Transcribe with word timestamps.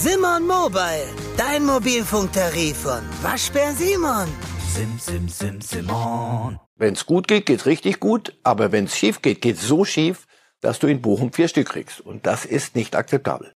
Simon 0.00 0.46
Mobile, 0.46 1.08
dein 1.36 1.64
Mobilfunktarif 1.66 2.76
von 2.76 3.02
Waschbär 3.20 3.72
Simon. 3.72 4.28
Sim, 4.72 4.96
sim, 4.96 5.28
sim, 5.28 5.60
Simon. 5.60 6.60
Wenn's 6.76 7.04
gut 7.04 7.26
geht, 7.26 7.46
geht's 7.46 7.66
richtig 7.66 7.98
gut, 7.98 8.38
aber 8.44 8.70
wenn's 8.70 8.96
schief 8.96 9.22
geht, 9.22 9.40
geht's 9.40 9.66
so 9.66 9.84
schief, 9.84 10.28
dass 10.60 10.78
du 10.78 10.86
in 10.86 11.02
Bochum 11.02 11.32
vier 11.32 11.48
Stück 11.48 11.70
kriegst. 11.70 12.00
Und 12.00 12.26
das 12.26 12.44
ist 12.44 12.76
nicht 12.76 12.94
akzeptabel. 12.94 13.52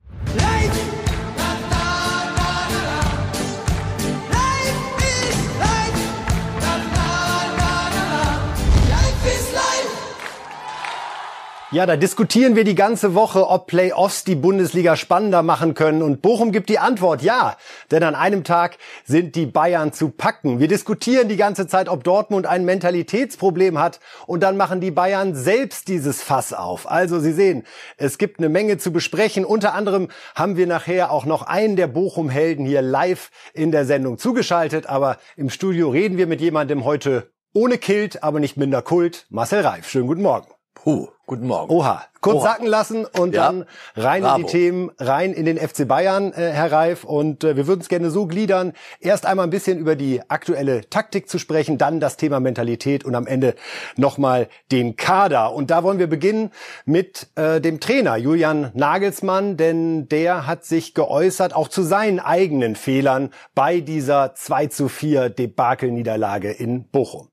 Ja, 11.72 11.86
da 11.86 11.96
diskutieren 11.96 12.56
wir 12.56 12.64
die 12.64 12.74
ganze 12.74 13.14
Woche, 13.14 13.48
ob 13.48 13.68
Playoffs 13.68 14.24
die 14.24 14.34
Bundesliga 14.34 14.96
spannender 14.96 15.44
machen 15.44 15.74
können. 15.74 16.02
Und 16.02 16.20
Bochum 16.20 16.50
gibt 16.50 16.68
die 16.68 16.80
Antwort 16.80 17.22
ja. 17.22 17.56
Denn 17.92 18.02
an 18.02 18.16
einem 18.16 18.42
Tag 18.42 18.76
sind 19.04 19.36
die 19.36 19.46
Bayern 19.46 19.92
zu 19.92 20.08
packen. 20.08 20.58
Wir 20.58 20.66
diskutieren 20.66 21.28
die 21.28 21.36
ganze 21.36 21.68
Zeit, 21.68 21.88
ob 21.88 22.02
Dortmund 22.02 22.44
ein 22.44 22.64
Mentalitätsproblem 22.64 23.78
hat. 23.78 24.00
Und 24.26 24.42
dann 24.42 24.56
machen 24.56 24.80
die 24.80 24.90
Bayern 24.90 25.36
selbst 25.36 25.86
dieses 25.86 26.24
Fass 26.24 26.52
auf. 26.52 26.90
Also 26.90 27.20
Sie 27.20 27.32
sehen, 27.32 27.62
es 27.96 28.18
gibt 28.18 28.40
eine 28.40 28.48
Menge 28.48 28.78
zu 28.78 28.92
besprechen. 28.92 29.44
Unter 29.44 29.72
anderem 29.72 30.08
haben 30.34 30.56
wir 30.56 30.66
nachher 30.66 31.12
auch 31.12 31.24
noch 31.24 31.42
einen 31.42 31.76
der 31.76 31.86
Bochum-Helden 31.86 32.66
hier 32.66 32.82
live 32.82 33.30
in 33.54 33.70
der 33.70 33.84
Sendung 33.84 34.18
zugeschaltet. 34.18 34.88
Aber 34.88 35.18
im 35.36 35.50
Studio 35.50 35.90
reden 35.90 36.18
wir 36.18 36.26
mit 36.26 36.40
jemandem 36.40 36.84
heute 36.84 37.30
ohne 37.54 37.78
Kilt, 37.78 38.24
aber 38.24 38.40
nicht 38.40 38.56
minder 38.56 38.82
Kult. 38.82 39.26
Marcel 39.30 39.60
Reif. 39.60 39.88
Schönen 39.88 40.08
guten 40.08 40.22
Morgen. 40.22 40.48
Puh, 40.74 41.08
guten 41.26 41.46
Morgen. 41.46 41.70
Oha, 41.70 42.04
kurz 42.22 42.36
Oha. 42.36 42.52
sacken 42.52 42.66
lassen 42.66 43.04
und 43.04 43.34
Ja. 43.34 43.46
dann 43.46 43.66
rein 43.96 44.22
Bravo. 44.22 44.36
in 44.40 44.46
die 44.46 44.50
Themen, 44.50 44.90
rein 44.98 45.34
in 45.34 45.44
den 45.44 45.58
FC 45.58 45.84
Bayern, 45.86 46.32
äh, 46.32 46.52
Herr 46.52 46.72
Reif. 46.72 47.04
Und 47.04 47.44
äh, 47.44 47.54
wir 47.56 47.66
würden 47.66 47.80
es 47.82 47.88
gerne 47.90 48.10
so 48.10 48.26
gliedern, 48.26 48.72
erst 48.98 49.26
einmal 49.26 49.46
ein 49.46 49.50
bisschen 49.50 49.78
über 49.78 49.94
die 49.94 50.22
aktuelle 50.30 50.88
Taktik 50.88 51.28
zu 51.28 51.38
sprechen, 51.38 51.76
dann 51.76 52.00
das 52.00 52.16
Thema 52.16 52.40
Mentalität 52.40 53.04
und 53.04 53.14
am 53.14 53.26
Ende 53.26 53.56
nochmal 53.96 54.48
den 54.72 54.96
Kader. 54.96 55.52
Und 55.52 55.70
da 55.70 55.82
wollen 55.82 55.98
wir 55.98 56.06
beginnen 56.08 56.50
mit 56.86 57.28
äh, 57.34 57.60
dem 57.60 57.80
Trainer 57.80 58.16
Julian 58.16 58.70
Nagelsmann, 58.72 59.58
denn 59.58 60.08
der 60.08 60.46
hat 60.46 60.64
sich 60.64 60.94
geäußert, 60.94 61.54
auch 61.54 61.68
zu 61.68 61.82
seinen 61.82 62.20
eigenen 62.20 62.74
Fehlern 62.74 63.34
bei 63.54 63.80
dieser 63.80 64.34
2 64.34 64.68
zu 64.68 64.88
4 64.88 65.28
Debakel-Niederlage 65.28 66.52
in 66.52 66.84
Bochum. 66.88 67.28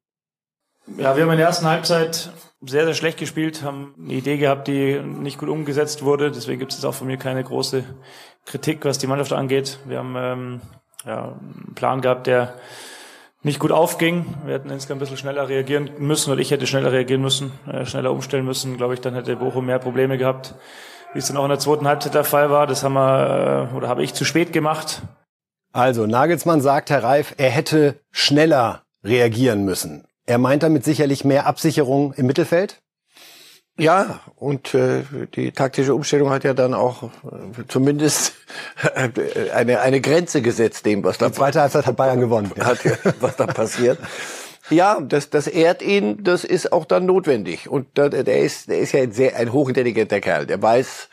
Ja, 0.98 1.16
wir 1.16 1.24
haben 1.24 1.32
in 1.32 1.38
der 1.38 1.48
ersten 1.48 1.66
Halbzeit 1.68 2.32
sehr, 2.62 2.86
sehr 2.86 2.94
schlecht 2.94 3.20
gespielt, 3.20 3.64
haben 3.64 3.94
eine 4.00 4.14
Idee 4.14 4.38
gehabt, 4.38 4.68
die 4.68 5.00
nicht 5.00 5.38
gut 5.38 5.50
umgesetzt 5.50 6.04
wurde. 6.04 6.32
Deswegen 6.32 6.60
gibt 6.60 6.74
es 6.74 6.84
auch 6.86 6.94
von 6.94 7.08
mir 7.08 7.18
keine 7.18 7.44
große 7.44 7.84
Kritik, 8.46 8.84
was 8.86 8.98
die 8.98 9.08
Mannschaft 9.08 9.34
angeht. 9.34 9.80
Wir 9.86 10.00
haben 10.00 10.16
ähm, 10.18 10.62
ja, 11.06 11.38
einen 11.40 11.74
Plan 11.76 12.02
gehabt, 12.02 12.28
der 12.28 12.56
nicht 13.44 13.60
gut 13.60 13.72
aufging. 13.72 14.26
Wir 14.46 14.56
hätten 14.56 14.70
insgesamt 14.70 14.98
ein 14.98 15.02
bisschen 15.02 15.18
schneller 15.18 15.48
reagieren 15.48 15.92
müssen 16.00 16.32
oder 16.32 16.42
ich 16.42 16.52
hätte 16.52 16.66
schneller 16.66 16.92
reagieren 16.92 17.22
müssen, 17.22 17.52
äh, 17.72 17.86
schneller 17.86 18.12
umstellen 18.12 18.46
müssen. 18.46 18.78
Glaube 18.78 18.96
ich, 18.96 19.02
dann 19.02 19.14
hätte 19.14 19.36
Bochum 19.36 19.68
mehr 19.68 19.80
Probleme 19.80 20.18
gehabt, 20.18 20.56
wie 21.14 21.20
es 21.20 21.28
dann 21.28 21.38
auch 21.38 21.44
in 21.44 21.50
der 21.50 21.60
zweiten 21.60 21.88
Halbzeit 21.88 22.16
der 22.16 22.24
Fall 22.24 22.50
war. 22.50 22.66
Das 22.66 22.84
haben 22.84 22.94
wir, 22.94 23.70
äh, 23.72 23.76
oder 23.76 23.88
habe 23.88 24.04
ich 24.04 24.14
zu 24.14 24.26
spät 24.26 24.52
gemacht. 24.52 25.04
Also 25.74 26.08
Nagelsmann 26.08 26.62
sagt, 26.62 26.90
Herr 26.90 27.04
Reif, 27.04 27.36
er 27.38 27.52
hätte 27.52 28.00
schneller 28.12 28.84
reagieren 29.04 29.64
müssen. 29.64 30.07
Er 30.28 30.38
meint 30.38 30.62
damit 30.62 30.84
sicherlich 30.84 31.26
mehr 31.26 31.48
Absicherung 31.48 32.14
im 32.14 32.28
Mittelfeld. 32.28 32.82
Ja, 33.80 34.20
und 34.36 34.74
äh, 34.74 35.04
die 35.36 35.52
taktische 35.52 35.94
Umstellung 35.94 36.32
hat 36.32 36.44
ja 36.44 36.54
dann 36.54 36.74
auch 36.74 37.04
äh, 37.04 37.08
zumindest 37.68 38.34
eine, 39.54 39.80
eine 39.82 40.02
Grenze 40.02 40.42
gesetzt 40.42 40.86
dem, 40.86 41.04
was 41.04 41.18
da 41.18 41.30
Die 41.30 41.36
zweite 41.36 41.62
Halbzeit 41.62 41.86
hat 41.86 41.96
Bayern 41.96 42.20
gewonnen. 42.20 42.52
hat, 42.60 42.80
was 43.22 43.36
da 43.36 43.46
passiert. 43.48 44.00
Ja, 44.70 45.00
das, 45.00 45.30
das 45.30 45.48
ehrt 45.48 45.82
ihn, 45.82 46.24
das 46.24 46.44
ist 46.44 46.74
auch 46.74 46.86
dann 46.86 47.06
notwendig. 47.06 47.70
Und 47.70 47.88
da, 47.94 48.10
der 48.10 48.40
ist, 48.40 48.68
der 48.68 48.80
ist 48.80 48.92
ja 48.92 49.02
ein 49.02 49.12
sehr 49.14 49.38
ein 49.38 49.54
hochintelligenter 49.54 50.20
Kerl. 50.20 50.46
Der 50.46 50.62
weiß, 50.62 51.08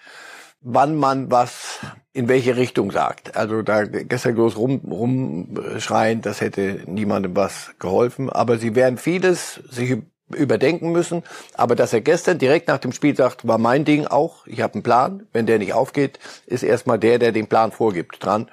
wann 0.64 0.96
man 0.96 1.30
was 1.30 1.78
in 2.12 2.28
welche 2.28 2.56
Richtung 2.56 2.90
sagt. 2.90 3.36
Also 3.36 3.62
da 3.62 3.84
gestern 3.84 4.34
groß 4.34 4.56
rum, 4.56 4.80
rumschreien, 4.90 6.22
das 6.22 6.40
hätte 6.40 6.80
niemandem 6.86 7.36
was 7.36 7.74
geholfen. 7.78 8.30
Aber 8.30 8.56
sie 8.56 8.74
werden 8.74 8.98
vieles 8.98 9.60
sich 9.68 9.98
überdenken 10.32 10.90
müssen. 10.90 11.22
Aber 11.54 11.76
dass 11.76 11.92
er 11.92 12.00
gestern 12.00 12.38
direkt 12.38 12.68
nach 12.68 12.78
dem 12.78 12.92
Spiel 12.92 13.14
sagt, 13.14 13.46
war 13.46 13.58
mein 13.58 13.84
Ding 13.84 14.06
auch, 14.06 14.46
ich 14.46 14.62
habe 14.62 14.74
einen 14.74 14.82
Plan. 14.82 15.26
Wenn 15.32 15.46
der 15.46 15.58
nicht 15.58 15.74
aufgeht, 15.74 16.18
ist 16.46 16.62
erstmal 16.62 16.98
der, 16.98 17.18
der 17.18 17.32
den 17.32 17.46
Plan 17.46 17.70
vorgibt, 17.70 18.24
dran. 18.24 18.50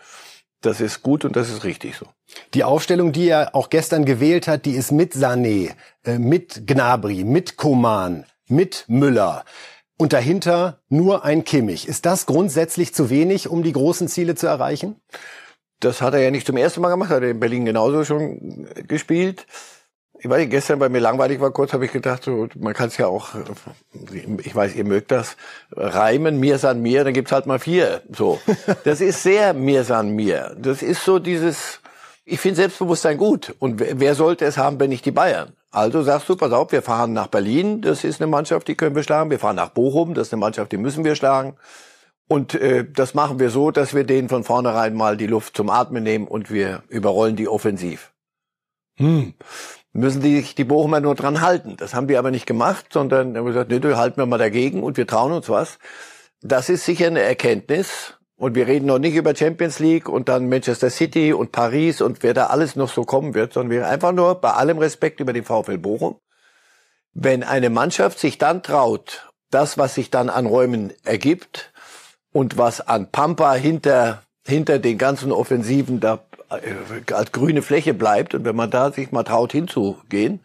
Das 0.59 0.81
ist 0.81 1.01
gut 1.01 1.25
und 1.25 1.35
das 1.35 1.49
ist 1.49 1.63
richtig 1.63 1.95
so. 1.95 2.07
Die 2.53 2.63
Aufstellung, 2.63 3.13
die 3.13 3.29
er 3.29 3.55
auch 3.55 3.69
gestern 3.69 4.05
gewählt 4.05 4.47
hat, 4.47 4.65
die 4.65 4.73
ist 4.73 4.91
mit 4.91 5.13
Sané, 5.13 5.71
äh, 6.03 6.19
mit 6.19 6.67
Gnabry, 6.67 7.23
mit 7.23 7.57
Koman, 7.57 8.25
mit 8.47 8.85
Müller. 8.87 9.43
Und 10.01 10.13
dahinter 10.13 10.79
nur 10.89 11.25
ein 11.25 11.43
Kimmich. 11.43 11.87
Ist 11.87 12.07
das 12.07 12.25
grundsätzlich 12.25 12.91
zu 12.91 13.11
wenig, 13.11 13.47
um 13.47 13.61
die 13.61 13.71
großen 13.71 14.07
Ziele 14.07 14.33
zu 14.33 14.47
erreichen? 14.47 14.95
Das 15.79 16.01
hat 16.01 16.15
er 16.15 16.21
ja 16.21 16.31
nicht 16.31 16.47
zum 16.47 16.57
ersten 16.57 16.81
Mal 16.81 16.89
gemacht, 16.89 17.11
hat 17.11 17.21
er 17.21 17.29
in 17.29 17.39
Berlin 17.39 17.65
genauso 17.65 18.03
schon 18.03 18.67
gespielt. 18.87 19.45
Ich 20.17 20.27
weiß 20.27 20.49
gestern, 20.49 20.79
weil 20.79 20.89
mir 20.89 21.01
langweilig 21.01 21.39
war, 21.39 21.51
kurz 21.51 21.73
habe 21.73 21.85
ich 21.85 21.91
gedacht, 21.91 22.23
so, 22.23 22.47
man 22.57 22.73
kann 22.73 22.87
es 22.87 22.97
ja 22.97 23.05
auch, 23.05 23.35
ich 24.43 24.55
weiß, 24.55 24.73
ihr 24.73 24.85
mögt 24.85 25.11
das, 25.11 25.37
reimen, 25.69 26.39
mir 26.39 26.57
san 26.57 26.81
mir, 26.81 27.03
dann 27.03 27.13
gibt's 27.13 27.31
halt 27.31 27.45
mal 27.45 27.59
vier. 27.59 28.01
So, 28.11 28.41
Das 28.83 29.01
ist 29.01 29.21
sehr 29.21 29.53
mir 29.53 29.83
san 29.83 30.15
mir. 30.15 30.55
Das 30.57 30.81
ist 30.81 31.05
so 31.05 31.19
dieses, 31.19 31.79
ich 32.25 32.39
finde 32.39 32.55
Selbstbewusstsein 32.55 33.17
gut. 33.19 33.53
Und 33.59 33.79
wer 33.79 34.15
sollte 34.15 34.45
es 34.45 34.57
haben, 34.57 34.79
wenn 34.79 34.89
nicht 34.89 35.05
die 35.05 35.11
Bayern? 35.11 35.53
Also 35.71 36.03
sagst 36.03 36.27
du, 36.27 36.35
pass 36.35 36.51
auf, 36.51 36.71
wir 36.73 36.81
fahren 36.81 37.13
nach 37.13 37.27
Berlin, 37.27 37.81
das 37.81 38.03
ist 38.03 38.21
eine 38.21 38.29
Mannschaft, 38.29 38.67
die 38.67 38.75
können 38.75 38.95
wir 38.95 39.03
schlagen. 39.03 39.29
Wir 39.29 39.39
fahren 39.39 39.55
nach 39.55 39.69
Bochum, 39.69 40.13
das 40.13 40.27
ist 40.27 40.33
eine 40.33 40.41
Mannschaft, 40.41 40.71
die 40.73 40.77
müssen 40.77 41.05
wir 41.05 41.15
schlagen. 41.15 41.55
Und 42.27 42.55
äh, 42.55 42.85
das 42.89 43.13
machen 43.13 43.39
wir 43.39 43.49
so, 43.49 43.71
dass 43.71 43.93
wir 43.93 44.03
denen 44.03 44.29
von 44.29 44.43
vornherein 44.43 44.93
mal 44.93 45.17
die 45.17 45.27
Luft 45.27 45.55
zum 45.55 45.69
Atmen 45.69 46.03
nehmen 46.03 46.27
und 46.27 46.51
wir 46.51 46.83
überrollen 46.89 47.35
die 47.35 47.47
offensiv. 47.47 48.11
Hm. 48.97 49.33
Müssen 49.93 50.21
die 50.21 50.37
sich 50.37 50.55
die 50.55 50.63
Bochumer 50.63 51.01
nur 51.01 51.15
dran 51.15 51.41
halten. 51.41 51.75
Das 51.77 51.93
haben 51.93 52.07
die 52.07 52.17
aber 52.17 52.31
nicht 52.31 52.45
gemacht, 52.45 52.87
sondern 52.91 53.35
haben 53.35 53.45
gesagt, 53.45 53.69
nee, 53.69 53.79
du 53.79 53.97
halten 53.97 54.17
wir 54.17 54.25
mal 54.25 54.37
dagegen 54.37 54.83
und 54.83 54.97
wir 54.97 55.07
trauen 55.07 55.33
uns 55.33 55.49
was. 55.49 55.79
Das 56.41 56.69
ist 56.69 56.85
sicher 56.85 57.07
eine 57.07 57.21
Erkenntnis. 57.21 58.17
Und 58.41 58.55
wir 58.55 58.65
reden 58.65 58.87
noch 58.87 58.97
nicht 58.97 59.13
über 59.13 59.35
Champions 59.35 59.77
League 59.77 60.09
und 60.09 60.27
dann 60.27 60.49
Manchester 60.49 60.89
City 60.89 61.31
und 61.31 61.51
Paris 61.51 62.01
und 62.01 62.23
wer 62.23 62.33
da 62.33 62.47
alles 62.47 62.75
noch 62.75 62.89
so 62.91 63.03
kommen 63.03 63.35
wird, 63.35 63.53
sondern 63.53 63.69
wir 63.69 63.87
einfach 63.87 64.13
nur 64.13 64.33
bei 64.33 64.53
allem 64.53 64.79
Respekt 64.79 65.19
über 65.19 65.31
den 65.31 65.43
VfL 65.43 65.77
Bochum. 65.77 66.17
Wenn 67.13 67.43
eine 67.43 67.69
Mannschaft 67.69 68.17
sich 68.17 68.39
dann 68.39 68.63
traut, 68.63 69.29
das, 69.51 69.77
was 69.77 69.93
sich 69.93 70.09
dann 70.09 70.31
an 70.31 70.47
Räumen 70.47 70.91
ergibt 71.03 71.71
und 72.33 72.57
was 72.57 72.81
an 72.81 73.11
Pampa 73.11 73.53
hinter, 73.53 74.23
hinter 74.47 74.79
den 74.79 74.97
ganzen 74.97 75.31
Offensiven 75.31 75.99
da 75.99 76.25
äh, 76.49 77.13
als 77.13 77.31
grüne 77.31 77.61
Fläche 77.61 77.93
bleibt 77.93 78.33
und 78.33 78.43
wenn 78.43 78.55
man 78.55 78.71
da 78.71 78.91
sich 78.91 79.11
mal 79.11 79.21
traut 79.21 79.51
hinzugehen, 79.51 80.43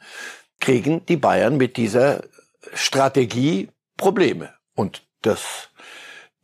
kriegen 0.60 1.00
die 1.06 1.16
Bayern 1.16 1.56
mit 1.56 1.78
dieser 1.78 2.24
Strategie 2.74 3.70
Probleme. 3.96 4.50
Und 4.74 5.02
das 5.22 5.70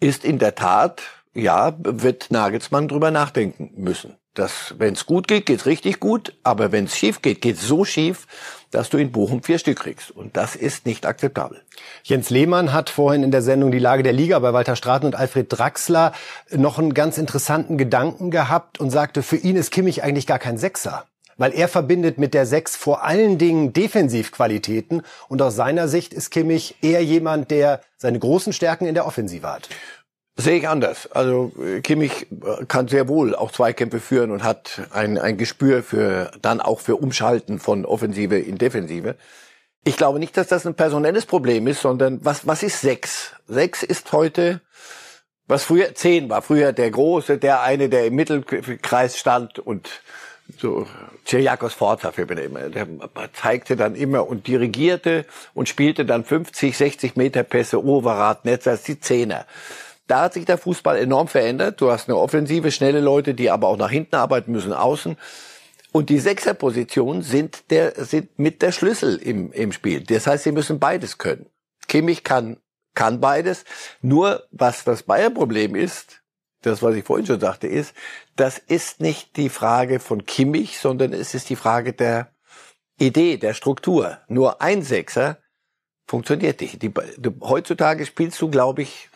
ist 0.00 0.24
in 0.24 0.38
der 0.38 0.54
Tat, 0.54 1.02
ja, 1.34 1.75
wird 1.78 2.31
Nagelsmann 2.31 2.88
drüber 2.88 3.10
nachdenken 3.10 3.72
müssen. 3.76 4.16
Das, 4.34 4.75
wenn 4.78 4.94
es 4.94 5.04
gut 5.04 5.28
geht, 5.28 5.44
geht's 5.44 5.66
richtig 5.66 6.00
gut, 6.00 6.34
aber 6.43 6.72
wenn 6.72 6.87
es 6.87 6.97
schief 6.97 7.20
geht, 7.20 7.43
geht's 7.43 7.66
so 7.66 7.84
schief, 7.84 8.26
dass 8.70 8.88
du 8.88 8.97
in 8.97 9.12
Bochum 9.12 9.42
vier 9.42 9.59
Stück 9.59 9.81
kriegst. 9.81 10.10
Und 10.10 10.38
das 10.38 10.56
ist 10.56 10.87
nicht 10.87 11.04
akzeptabel. 11.04 11.60
Jens 12.03 12.31
Lehmann 12.31 12.72
hat 12.72 12.88
vorhin 12.88 13.25
in 13.25 13.31
der 13.31 13.42
Sendung 13.42 13.72
Die 13.72 13.78
Lage 13.78 14.03
der 14.03 14.15
Liga 14.15 14.38
bei 14.38 14.54
Walter 14.54 14.75
Straten 14.75 15.04
und 15.04 15.16
Alfred 15.16 15.47
Draxler 15.50 16.12
noch 16.50 16.78
einen 16.78 16.94
ganz 16.94 17.19
interessanten 17.19 17.76
Gedanken 17.76 18.30
gehabt 18.30 18.80
und 18.80 18.91
sagte, 18.91 19.22
für 19.22 19.36
ihn 19.36 19.56
ist 19.56 19.71
Kimmich 19.71 20.03
eigentlich 20.03 20.27
gar 20.27 20.39
kein 20.39 20.56
Sechser. 20.56 21.04
Weil 21.36 21.53
er 21.53 21.68
verbindet 21.68 22.16
mit 22.16 22.33
der 22.33 22.47
Sechs 22.47 22.74
vor 22.77 23.04
allen 23.04 23.36
Dingen 23.36 23.74
Defensivqualitäten 23.74 25.03
und 25.28 25.42
aus 25.42 25.56
seiner 25.56 25.89
Sicht 25.89 26.15
ist 26.15 26.30
Kimmich 26.30 26.77
eher 26.80 27.04
jemand, 27.04 27.51
der 27.51 27.80
seine 27.98 28.18
großen 28.18 28.54
Stärken 28.54 28.86
in 28.86 28.95
der 28.95 29.06
Offensive 29.06 29.47
hat. 29.47 29.68
Sehe 30.36 30.58
ich 30.58 30.68
anders. 30.68 31.10
Also 31.12 31.52
äh, 31.62 31.80
Kimmich 31.82 32.26
äh, 32.30 32.64
kann 32.66 32.88
sehr 32.88 33.06
wohl 33.06 33.34
auch 33.34 33.52
Zweikämpfe 33.52 34.00
führen 34.00 34.30
und 34.30 34.42
hat 34.42 34.82
ein, 34.90 35.18
ein 35.18 35.36
Gespür 35.36 35.82
für 35.82 36.30
dann 36.40 36.60
auch 36.60 36.80
für 36.80 36.96
Umschalten 36.96 37.58
von 37.58 37.84
Offensive 37.84 38.38
in 38.38 38.56
Defensive. 38.56 39.16
Ich 39.84 39.96
glaube 39.96 40.18
nicht, 40.18 40.36
dass 40.36 40.46
das 40.46 40.66
ein 40.66 40.74
personelles 40.74 41.26
Problem 41.26 41.66
ist, 41.66 41.82
sondern 41.82 42.24
was, 42.24 42.46
was 42.46 42.62
ist 42.62 42.80
sechs? 42.80 43.32
Sechs 43.46 43.82
ist 43.82 44.12
heute, 44.12 44.60
was 45.48 45.64
früher 45.64 45.94
zehn 45.94 46.30
war. 46.30 46.40
Früher 46.40 46.72
der 46.72 46.90
Große, 46.90 47.36
der 47.36 47.62
eine, 47.62 47.88
der 47.88 48.06
im 48.06 48.14
Mittelkreis 48.14 49.18
stand 49.18 49.58
und 49.58 49.90
so 50.58 50.86
Ciriakos 51.26 51.74
Forza 51.74 52.12
für 52.12 52.22
immer. 52.22 52.70
Der 52.70 52.86
zeigte 53.32 53.76
dann 53.76 53.94
immer 53.94 54.26
und 54.26 54.46
dirigierte 54.46 55.26
und 55.52 55.68
spielte 55.68 56.04
dann 56.04 56.24
50, 56.24 56.76
60 56.76 57.16
Meter 57.16 57.42
Pässe, 57.42 57.84
Overath, 57.84 58.44
Netz 58.44 58.66
als 58.66 58.82
die 58.84 58.98
Zehner. 58.98 59.46
Da 60.07 60.22
hat 60.22 60.34
sich 60.34 60.45
der 60.45 60.59
Fußball 60.59 60.99
enorm 60.99 61.28
verändert. 61.28 61.81
Du 61.81 61.91
hast 61.91 62.09
eine 62.09 62.19
offensive, 62.19 62.71
schnelle 62.71 63.01
Leute, 63.01 63.34
die 63.34 63.51
aber 63.51 63.69
auch 63.69 63.77
nach 63.77 63.91
hinten 63.91 64.16
arbeiten 64.16 64.53
müssen, 64.53 64.72
außen. 64.72 65.16
Und 65.93 66.09
die 66.09 66.19
Sechserpositionen 66.19 67.22
sind 67.22 67.71
der, 67.71 68.04
sind 68.04 68.39
mit 68.39 68.63
der 68.63 68.72
Schlüssel 68.72 69.16
im, 69.16 69.53
im 69.53 69.72
Spiel. 69.72 70.03
Das 70.03 70.27
heißt, 70.27 70.45
sie 70.45 70.53
müssen 70.53 70.78
beides 70.78 71.19
können. 71.19 71.47
Kimmich 71.87 72.25
kann, 72.25 72.57
kann 72.95 73.21
beides. 73.21 73.65
Nur 74.01 74.47
was 74.51 74.84
das 74.84 75.03
Bayern-Problem 75.03 75.75
ist, 75.75 76.22
das, 76.63 76.83
was 76.83 76.95
ich 76.95 77.04
vorhin 77.04 77.27
schon 77.27 77.41
sagte, 77.41 77.66
ist, 77.66 77.95
das 78.37 78.59
ist 78.59 79.01
nicht 79.01 79.37
die 79.37 79.49
Frage 79.49 80.01
von 80.01 80.25
Kimmich, 80.25 80.78
sondern 80.78 81.13
es 81.13 81.34
ist 81.34 81.51
die 81.51 81.57
Frage 81.57 81.93
der 81.93 82.33
Idee, 82.99 83.37
der 83.37 83.53
Struktur. 83.53 84.19
Nur 84.28 84.63
ein 84.63 84.83
Sechser 84.83 85.39
funktioniert 86.07 86.60
nicht. 86.60 86.83
Die, 86.83 86.93
heutzutage 87.41 88.07
spielst 88.07 88.41
du, 88.41 88.49
glaube 88.49 88.83
ich, 88.83 89.10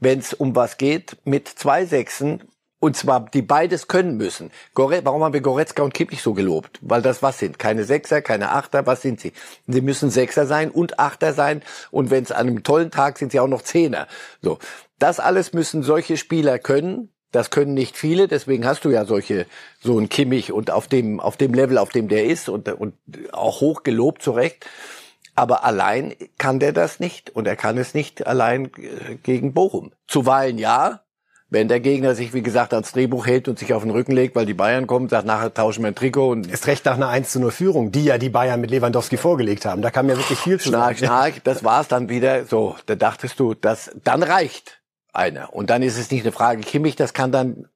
wenn 0.00 0.18
es 0.18 0.34
um 0.34 0.56
was 0.56 0.76
geht, 0.76 1.16
mit 1.24 1.48
zwei 1.48 1.84
Sechsen 1.84 2.42
und 2.80 2.96
zwar, 2.96 3.26
die 3.26 3.42
beides 3.42 3.88
können 3.88 4.16
müssen. 4.16 4.50
Gore, 4.74 5.02
warum 5.04 5.22
haben 5.22 5.34
wir 5.34 5.42
Goretzka 5.42 5.82
und 5.82 5.92
Kimmich 5.92 6.22
so 6.22 6.32
gelobt? 6.32 6.78
Weil 6.80 7.02
das 7.02 7.22
was 7.22 7.38
sind? 7.38 7.58
Keine 7.58 7.84
Sechser, 7.84 8.22
keine 8.22 8.52
Achter, 8.52 8.86
was 8.86 9.02
sind 9.02 9.20
sie? 9.20 9.32
Sie 9.68 9.82
müssen 9.82 10.10
Sechser 10.10 10.46
sein 10.46 10.70
und 10.70 10.98
Achter 10.98 11.34
sein. 11.34 11.62
Und 11.90 12.10
wenn 12.10 12.24
es 12.24 12.32
an 12.32 12.48
einem 12.48 12.62
tollen 12.62 12.90
Tag 12.90 13.18
sind 13.18 13.32
sie 13.32 13.40
auch 13.40 13.48
noch 13.48 13.62
Zehner. 13.62 14.08
So. 14.40 14.58
Das 14.98 15.20
alles 15.20 15.52
müssen 15.52 15.82
solche 15.82 16.16
Spieler 16.16 16.58
können. 16.58 17.10
Das 17.32 17.50
können 17.50 17.74
nicht 17.74 17.96
viele, 17.96 18.26
deswegen 18.26 18.66
hast 18.66 18.84
du 18.84 18.90
ja 18.90 19.04
solche, 19.04 19.46
so 19.80 19.98
ein 19.98 20.08
Kimmich 20.08 20.50
und 20.50 20.70
auf 20.72 20.88
dem, 20.88 21.20
auf 21.20 21.36
dem 21.36 21.54
Level, 21.54 21.78
auf 21.78 21.90
dem 21.90 22.08
der 22.08 22.24
ist 22.24 22.48
und, 22.48 22.68
und 22.68 22.94
auch 23.30 23.60
hoch 23.60 23.84
gelobt 23.84 24.22
zurecht. 24.22 24.66
Aber 25.40 25.64
allein 25.64 26.14
kann 26.36 26.58
der 26.58 26.74
das 26.74 27.00
nicht 27.00 27.30
und 27.30 27.46
er 27.46 27.56
kann 27.56 27.78
es 27.78 27.94
nicht 27.94 28.26
allein 28.26 28.66
äh, 28.76 29.14
gegen 29.22 29.54
Bochum. 29.54 29.90
Zuweilen 30.06 30.58
ja, 30.58 31.00
wenn 31.48 31.66
der 31.66 31.80
Gegner 31.80 32.14
sich, 32.14 32.34
wie 32.34 32.42
gesagt, 32.42 32.74
ans 32.74 32.92
Drehbuch 32.92 33.26
hält 33.26 33.48
und 33.48 33.58
sich 33.58 33.72
auf 33.72 33.82
den 33.82 33.90
Rücken 33.90 34.12
legt, 34.12 34.36
weil 34.36 34.44
die 34.44 34.52
Bayern 34.52 34.86
kommen, 34.86 35.08
sagt, 35.08 35.24
nachher 35.24 35.54
tauschen 35.54 35.82
wir 35.82 35.88
ein 35.88 35.94
Trikot. 35.94 36.28
Und 36.28 36.46
ist 36.46 36.66
recht 36.66 36.84
nach 36.84 36.96
einer 36.96 37.08
1 37.08 37.30
zu 37.30 37.40
0 37.40 37.52
Führung, 37.52 37.90
die 37.90 38.04
ja 38.04 38.18
die 38.18 38.28
Bayern 38.28 38.60
mit 38.60 38.70
Lewandowski 38.70 39.16
vorgelegt 39.16 39.64
haben. 39.64 39.80
Da 39.80 39.90
kam 39.90 40.10
ja 40.10 40.18
wirklich 40.18 40.38
viel 40.38 40.60
zu 40.60 40.68
Schnarch, 40.68 40.98
schnarch, 40.98 41.40
das 41.42 41.64
war's 41.64 41.88
dann 41.88 42.10
wieder. 42.10 42.44
So, 42.44 42.76
da 42.84 42.94
dachtest 42.94 43.40
du, 43.40 43.54
das, 43.54 43.90
dann 44.04 44.22
reicht 44.22 44.82
einer. 45.14 45.54
Und 45.54 45.70
dann 45.70 45.82
ist 45.82 45.96
es 45.96 46.10
nicht 46.10 46.26
eine 46.26 46.32
Frage 46.32 46.60
Kimmich, 46.60 46.96
das 46.96 47.14
kann 47.14 47.32
dann, 47.32 47.66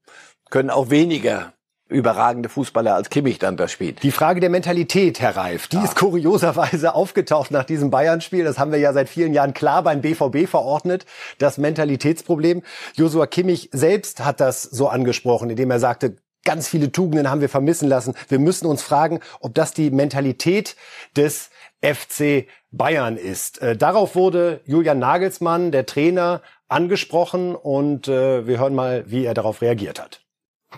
können 0.50 0.68
auch 0.68 0.90
weniger 0.90 1.54
überragende 1.88 2.48
Fußballer 2.48 2.94
als 2.94 3.10
Kimmich 3.10 3.38
dann 3.38 3.56
das 3.56 3.70
spielt. 3.70 4.02
Die 4.02 4.10
Frage 4.10 4.40
der 4.40 4.50
Mentalität, 4.50 5.20
Herr 5.20 5.36
Reif, 5.36 5.68
die 5.68 5.76
ja. 5.76 5.84
ist 5.84 5.96
kurioserweise 5.96 6.94
aufgetaucht 6.94 7.50
nach 7.50 7.64
diesem 7.64 7.90
Bayern-Spiel. 7.90 8.44
Das 8.44 8.58
haben 8.58 8.72
wir 8.72 8.78
ja 8.78 8.92
seit 8.92 9.08
vielen 9.08 9.34
Jahren 9.34 9.54
klar 9.54 9.82
beim 9.82 10.00
BVB 10.00 10.48
verordnet, 10.48 11.04
das 11.38 11.58
Mentalitätsproblem. 11.58 12.62
Josua 12.94 13.26
Kimmich 13.26 13.68
selbst 13.72 14.24
hat 14.24 14.40
das 14.40 14.62
so 14.62 14.88
angesprochen, 14.88 15.50
indem 15.50 15.70
er 15.70 15.78
sagte, 15.78 16.16
ganz 16.44 16.68
viele 16.68 16.92
Tugenden 16.92 17.30
haben 17.30 17.40
wir 17.40 17.48
vermissen 17.48 17.88
lassen. 17.88 18.14
Wir 18.28 18.38
müssen 18.38 18.66
uns 18.66 18.82
fragen, 18.82 19.20
ob 19.40 19.54
das 19.54 19.72
die 19.72 19.90
Mentalität 19.90 20.76
des 21.16 21.50
FC 21.82 22.46
Bayern 22.70 23.16
ist. 23.16 23.60
Äh, 23.60 23.76
darauf 23.76 24.14
wurde 24.14 24.60
Julian 24.64 24.98
Nagelsmann, 24.98 25.70
der 25.70 25.86
Trainer, 25.86 26.40
angesprochen 26.68 27.54
und 27.54 28.08
äh, 28.08 28.46
wir 28.46 28.58
hören 28.58 28.74
mal, 28.74 29.04
wie 29.06 29.24
er 29.24 29.34
darauf 29.34 29.60
reagiert 29.60 30.00
hat. 30.00 30.23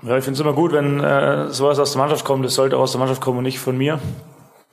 Ja, 0.02 0.16
ich 0.16 0.24
finde 0.24 0.34
es 0.34 0.40
immer 0.40 0.52
gut, 0.52 0.72
wenn 0.72 1.00
äh, 1.00 1.48
sowas 1.50 1.78
aus 1.78 1.92
der 1.92 2.00
Mannschaft 2.00 2.24
kommt. 2.24 2.44
Das 2.44 2.54
sollte 2.54 2.76
auch 2.76 2.82
aus 2.82 2.92
der 2.92 2.98
Mannschaft 2.98 3.20
kommen 3.20 3.38
und 3.38 3.44
nicht 3.44 3.58
von 3.58 3.76
mir. 3.76 3.98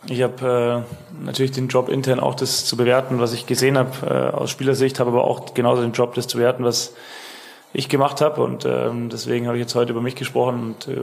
Ich 0.07 0.21
habe 0.21 0.85
äh, 0.85 1.23
natürlich 1.23 1.51
den 1.51 1.69
Job 1.69 1.87
intern 1.87 2.19
auch 2.19 2.35
das 2.35 2.65
zu 2.65 2.75
bewerten, 2.75 3.19
was 3.19 3.31
ich 3.31 3.45
gesehen 3.45 3.77
habe 3.77 3.91
äh, 4.05 4.35
aus 4.35 4.49
Spielersicht, 4.49 4.99
habe 4.99 5.11
aber 5.11 5.23
auch 5.23 5.53
genauso 5.53 5.81
den 5.81 5.93
Job, 5.93 6.13
das 6.15 6.27
zu 6.27 6.37
bewerten, 6.37 6.65
was 6.65 6.93
ich 7.71 7.87
gemacht 7.87 8.19
habe. 8.19 8.43
Und 8.43 8.65
ähm, 8.65 9.09
deswegen 9.09 9.47
habe 9.47 9.57
ich 9.57 9.61
jetzt 9.61 9.75
heute 9.75 9.91
über 9.91 10.01
mich 10.01 10.15
gesprochen 10.15 10.75
und 10.75 10.87
äh, 10.89 10.99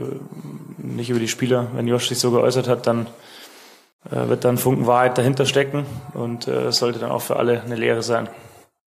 nicht 0.77 1.09
über 1.09 1.19
die 1.19 1.27
Spieler. 1.27 1.67
Wenn 1.73 1.87
Josh 1.87 2.09
sich 2.09 2.19
so 2.19 2.29
geäußert 2.29 2.67
hat, 2.67 2.85
dann 2.85 3.07
äh, 4.09 4.29
wird 4.29 4.45
dann 4.45 4.59
Funken 4.59 4.85
Wahrheit 4.85 5.17
dahinter 5.17 5.47
stecken 5.47 5.85
und 6.13 6.47
äh, 6.47 6.71
sollte 6.71 6.99
dann 6.99 7.11
auch 7.11 7.21
für 7.21 7.37
alle 7.37 7.61
eine 7.63 7.75
Lehre 7.75 8.03
sein. 8.03 8.29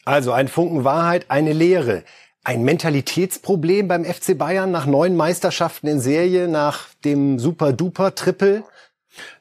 Also 0.05 0.33
ein 0.33 0.49
Funken 0.49 0.85
Wahrheit, 0.85 1.27
eine 1.29 1.53
Lehre 1.53 2.05
ein 2.45 2.63
Mentalitätsproblem 2.63 3.89
beim 3.89 4.05
FC 4.05 4.37
Bayern 4.37 4.71
nach 4.71 4.87
neun 4.87 5.17
Meisterschaften 5.17 5.87
in 5.89 6.01
Serie, 6.01 6.47
nach 6.47 6.89
dem 7.05 7.39
Super-Duper-Triple? 7.39 8.63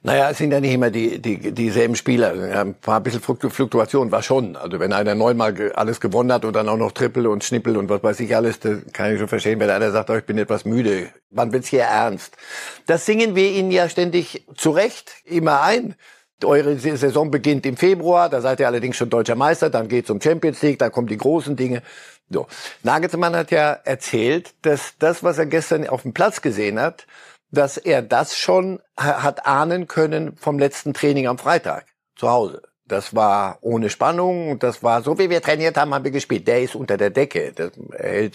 Naja, 0.03 0.29
es 0.29 0.37
sind 0.37 0.51
ja 0.51 0.59
nicht 0.59 0.73
immer 0.73 0.91
die, 0.91 1.19
die, 1.19 1.51
dieselben 1.51 1.95
Spieler. 1.95 2.33
Ein 2.33 2.75
paar 2.75 3.01
bisschen 3.01 3.21
Fluktuation 3.21 4.11
war 4.11 4.21
schon. 4.21 4.55
Also 4.55 4.79
wenn 4.79 4.93
einer 4.93 5.15
neunmal 5.15 5.71
alles 5.73 5.99
gewonnen 5.99 6.31
hat 6.31 6.45
und 6.45 6.55
dann 6.55 6.69
auch 6.69 6.77
noch 6.77 6.91
Triple 6.91 7.29
und 7.29 7.43
Schnippel 7.43 7.75
und 7.77 7.89
was 7.89 8.03
weiß 8.03 8.19
ich 8.19 8.35
alles, 8.35 8.59
das 8.59 8.79
kann 8.93 9.11
ich 9.11 9.19
schon 9.19 9.27
verstehen, 9.27 9.59
wenn 9.59 9.69
einer 9.69 9.91
sagt, 9.91 10.09
oh, 10.09 10.15
ich 10.15 10.25
bin 10.25 10.37
etwas 10.37 10.65
müde. 10.65 11.09
Wann 11.31 11.51
wird's 11.51 11.69
hier 11.69 11.83
ernst? 11.83 12.37
Das 12.85 13.05
singen 13.05 13.35
wir 13.35 13.49
Ihnen 13.49 13.71
ja 13.71 13.89
ständig 13.89 14.45
zurecht 14.55 15.11
immer 15.25 15.63
ein. 15.63 15.95
Eure 16.43 16.77
Saison 16.77 17.31
beginnt 17.31 17.65
im 17.65 17.77
Februar, 17.77 18.29
da 18.29 18.41
seid 18.41 18.59
ihr 18.59 18.67
allerdings 18.67 18.97
schon 18.97 19.09
deutscher 19.09 19.35
Meister, 19.35 19.69
dann 19.69 19.87
geht's 19.87 20.09
um 20.09 20.19
Champions 20.19 20.61
League, 20.61 20.79
da 20.79 20.89
kommen 20.89 21.07
die 21.07 21.17
großen 21.17 21.55
Dinge. 21.55 21.81
So. 22.29 22.47
Nagelsmann 22.83 23.35
hat 23.35 23.51
ja 23.51 23.71
erzählt, 23.71 24.53
dass 24.63 24.97
das, 24.99 25.23
was 25.23 25.37
er 25.37 25.45
gestern 25.45 25.87
auf 25.87 26.01
dem 26.01 26.13
Platz 26.13 26.41
gesehen 26.41 26.79
hat, 26.79 27.07
dass 27.51 27.77
er 27.77 28.01
das 28.01 28.37
schon 28.37 28.81
hat 28.97 29.45
ahnen 29.45 29.87
können 29.87 30.35
vom 30.35 30.57
letzten 30.57 30.93
Training 30.93 31.27
am 31.27 31.37
Freitag 31.37 31.85
zu 32.15 32.29
Hause. 32.29 32.63
Das 32.85 33.15
war 33.15 33.59
ohne 33.61 33.89
Spannung, 33.89 34.59
das 34.59 34.83
war 34.83 35.01
so, 35.01 35.17
wie 35.17 35.29
wir 35.29 35.41
trainiert 35.41 35.77
haben, 35.77 35.93
haben 35.93 36.03
wir 36.03 36.11
gespielt. 36.11 36.47
Der 36.47 36.61
ist 36.61 36.75
unter 36.75 36.97
der 36.97 37.11
Decke. 37.11 37.53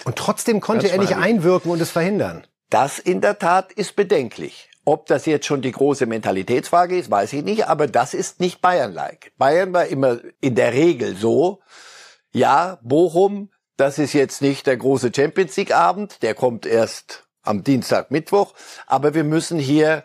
Und 0.05 0.17
trotzdem 0.17 0.61
konnte 0.61 0.91
er 0.91 0.99
nicht 0.99 1.17
einwirken 1.17 1.71
und 1.71 1.81
es 1.81 1.91
verhindern. 1.91 2.47
Das 2.71 2.99
in 2.99 3.21
der 3.21 3.39
Tat 3.39 3.73
ist 3.73 3.97
bedenklich. 3.97 4.71
Ob 4.89 5.07
das 5.07 5.27
jetzt 5.27 5.45
schon 5.45 5.61
die 5.61 5.73
große 5.73 6.07
Mentalitätsfrage 6.07 6.99
ist, 6.99 7.11
weiß 7.11 7.35
ich 7.35 7.45
nicht, 7.45 7.69
aber 7.69 7.87
das 7.87 8.15
ist 8.15 8.41
nicht 8.41 8.63
Bayern-like. 8.63 9.33
Bayern 9.37 9.73
war 9.75 9.87
immer 9.87 10.19
in 10.41 10.55
der 10.55 10.73
Regel 10.73 11.15
so, 11.15 11.61
ja, 12.33 12.79
Bochum 12.83 13.51
das 13.79 13.99
ist 13.99 14.13
jetzt 14.13 14.43
nicht 14.43 14.67
der 14.67 14.77
große 14.77 15.13
Champions 15.15 15.57
League 15.57 15.75
Abend, 15.75 16.23
der 16.23 16.35
kommt 16.35 16.67
erst 16.67 17.29
am 17.43 17.63
Dienstag, 17.63 18.11
Mittwoch, 18.11 18.55
aber 18.87 19.15
wir 19.15 19.25
müssen 19.25 19.59
hier 19.59 20.03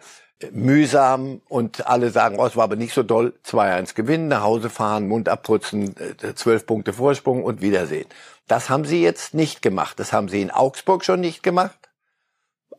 mühsam 0.51 1.41
und 1.47 1.87
alle 1.87 2.11
sagen, 2.11 2.37
oh, 2.37 2.45
es 2.45 2.55
war 2.55 2.65
aber 2.65 2.75
nicht 2.75 2.93
so 2.93 3.01
doll, 3.01 3.33
2-1 3.45 3.95
gewinnen, 3.95 4.27
nach 4.27 4.43
Hause 4.43 4.69
fahren, 4.69 5.07
Mund 5.07 5.27
abputzen, 5.27 5.95
äh, 5.97 6.35
zwölf 6.35 6.67
Punkte 6.67 6.93
Vorsprung 6.93 7.43
und 7.43 7.61
Wiedersehen. 7.61 8.05
Das 8.47 8.69
haben 8.69 8.85
sie 8.85 9.01
jetzt 9.01 9.33
nicht 9.33 9.61
gemacht. 9.61 9.99
Das 9.99 10.13
haben 10.13 10.27
sie 10.27 10.41
in 10.41 10.51
Augsburg 10.51 11.03
schon 11.03 11.21
nicht 11.21 11.41
gemacht. 11.41 11.79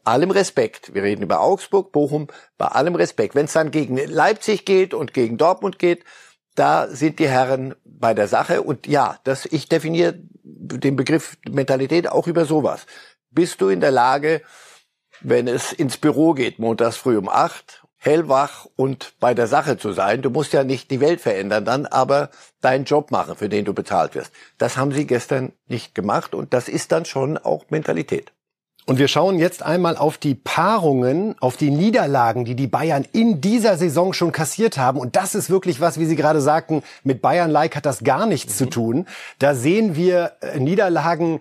Allem 0.05 0.31
Respekt. 0.31 0.95
Wir 0.95 1.03
reden 1.03 1.23
über 1.23 1.41
Augsburg, 1.41 1.93
Bochum, 1.93 2.29
bei 2.59 2.67
allem 2.67 2.95
Respekt. 2.95 3.35
Wenn 3.35 3.47
es 3.47 3.53
dann 3.53 3.71
gegen 3.71 3.97
Leipzig 3.97 4.65
geht 4.65 4.95
und 4.95 5.15
gegen 5.15 5.37
Dortmund 5.37 5.79
geht, 5.79 6.05
da 6.55 6.89
sind 6.89 7.19
die 7.19 7.29
Herren 7.29 7.75
bei 7.85 8.15
der 8.15 8.29
Sache. 8.29 8.63
Und 8.63 8.87
ja, 8.87 9.19
das, 9.25 9.47
ich 9.47 9.69
definiere 9.69 10.15
den 10.43 10.97
Begriff 10.97 11.37
Mentalität 11.49 12.09
auch 12.09 12.27
über 12.27 12.45
sowas. 12.45 12.87
Bist 13.31 13.61
du 13.61 13.69
in 13.69 13.81
der 13.81 13.91
Lage, 13.91 14.43
wenn 15.21 15.49
es 15.49 15.73
ins 15.73 15.97
Büro 15.97 16.35
geht, 16.35 16.59
montags 16.59 16.97
früh 16.97 17.17
um 17.17 17.29
acht, 17.29 17.85
hellwach 18.05 18.67
und 18.77 19.15
bei 19.19 19.33
der 19.33 19.47
Sache 19.47 19.79
zu 19.79 19.93
sein. 19.93 20.21
Du 20.21 20.29
musst 20.29 20.53
ja 20.53 20.63
nicht 20.63 20.91
die 20.91 21.01
Welt 21.01 21.23
verändern 21.23 21.65
dann, 21.65 21.87
aber 21.87 22.31
deinen 22.61 22.85
Job 22.85 23.11
machen, 23.11 23.35
für 23.35 23.49
den 23.49 23.65
du 23.65 23.73
bezahlt 23.73 24.15
wirst. 24.15 24.33
Das 24.59 24.77
haben 24.77 24.93
sie 24.93 25.07
gestern 25.07 25.53
nicht 25.67 25.95
gemacht 25.95 26.35
und 26.35 26.53
das 26.53 26.69
ist 26.69 26.93
dann 26.93 27.07
schon 27.07 27.39
auch 27.39 27.71
Mentalität. 27.71 28.34
Und 28.87 28.99
wir 28.99 29.09
schauen 29.09 29.39
jetzt 29.39 29.63
einmal 29.63 29.97
auf 29.97 30.19
die 30.19 30.35
Paarungen, 30.35 31.37
auf 31.41 31.57
die 31.57 31.71
Niederlagen, 31.71 32.45
die 32.45 32.55
die 32.55 32.67
Bayern 32.67 33.07
in 33.13 33.41
dieser 33.41 33.79
Saison 33.79 34.13
schon 34.13 34.31
kassiert 34.31 34.77
haben. 34.77 34.99
Und 34.99 35.17
das 35.17 35.35
ist 35.35 35.49
wirklich 35.49 35.81
was, 35.81 35.99
wie 35.99 36.05
Sie 36.05 36.17
gerade 36.17 36.43
sagten, 36.43 36.83
mit 37.03 37.23
Bayern-like 37.23 37.77
hat 37.77 37.87
das 37.87 38.05
gar 38.05 38.27
nichts 38.27 38.55
mhm. 38.55 38.59
zu 38.59 38.67
tun. 38.67 39.07
Da 39.39 39.55
sehen 39.55 39.97
wir 39.97 40.33
äh, 40.43 40.61
Niederlagen 40.61 41.41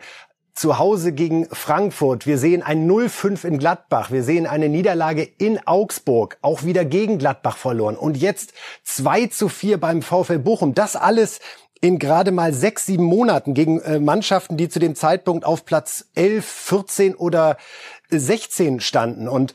zu 0.53 0.77
Hause 0.77 1.12
gegen 1.12 1.47
Frankfurt. 1.47 2.27
Wir 2.27 2.38
sehen 2.38 2.62
ein 2.62 2.89
0-5 2.89 3.45
in 3.45 3.57
Gladbach. 3.57 4.12
Wir 4.12 4.23
sehen 4.23 4.47
eine 4.47 4.69
Niederlage 4.69 5.23
in 5.23 5.59
Augsburg, 5.67 6.38
auch 6.41 6.63
wieder 6.63 6.85
gegen 6.85 7.17
Gladbach 7.17 7.57
verloren. 7.57 7.97
Und 7.97 8.15
jetzt 8.17 8.53
2 8.83 9.27
zu 9.27 9.50
4 9.50 9.79
beim 9.79 10.01
VfL 10.01 10.39
Bochum. 10.39 10.75
Das 10.75 10.95
alles 10.95 11.39
in 11.84 12.00
gerade 12.00 12.32
mal 12.32 12.54
sechs, 12.54 12.86
sieben 12.86 13.04
Monaten 13.04 13.54
gegen 13.54 13.82
äh, 13.82 14.00
Mannschaften, 14.00 14.56
die 14.56 14.70
zu 14.70 14.80
dem 14.80 14.96
Zeitpunkt 14.96 15.44
auf 15.44 15.66
Platz 15.66 16.06
11, 16.16 16.46
14 16.46 17.13
oder 17.13 17.58
16 18.10 18.80
standen. 18.80 19.28
Und 19.28 19.54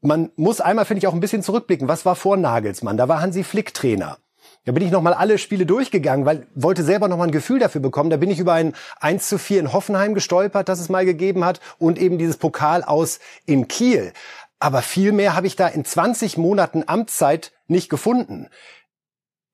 man 0.00 0.30
muss 0.36 0.62
einmal, 0.62 0.86
finde 0.86 1.00
ich, 1.00 1.06
auch 1.06 1.12
ein 1.12 1.20
bisschen 1.20 1.42
zurückblicken. 1.42 1.86
Was 1.86 2.06
war 2.06 2.16
vor 2.16 2.38
Nagelsmann? 2.38 2.96
Da 2.96 3.08
war 3.08 3.20
Hansi 3.20 3.44
Flick 3.44 3.74
Trainer. 3.74 4.16
Da 4.64 4.72
bin 4.72 4.82
ich 4.82 4.90
nochmal 4.90 5.12
alle 5.12 5.36
Spiele 5.36 5.66
durchgegangen, 5.66 6.24
weil 6.24 6.46
wollte 6.54 6.82
selber 6.82 7.08
nochmal 7.08 7.28
ein 7.28 7.32
Gefühl 7.32 7.58
dafür 7.58 7.82
bekommen. 7.82 8.08
Da 8.08 8.16
bin 8.16 8.30
ich 8.30 8.38
über 8.38 8.54
ein 8.54 8.74
1 9.00 9.28
zu 9.28 9.38
4 9.38 9.60
in 9.60 9.72
Hoffenheim 9.74 10.14
gestolpert, 10.14 10.70
das 10.70 10.80
es 10.80 10.88
mal 10.88 11.04
gegeben 11.04 11.44
hat, 11.44 11.60
und 11.78 11.98
eben 11.98 12.16
dieses 12.16 12.38
Pokal 12.38 12.82
aus 12.82 13.18
in 13.44 13.68
Kiel. 13.68 14.14
Aber 14.60 14.80
viel 14.80 15.12
mehr 15.12 15.36
habe 15.36 15.46
ich 15.46 15.56
da 15.56 15.68
in 15.68 15.84
20 15.84 16.38
Monaten 16.38 16.84
Amtszeit 16.86 17.52
nicht 17.66 17.90
gefunden 17.90 18.48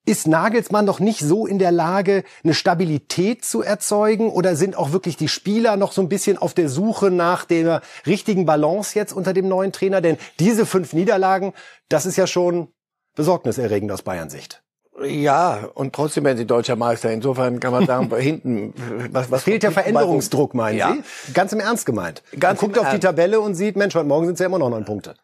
ist 0.05 0.27
Nagelsmann 0.27 0.85
noch 0.85 0.99
nicht 0.99 1.19
so 1.19 1.47
in 1.47 1.59
der 1.59 1.71
Lage, 1.71 2.23
eine 2.43 2.53
Stabilität 2.53 3.43
zu 3.43 3.61
erzeugen? 3.61 4.29
Oder 4.29 4.55
sind 4.55 4.77
auch 4.77 4.91
wirklich 4.91 5.17
die 5.17 5.27
Spieler 5.27 5.77
noch 5.77 5.91
so 5.91 6.01
ein 6.01 6.09
bisschen 6.09 6.37
auf 6.37 6.53
der 6.53 6.69
Suche 6.69 7.11
nach 7.11 7.45
der 7.45 7.81
richtigen 8.05 8.45
Balance 8.45 8.97
jetzt 8.97 9.13
unter 9.13 9.33
dem 9.33 9.47
neuen 9.47 9.71
Trainer? 9.71 10.01
Denn 10.01 10.17
diese 10.39 10.65
fünf 10.65 10.93
Niederlagen, 10.93 11.53
das 11.89 12.05
ist 12.05 12.15
ja 12.15 12.27
schon 12.27 12.69
besorgniserregend 13.15 13.91
aus 13.91 14.03
Bayern 14.03 14.29
Sicht. 14.29 14.61
Ja, 15.03 15.69
und 15.73 15.93
trotzdem 15.93 16.23
werden 16.23 16.37
sie 16.37 16.45
deutscher 16.45 16.77
Meister. 16.77 17.11
Insofern 17.11 17.59
kann 17.59 17.73
man 17.73 17.85
sagen, 17.85 18.15
hinten, 18.17 18.73
was, 19.11 19.29
was 19.29 19.43
fehlt 19.43 19.63
der 19.63 19.71
Veränderungsdruck, 19.71 20.53
meinen 20.53 20.77
ja. 20.77 20.93
Sie? 20.93 21.33
Ganz 21.33 21.51
im 21.51 21.59
Ernst 21.59 21.85
gemeint. 21.85 22.23
Ganz 22.39 22.61
man 22.61 22.71
guckt 22.71 22.85
auf 22.85 22.93
die 22.93 22.99
Tabelle 22.99 23.41
und 23.41 23.55
sieht, 23.55 23.75
Mensch, 23.75 23.95
heute 23.95 24.07
Morgen 24.07 24.25
sind 24.25 24.35
es 24.35 24.39
ja 24.39 24.45
immer 24.45 24.59
noch 24.59 24.69
neun 24.69 24.85
Punkte. 24.85 25.15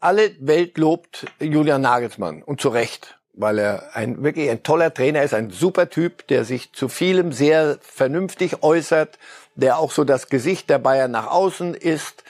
Alle 0.00 0.32
Welt 0.40 0.76
lobt 0.78 1.26
Julian 1.40 1.80
Nagelsmann 1.80 2.42
und 2.42 2.60
zu 2.60 2.68
Recht 2.68 3.18
weil 3.36 3.58
er 3.58 3.94
ein 3.94 4.22
wirklich 4.22 4.50
ein 4.50 4.62
toller 4.62 4.92
Trainer 4.92 5.22
ist, 5.22 5.34
ein 5.34 5.50
super 5.50 5.90
Typ, 5.90 6.26
der 6.28 6.44
sich 6.44 6.72
zu 6.72 6.88
vielem 6.88 7.32
sehr 7.32 7.78
vernünftig 7.80 8.62
äußert, 8.62 9.18
der 9.54 9.78
auch 9.78 9.90
so 9.90 10.04
das 10.04 10.28
Gesicht 10.28 10.70
der 10.70 10.78
Bayern 10.78 11.10
nach 11.10 11.28
außen 11.28 11.74
ist 11.74 12.24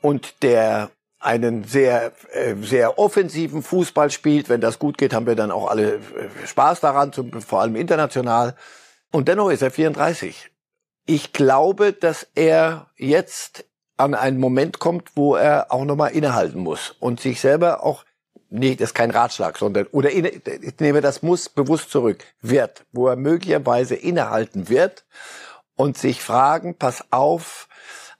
und 0.00 0.42
der 0.42 0.90
einen 1.18 1.64
sehr 1.64 2.12
äh, 2.32 2.54
sehr 2.62 2.98
offensiven 2.98 3.62
Fußball 3.62 4.10
spielt. 4.10 4.48
Wenn 4.48 4.60
das 4.60 4.78
gut 4.78 4.96
geht, 4.96 5.12
haben 5.12 5.26
wir 5.26 5.36
dann 5.36 5.50
auch 5.50 5.68
alle 5.68 5.94
äh, 5.94 6.00
Spaß 6.46 6.80
daran, 6.80 7.12
vor 7.12 7.60
allem 7.60 7.76
international. 7.76 8.56
Und 9.12 9.28
dennoch 9.28 9.50
ist 9.50 9.62
er 9.62 9.70
34. 9.70 10.50
Ich 11.06 11.32
glaube, 11.32 11.92
dass 11.92 12.26
er 12.34 12.86
jetzt 12.96 13.64
an 13.96 14.14
einen 14.14 14.38
Moment 14.38 14.78
kommt, 14.78 15.10
wo 15.14 15.36
er 15.36 15.70
auch 15.70 15.84
nochmal 15.84 16.12
innehalten 16.12 16.60
muss 16.60 16.96
und 17.00 17.20
sich 17.20 17.40
selber 17.40 17.84
auch 17.84 18.04
nee, 18.50 18.74
das 18.74 18.90
ist 18.90 18.94
kein 18.94 19.10
Ratschlag, 19.10 19.56
sondern, 19.56 19.86
oder 19.86 20.10
ich 20.10 20.78
nehme 20.80 21.00
das 21.00 21.22
muss 21.22 21.48
bewusst 21.48 21.90
zurück, 21.90 22.24
wird, 22.42 22.84
wo 22.92 23.08
er 23.08 23.16
möglicherweise 23.16 23.94
innehalten 23.94 24.68
wird 24.68 25.04
und 25.76 25.96
sich 25.96 26.22
fragen, 26.22 26.74
pass 26.74 27.04
auf, 27.10 27.68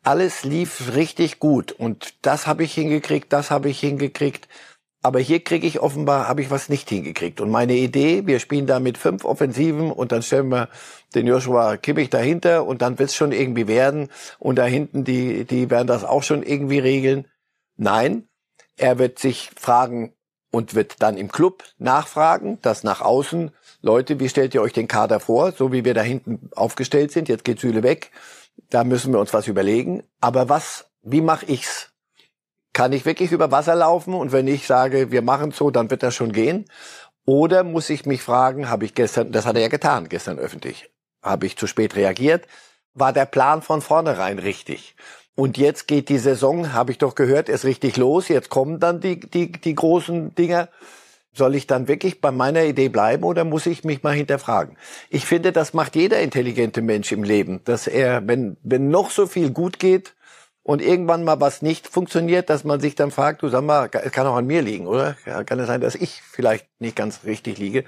alles 0.02 0.44
lief 0.44 0.94
richtig 0.94 1.40
gut 1.40 1.72
und 1.72 2.14
das 2.22 2.46
habe 2.46 2.64
ich 2.64 2.72
hingekriegt, 2.72 3.32
das 3.32 3.50
habe 3.50 3.68
ich 3.68 3.80
hingekriegt, 3.80 4.48
aber 5.02 5.18
hier 5.18 5.42
kriege 5.42 5.66
ich 5.66 5.80
offenbar, 5.80 6.28
habe 6.28 6.42
ich 6.42 6.50
was 6.50 6.68
nicht 6.68 6.88
hingekriegt. 6.90 7.40
Und 7.40 7.50
meine 7.50 7.74
Idee, 7.74 8.26
wir 8.26 8.38
spielen 8.38 8.66
da 8.66 8.80
mit 8.80 8.98
fünf 8.98 9.24
Offensiven 9.24 9.90
und 9.90 10.12
dann 10.12 10.22
stellen 10.22 10.50
wir 10.50 10.68
den 11.14 11.26
Joshua 11.26 11.78
Kimmich 11.78 12.10
dahinter 12.10 12.66
und 12.66 12.82
dann 12.82 12.98
wird 12.98 13.08
es 13.08 13.16
schon 13.16 13.32
irgendwie 13.32 13.66
werden 13.66 14.08
und 14.38 14.56
da 14.56 14.66
hinten, 14.66 15.04
die, 15.04 15.44
die 15.46 15.70
werden 15.70 15.86
das 15.86 16.04
auch 16.04 16.22
schon 16.22 16.42
irgendwie 16.42 16.78
regeln. 16.78 17.26
Nein, 17.76 18.28
er 18.76 18.98
wird 18.98 19.18
sich 19.18 19.50
fragen, 19.56 20.12
und 20.50 20.74
wird 20.74 20.96
dann 21.00 21.16
im 21.16 21.30
Club 21.30 21.64
nachfragen, 21.78 22.60
dass 22.62 22.84
nach 22.84 23.00
außen, 23.00 23.52
Leute, 23.82 24.20
wie 24.20 24.28
stellt 24.28 24.54
ihr 24.54 24.62
euch 24.62 24.72
den 24.72 24.88
Kader 24.88 25.20
vor, 25.20 25.52
so 25.52 25.72
wie 25.72 25.84
wir 25.84 25.94
da 25.94 26.02
hinten 26.02 26.50
aufgestellt 26.54 27.12
sind, 27.12 27.28
jetzt 27.28 27.44
geht 27.44 27.60
Süle 27.60 27.82
weg, 27.82 28.10
da 28.68 28.84
müssen 28.84 29.12
wir 29.12 29.20
uns 29.20 29.32
was 29.32 29.46
überlegen. 29.46 30.02
Aber 30.20 30.48
was, 30.48 30.90
wie 31.02 31.20
mache 31.20 31.46
ich's? 31.46 31.90
Kann 32.72 32.92
ich 32.92 33.04
wirklich 33.04 33.32
über 33.32 33.50
Wasser 33.50 33.74
laufen 33.74 34.14
und 34.14 34.32
wenn 34.32 34.46
ich 34.46 34.66
sage, 34.66 35.10
wir 35.10 35.22
machen 35.22 35.50
so, 35.50 35.70
dann 35.70 35.90
wird 35.90 36.02
das 36.02 36.14
schon 36.14 36.32
gehen? 36.32 36.66
Oder 37.24 37.64
muss 37.64 37.90
ich 37.90 38.06
mich 38.06 38.22
fragen, 38.22 38.68
habe 38.68 38.84
ich 38.84 38.94
gestern, 38.94 39.32
das 39.32 39.46
hat 39.46 39.56
er 39.56 39.62
ja 39.62 39.68
getan, 39.68 40.08
gestern 40.08 40.38
öffentlich, 40.38 40.90
habe 41.22 41.46
ich 41.46 41.56
zu 41.56 41.66
spät 41.66 41.96
reagiert? 41.96 42.46
War 42.94 43.12
der 43.12 43.26
Plan 43.26 43.62
von 43.62 43.82
vornherein 43.82 44.38
richtig? 44.38 44.96
Und 45.40 45.56
jetzt 45.56 45.88
geht 45.88 46.10
die 46.10 46.18
Saison, 46.18 46.74
habe 46.74 46.92
ich 46.92 46.98
doch 46.98 47.14
gehört, 47.14 47.48
ist 47.48 47.64
richtig 47.64 47.96
los. 47.96 48.28
Jetzt 48.28 48.50
kommen 48.50 48.78
dann 48.78 49.00
die, 49.00 49.18
die, 49.18 49.50
die 49.50 49.74
großen 49.74 50.34
Dinger. 50.34 50.68
Soll 51.32 51.54
ich 51.54 51.66
dann 51.66 51.88
wirklich 51.88 52.20
bei 52.20 52.30
meiner 52.30 52.64
Idee 52.64 52.90
bleiben 52.90 53.24
oder 53.24 53.44
muss 53.44 53.64
ich 53.64 53.82
mich 53.82 54.02
mal 54.02 54.12
hinterfragen? 54.12 54.76
Ich 55.08 55.24
finde, 55.24 55.52
das 55.52 55.72
macht 55.72 55.96
jeder 55.96 56.20
intelligente 56.20 56.82
Mensch 56.82 57.10
im 57.10 57.22
Leben, 57.22 57.62
dass 57.64 57.86
er, 57.86 58.28
wenn, 58.28 58.58
wenn 58.62 58.90
noch 58.90 59.10
so 59.10 59.26
viel 59.26 59.50
gut 59.50 59.78
geht, 59.78 60.12
und 60.70 60.80
irgendwann 60.80 61.24
mal 61.24 61.40
was 61.40 61.62
nicht 61.62 61.88
funktioniert, 61.88 62.48
dass 62.48 62.62
man 62.62 62.78
sich 62.78 62.94
dann 62.94 63.10
fragt, 63.10 63.42
du 63.42 63.48
sag 63.48 63.64
mal, 63.64 63.90
es 63.92 64.12
kann 64.12 64.24
auch 64.28 64.36
an 64.36 64.46
mir 64.46 64.62
liegen, 64.62 64.86
oder? 64.86 65.16
Kann 65.44 65.58
es 65.58 65.66
sein, 65.66 65.80
dass 65.80 65.96
ich 65.96 66.22
vielleicht 66.30 66.64
nicht 66.78 66.94
ganz 66.94 67.24
richtig 67.24 67.58
liege? 67.58 67.82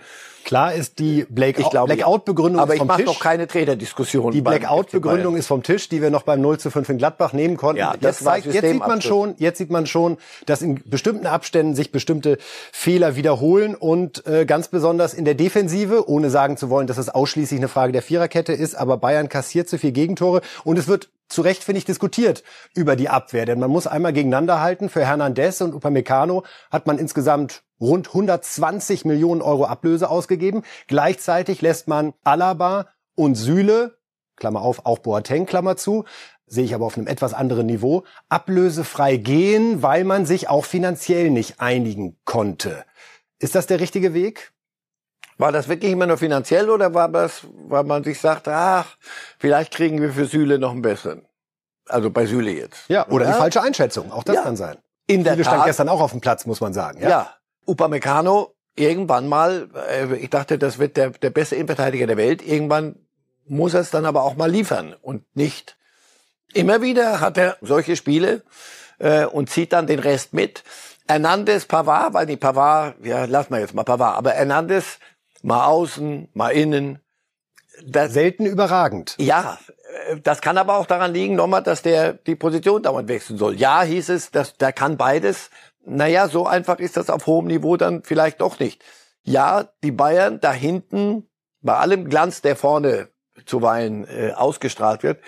Klar 0.44 0.74
ist 0.74 0.98
die 0.98 1.24
Blackout-Begründung 1.28 2.60
aber 2.60 2.74
ich 2.74 2.82
mache 2.82 3.04
noch 3.04 3.20
keine 3.20 3.46
Trainerdiskussion. 3.46 4.32
Die 4.32 4.40
Blackout-Begründung 4.40 5.36
ist 5.36 5.46
vom 5.46 5.62
Tisch, 5.62 5.88
die 5.88 6.02
wir 6.02 6.10
noch 6.10 6.24
beim 6.24 6.40
0 6.40 6.58
zu 6.58 6.72
5 6.72 6.88
in 6.88 6.98
Gladbach 6.98 7.32
nehmen 7.32 7.56
konnten. 7.56 7.78
Ja, 7.78 7.92
das 7.92 8.18
jetzt, 8.18 8.24
zeigt, 8.24 8.46
jetzt 8.46 8.68
sieht 8.68 8.80
man 8.80 9.00
schon, 9.00 9.36
jetzt 9.38 9.58
sieht 9.58 9.70
man 9.70 9.86
schon, 9.86 10.18
dass 10.46 10.60
in 10.60 10.82
bestimmten 10.84 11.26
Abständen 11.26 11.76
sich 11.76 11.92
bestimmte 11.92 12.36
Fehler 12.72 13.14
wiederholen 13.14 13.76
und 13.76 14.26
äh, 14.26 14.44
ganz 14.44 14.66
besonders 14.66 15.14
in 15.14 15.24
der 15.24 15.36
Defensive, 15.36 16.08
ohne 16.08 16.30
sagen 16.30 16.56
zu 16.56 16.68
wollen, 16.68 16.88
dass 16.88 16.98
es 16.98 17.08
ausschließlich 17.08 17.60
eine 17.60 17.68
Frage 17.68 17.92
der 17.92 18.02
Viererkette 18.02 18.52
ist, 18.52 18.74
aber 18.74 18.96
Bayern 18.96 19.28
kassiert 19.28 19.68
zu 19.68 19.78
viel 19.78 19.92
Gegentore 19.92 20.40
und 20.64 20.76
es 20.80 20.88
wird 20.88 21.10
zu 21.32 21.42
Recht, 21.42 21.64
finde 21.64 21.78
ich, 21.78 21.84
diskutiert 21.84 22.42
über 22.74 22.96
die 22.96 23.08
Abwehr. 23.08 23.46
Denn 23.46 23.58
man 23.58 23.70
muss 23.70 23.86
einmal 23.86 24.12
gegeneinander 24.12 24.60
halten. 24.60 24.88
Für 24.88 25.04
Hernandez 25.04 25.60
und 25.60 25.74
Upamecano 25.74 26.44
hat 26.70 26.86
man 26.86 26.98
insgesamt 26.98 27.62
rund 27.80 28.08
120 28.08 29.04
Millionen 29.04 29.42
Euro 29.42 29.64
Ablöse 29.64 30.08
ausgegeben. 30.08 30.62
Gleichzeitig 30.86 31.62
lässt 31.62 31.88
man 31.88 32.14
Alaba 32.22 32.86
und 33.14 33.34
Süle, 33.34 33.98
Klammer 34.36 34.62
auf, 34.62 34.86
auch 34.86 34.98
Boateng, 35.00 35.46
Klammer 35.46 35.76
zu, 35.76 36.04
sehe 36.46 36.64
ich 36.64 36.74
aber 36.74 36.86
auf 36.86 36.96
einem 36.96 37.06
etwas 37.06 37.34
anderen 37.34 37.66
Niveau, 37.66 38.04
ablösefrei 38.28 39.16
gehen, 39.16 39.82
weil 39.82 40.04
man 40.04 40.26
sich 40.26 40.48
auch 40.48 40.64
finanziell 40.64 41.30
nicht 41.30 41.60
einigen 41.60 42.18
konnte. 42.24 42.84
Ist 43.38 43.54
das 43.54 43.66
der 43.66 43.80
richtige 43.80 44.14
Weg? 44.14 44.52
War 45.42 45.50
das 45.50 45.68
wirklich 45.68 45.90
immer 45.90 46.06
nur 46.06 46.18
finanziell 46.18 46.70
oder 46.70 46.94
war 46.94 47.08
das, 47.08 47.42
weil 47.66 47.82
man 47.82 48.04
sich 48.04 48.20
sagt, 48.20 48.46
ach, 48.46 48.96
vielleicht 49.40 49.72
kriegen 49.72 50.00
wir 50.00 50.12
für 50.12 50.26
Süle 50.26 50.58
noch 50.60 50.70
einen 50.70 50.82
besseren? 50.82 51.26
Also 51.88 52.10
bei 52.10 52.26
Süle 52.26 52.52
jetzt. 52.52 52.88
Ja, 52.88 53.06
oder, 53.06 53.14
oder? 53.14 53.26
die 53.26 53.32
falsche 53.32 53.60
Einschätzung. 53.60 54.12
Auch 54.12 54.22
das 54.22 54.36
ja. 54.36 54.42
kann 54.42 54.56
sein. 54.56 54.78
In 55.08 55.24
der 55.24 55.32
Süle 55.32 55.44
Tat. 55.44 55.54
stand 55.54 55.66
gestern 55.66 55.88
auch 55.88 56.00
auf 56.00 56.12
dem 56.12 56.20
Platz, 56.20 56.46
muss 56.46 56.60
man 56.60 56.72
sagen. 56.72 57.02
Ja, 57.02 57.08
ja. 57.08 57.34
Upamecano 57.66 58.54
irgendwann 58.76 59.28
mal, 59.28 59.68
äh, 59.90 60.14
ich 60.14 60.30
dachte, 60.30 60.58
das 60.58 60.78
wird 60.78 60.96
der, 60.96 61.10
der 61.10 61.30
beste 61.30 61.56
Innenverteidiger 61.56 62.06
der 62.06 62.16
Welt. 62.16 62.40
Irgendwann 62.40 62.94
muss 63.46 63.74
er 63.74 63.80
es 63.80 63.90
dann 63.90 64.06
aber 64.06 64.22
auch 64.22 64.36
mal 64.36 64.48
liefern 64.48 64.94
und 65.02 65.24
nicht 65.34 65.76
immer 66.54 66.82
wieder 66.82 67.18
hat 67.18 67.36
er 67.36 67.56
solche 67.60 67.96
Spiele 67.96 68.42
äh, 68.98 69.24
und 69.24 69.50
zieht 69.50 69.72
dann 69.72 69.88
den 69.88 69.98
Rest 69.98 70.34
mit. 70.34 70.62
Hernandez, 71.08 71.66
Pavard, 71.66 72.14
weil 72.14 72.26
die 72.26 72.36
Pavard, 72.36 72.94
ja, 73.04 73.24
lass 73.24 73.50
mal 73.50 73.60
jetzt 73.60 73.74
mal 73.74 73.82
Pavard, 73.82 74.16
aber 74.16 74.30
Hernandez 74.30 74.98
mal 75.42 75.66
außen, 75.66 76.28
mal 76.34 76.50
innen. 76.50 77.00
Das, 77.86 78.12
Selten 78.12 78.46
überragend. 78.46 79.16
Ja, 79.18 79.58
das 80.22 80.40
kann 80.40 80.58
aber 80.58 80.76
auch 80.76 80.86
daran 80.86 81.12
liegen, 81.12 81.34
nochmal, 81.34 81.62
dass 81.62 81.82
der 81.82 82.12
die 82.12 82.36
Position 82.36 82.82
dauernd 82.82 83.08
wechseln 83.08 83.38
soll. 83.38 83.58
Ja, 83.58 83.82
hieß 83.82 84.10
es, 84.10 84.30
dass 84.30 84.56
der 84.56 84.72
kann 84.72 84.96
beides. 84.96 85.50
Naja, 85.84 86.28
so 86.28 86.46
einfach 86.46 86.78
ist 86.78 86.96
das 86.96 87.10
auf 87.10 87.26
hohem 87.26 87.46
Niveau 87.46 87.76
dann 87.76 88.02
vielleicht 88.04 88.40
doch 88.40 88.58
nicht. 88.58 88.84
Ja, 89.24 89.68
die 89.82 89.90
Bayern 89.90 90.40
da 90.40 90.52
hinten, 90.52 91.28
bei 91.60 91.74
allem 91.74 92.08
Glanz, 92.08 92.42
der 92.42 92.56
vorne 92.56 93.08
zuweilen 93.46 94.06
äh, 94.06 94.32
ausgestrahlt 94.32 95.02
wird, 95.02 95.20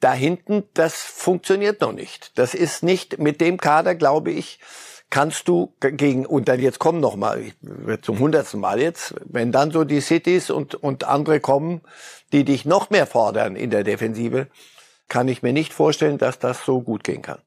da 0.00 0.12
hinten, 0.12 0.64
das 0.74 0.94
funktioniert 1.02 1.80
noch 1.80 1.92
nicht. 1.92 2.38
Das 2.38 2.54
ist 2.54 2.82
nicht 2.82 3.18
mit 3.18 3.40
dem 3.40 3.58
Kader, 3.58 3.94
glaube 3.94 4.30
ich, 4.30 4.60
kannst 5.10 5.48
du 5.48 5.74
gegen, 5.80 6.24
und 6.24 6.48
dann 6.48 6.60
jetzt 6.60 6.78
kommen 6.78 7.00
noch 7.00 7.16
mal, 7.16 7.42
zum 8.02 8.18
hundertsten 8.20 8.60
Mal 8.60 8.80
jetzt, 8.80 9.14
wenn 9.24 9.52
dann 9.52 9.72
so 9.72 9.84
die 9.84 10.00
Cities 10.00 10.50
und, 10.50 10.76
und 10.76 11.04
andere 11.04 11.40
kommen, 11.40 11.82
die 12.32 12.44
dich 12.44 12.64
noch 12.64 12.90
mehr 12.90 13.06
fordern 13.06 13.56
in 13.56 13.70
der 13.70 13.84
Defensive, 13.84 14.46
kann 15.08 15.28
ich 15.28 15.42
mir 15.42 15.52
nicht 15.52 15.72
vorstellen, 15.72 16.18
dass 16.18 16.38
das 16.38 16.64
so 16.64 16.80
gut 16.80 17.02
gehen 17.02 17.22
kann. 17.22 17.40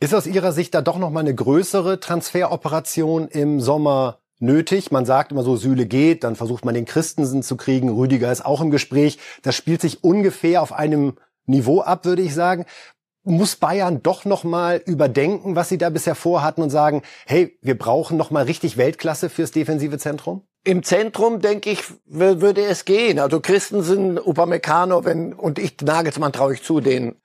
Ist 0.00 0.14
aus 0.14 0.26
Ihrer 0.26 0.52
Sicht 0.52 0.74
da 0.74 0.80
doch 0.80 0.98
noch 0.98 1.10
mal 1.10 1.20
eine 1.20 1.34
größere 1.34 2.00
Transferoperation 2.00 3.28
im 3.28 3.60
Sommer 3.60 4.20
nötig? 4.38 4.90
Man 4.90 5.04
sagt 5.04 5.30
immer 5.30 5.42
so, 5.42 5.56
Süle 5.56 5.86
geht, 5.86 6.24
dann 6.24 6.36
versucht 6.36 6.64
man 6.64 6.74
den 6.74 6.86
Christensen 6.86 7.42
zu 7.42 7.56
kriegen, 7.56 7.90
Rüdiger 7.90 8.32
ist 8.32 8.44
auch 8.44 8.60
im 8.62 8.70
Gespräch. 8.70 9.18
Das 9.42 9.54
spielt 9.54 9.82
sich 9.82 10.02
ungefähr 10.02 10.62
auf 10.62 10.72
einem 10.72 11.14
Niveau 11.46 11.82
ab, 11.82 12.06
würde 12.06 12.22
ich 12.22 12.34
sagen 12.34 12.64
muss 13.24 13.56
Bayern 13.56 14.02
doch 14.02 14.24
noch 14.24 14.44
mal 14.44 14.82
überdenken, 14.84 15.56
was 15.56 15.70
sie 15.70 15.78
da 15.78 15.90
bisher 15.90 16.14
vorhatten 16.14 16.62
und 16.62 16.70
sagen, 16.70 17.02
hey, 17.26 17.58
wir 17.62 17.76
brauchen 17.76 18.16
noch 18.16 18.30
mal 18.30 18.44
richtig 18.44 18.76
Weltklasse 18.76 19.30
fürs 19.30 19.50
defensive 19.50 19.98
Zentrum? 19.98 20.42
Im 20.62 20.82
Zentrum, 20.82 21.40
denke 21.40 21.70
ich, 21.70 21.82
würde 22.06 22.62
es 22.62 22.84
gehen. 22.84 23.18
Also 23.18 23.40
Christensen, 23.40 24.18
Upamecano, 24.18 25.04
wenn, 25.04 25.32
und 25.32 25.58
ich, 25.58 25.80
Nagelsmann 25.82 26.32
traue 26.32 26.54
ich 26.54 26.62
zu, 26.62 26.80
den 26.80 27.16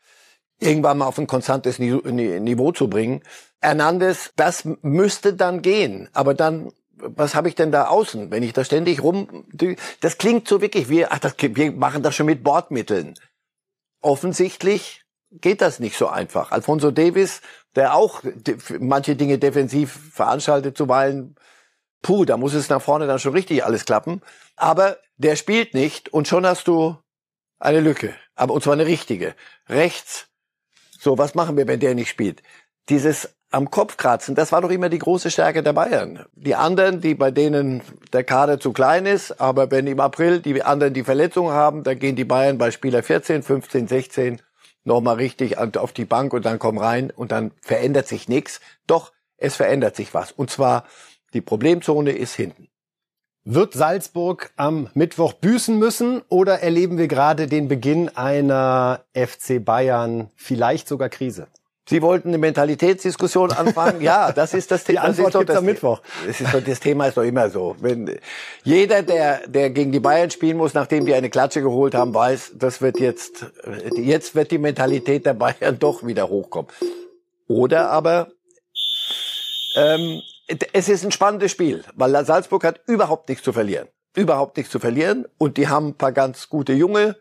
irgendwann 0.60 0.98
mal 0.98 1.06
auf 1.06 1.18
ein 1.18 1.28
konstantes 1.28 1.80
Niveau 1.80 2.72
zu 2.72 2.90
bringen. 2.90 3.22
Hernandez, 3.62 4.32
das 4.36 4.68
müsste 4.82 5.34
dann 5.34 5.62
gehen. 5.62 6.10
Aber 6.14 6.34
dann, 6.34 6.72
was 6.98 7.36
habe 7.36 7.48
ich 7.48 7.56
denn 7.56 7.72
da 7.72 7.88
außen, 7.88 8.30
wenn 8.32 8.44
ich 8.44 8.54
da 8.54 8.66
ständig 8.66 9.02
rum, 9.04 9.46
das 10.02 10.18
klingt 10.18 10.48
so 10.48 10.62
wirklich 10.62 10.90
wie, 10.90 11.06
ach, 11.06 11.20
das, 11.20 11.36
wir 11.40 11.72
machen 11.72 12.04
das 12.04 12.16
schon 12.16 12.26
mit 12.26 12.44
Bordmitteln. 12.44 13.14
Offensichtlich 14.02 15.06
geht 15.32 15.62
das 15.62 15.80
nicht 15.80 15.98
so 15.98 16.08
einfach. 16.08 16.52
Alfonso 16.52 16.92
Davis, 16.92 17.42
der 17.76 17.96
auch 17.96 18.24
manche 18.80 19.16
Dinge 19.16 19.38
defensiv 19.38 20.12
veranstaltet, 20.14 20.78
zuweilen 20.78 21.36
puh, 22.02 22.26
da 22.26 22.38
muss 22.38 22.54
es 22.54 22.70
nach 22.70 22.82
vorne 22.82 23.08
dann 23.08 23.20
schon 23.20 23.34
richtig 23.34 23.64
alles 23.64 23.86
klappen. 23.86 24.22
Aber 24.56 24.98
der 25.18 25.36
spielt 25.36 25.74
nicht 25.74 26.10
und 26.10 26.28
schon 26.28 26.46
hast 26.46 26.68
du 26.68 26.98
eine 27.60 27.82
Lücke. 27.82 28.14
Aber 28.36 28.54
und 28.54 28.64
zwar 28.64 28.74
eine 28.74 28.86
richtige. 28.86 29.36
Rechts. 29.68 30.28
So, 31.00 31.18
was 31.18 31.36
machen 31.36 31.58
wir, 31.58 31.68
wenn 31.68 31.80
der 31.80 31.96
nicht 31.96 32.10
spielt? 32.10 32.42
Dieses 32.90 33.36
am 33.52 33.72
Kopf 33.72 33.98
kratzen, 33.98 34.36
das 34.36 34.52
war 34.52 34.62
doch 34.62 34.70
immer 34.70 34.90
die 34.90 35.00
große 35.00 35.32
Stärke 35.32 35.64
der 35.64 35.74
Bayern. 35.74 36.26
Die 36.34 36.54
anderen, 36.54 37.02
die 37.02 37.16
bei 37.16 37.32
denen 37.32 37.82
der 38.14 38.24
Kader 38.24 38.60
zu 38.60 38.74
klein 38.74 39.08
ist, 39.08 39.42
aber 39.42 39.72
wenn 39.72 39.88
im 39.88 40.00
April 40.00 40.40
die 40.40 40.62
anderen 40.62 40.94
die 40.94 41.04
Verletzungen 41.04 41.52
haben, 41.52 41.84
dann 41.84 41.98
gehen 41.98 42.16
die 42.16 42.26
Bayern 42.26 42.60
bei 42.60 42.70
Spieler 42.70 43.02
14, 43.02 43.42
15, 43.42 43.88
16 43.88 44.42
nochmal 44.84 45.16
richtig 45.16 45.58
auf 45.58 45.92
die 45.92 46.06
Bank 46.06 46.34
und 46.34 46.46
dann 46.46 46.60
kommen 46.60 46.78
rein 46.78 47.12
und 47.12 47.32
dann 47.32 47.52
verändert 47.62 48.08
sich 48.08 48.28
nichts. 48.28 48.62
Doch, 48.88 49.12
es 49.38 49.56
verändert 49.56 49.96
sich 49.96 50.14
was. 50.14 50.32
Und 50.32 50.50
zwar, 50.50 50.86
die 51.34 51.42
Problemzone 51.42 52.12
ist 52.12 52.36
hinten. 52.36 52.68
Wird 53.46 53.74
Salzburg 53.74 54.52
am 54.58 54.90
Mittwoch 54.94 55.34
büßen 55.34 55.78
müssen 55.78 56.22
oder 56.30 56.60
erleben 56.60 56.98
wir 56.98 57.08
gerade 57.08 57.48
den 57.48 57.68
Beginn 57.68 58.10
einer 58.10 59.06
FC 59.14 59.64
Bayern, 59.64 60.30
vielleicht 60.36 60.88
sogar 60.88 61.10
Krise? 61.10 61.48
Sie 61.90 62.04
wollten 62.04 62.28
eine 62.28 62.38
Mentalitätsdiskussion 62.38 63.52
anfangen. 63.52 64.00
Ja, 64.02 64.32
das 64.32 64.54
ist 64.54 64.70
das 64.70 64.84
Thema. 64.84 65.02
Die 65.02 65.08
Antwort 65.08 65.34
gibt's 65.34 65.56
am 65.56 65.66
Mittwoch. 65.66 66.02
Das, 66.28 66.40
ist, 66.40 66.68
das 66.68 66.80
Thema 66.80 67.08
ist 67.08 67.18
doch 67.18 67.24
immer 67.24 67.50
so. 67.50 67.76
Wenn 67.80 68.20
jeder, 68.64 69.02
der, 69.02 69.48
der 69.48 69.72
gegen 69.72 69.92
die 69.92 70.00
Bayern 70.00 70.30
spielen 70.30 70.58
muss, 70.58 70.76
nachdem 70.76 71.08
die 71.08 71.16
eine 71.16 71.32
Klatsche 71.32 71.64
geholt 71.64 71.96
haben, 71.96 72.14
weiß, 72.14 72.52
das 72.60 72.84
wird 72.84 73.00
jetzt, 73.00 73.48
jetzt 73.96 74.36
wird 74.36 74.52
die 74.52 74.60
Mentalität 74.60 75.26
der 75.26 75.34
Bayern 75.34 75.80
doch 75.80 76.06
wieder 76.06 76.30
hochkommen. 76.30 76.70
Oder 77.48 77.90
aber, 77.90 78.28
ähm, 79.76 80.22
es 80.74 80.90
ist 80.90 81.04
ein 81.04 81.12
spannendes 81.12 81.50
Spiel, 81.50 81.84
weil 81.96 82.24
Salzburg 82.24 82.66
hat 82.66 82.82
überhaupt 82.86 83.30
nichts 83.30 83.44
zu 83.44 83.52
verlieren. 83.52 83.88
Überhaupt 84.16 84.58
nichts 84.58 84.72
zu 84.72 84.80
verlieren. 84.80 85.26
Und 85.40 85.58
die 85.58 85.68
haben 85.68 85.88
ein 85.88 85.98
paar 85.98 86.12
ganz 86.12 86.50
gute 86.50 86.74
Junge, 86.74 87.16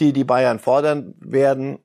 die 0.00 0.14
die 0.14 0.24
Bayern 0.24 0.60
fordern 0.60 1.14
werden. 1.18 1.84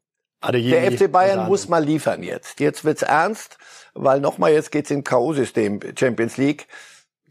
Der 0.52 0.92
FC 0.92 1.12
Bayern 1.12 1.48
muss 1.48 1.70
mal 1.70 1.84
liefern 1.84 2.24
jetzt. 2.24 2.60
Jetzt 2.60 2.84
wird's 2.84 3.02
ernst, 3.02 3.58
weil 3.94 4.20
nochmal 4.20 4.52
jetzt 4.52 4.72
geht's 4.72 4.92
in 4.92 5.04
K.O.-System 5.04 5.98
Champions 5.98 6.38
League. 6.38 6.68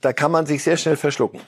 Da 0.00 0.12
kann 0.12 0.30
man 0.30 0.46
sich 0.46 0.62
sehr 0.64 0.76
schnell 0.76 0.96
verschlucken. 0.96 1.40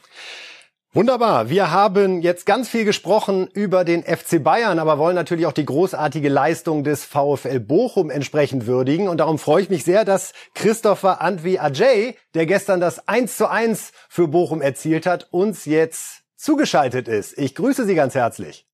Wunderbar. 0.95 1.51
Wir 1.51 1.73
haben 1.73 2.23
jetzt 2.23 2.47
ganz 2.47 2.69
viel 2.69 2.85
gesprochen 2.85 3.49
über 3.53 3.85
den 3.85 4.05
FC 4.05 4.41
Bayern, 4.41 4.79
aber 4.79 4.97
wollen 4.97 5.17
natürlich 5.17 5.47
auch 5.47 5.53
die 5.53 5.65
großartige 5.65 6.29
Leistung 6.29 6.85
des 6.85 7.05
VfL 7.05 7.59
Bochum 7.59 8.11
entsprechend 8.11 8.69
würdigen. 8.69 9.09
Und 9.09 9.19
darum 9.19 9.41
freue 9.41 9.63
ich 9.63 9.71
mich 9.71 9.83
sehr, 9.83 10.05
dass 10.05 10.35
Christopher 10.55 11.21
Antwi 11.21 11.59
Ajay, 11.59 12.17
der 12.35 12.47
gestern 12.47 12.79
das 12.79 13.09
1 13.09 13.37
zu 13.37 13.51
1 13.51 13.91
für 14.09 14.29
Bochum 14.29 14.63
erzielt 14.63 15.05
hat, 15.05 15.27
uns 15.33 15.65
jetzt 15.65 16.23
zugeschaltet 16.37 17.09
ist. 17.09 17.37
Ich 17.39 17.57
grüße 17.57 17.87
Sie 17.87 17.97
ganz 17.97 18.15
herzlich. 18.15 18.65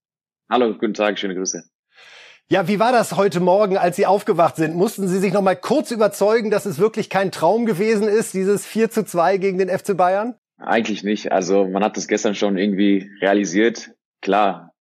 Hallo, 0.50 0.74
guten 0.74 0.92
Tag, 0.92 1.18
schöne 1.18 1.34
Grüße. 1.34 1.69
Ja, 2.52 2.66
wie 2.66 2.80
war 2.80 2.90
das 2.90 3.16
heute 3.16 3.38
Morgen, 3.38 3.76
als 3.76 3.94
Sie 3.94 4.06
aufgewacht 4.06 4.56
sind? 4.56 4.74
Mussten 4.74 5.06
Sie 5.06 5.20
sich 5.20 5.32
noch 5.32 5.40
mal 5.40 5.54
kurz 5.54 5.92
überzeugen, 5.92 6.50
dass 6.50 6.66
es 6.66 6.80
wirklich 6.80 7.08
kein 7.08 7.30
Traum 7.30 7.64
gewesen 7.64 8.08
ist, 8.08 8.34
dieses 8.34 8.66
4 8.66 8.90
zu 8.90 9.04
2 9.04 9.36
gegen 9.36 9.58
den 9.58 9.68
FC 9.68 9.96
Bayern? 9.96 10.34
Eigentlich 10.58 11.04
nicht. 11.04 11.30
Also 11.30 11.68
man 11.68 11.84
hat 11.84 11.96
das 11.96 12.08
gestern 12.08 12.34
schon 12.34 12.58
irgendwie 12.58 13.08
realisiert. 13.20 13.92
Klar, 14.20 14.74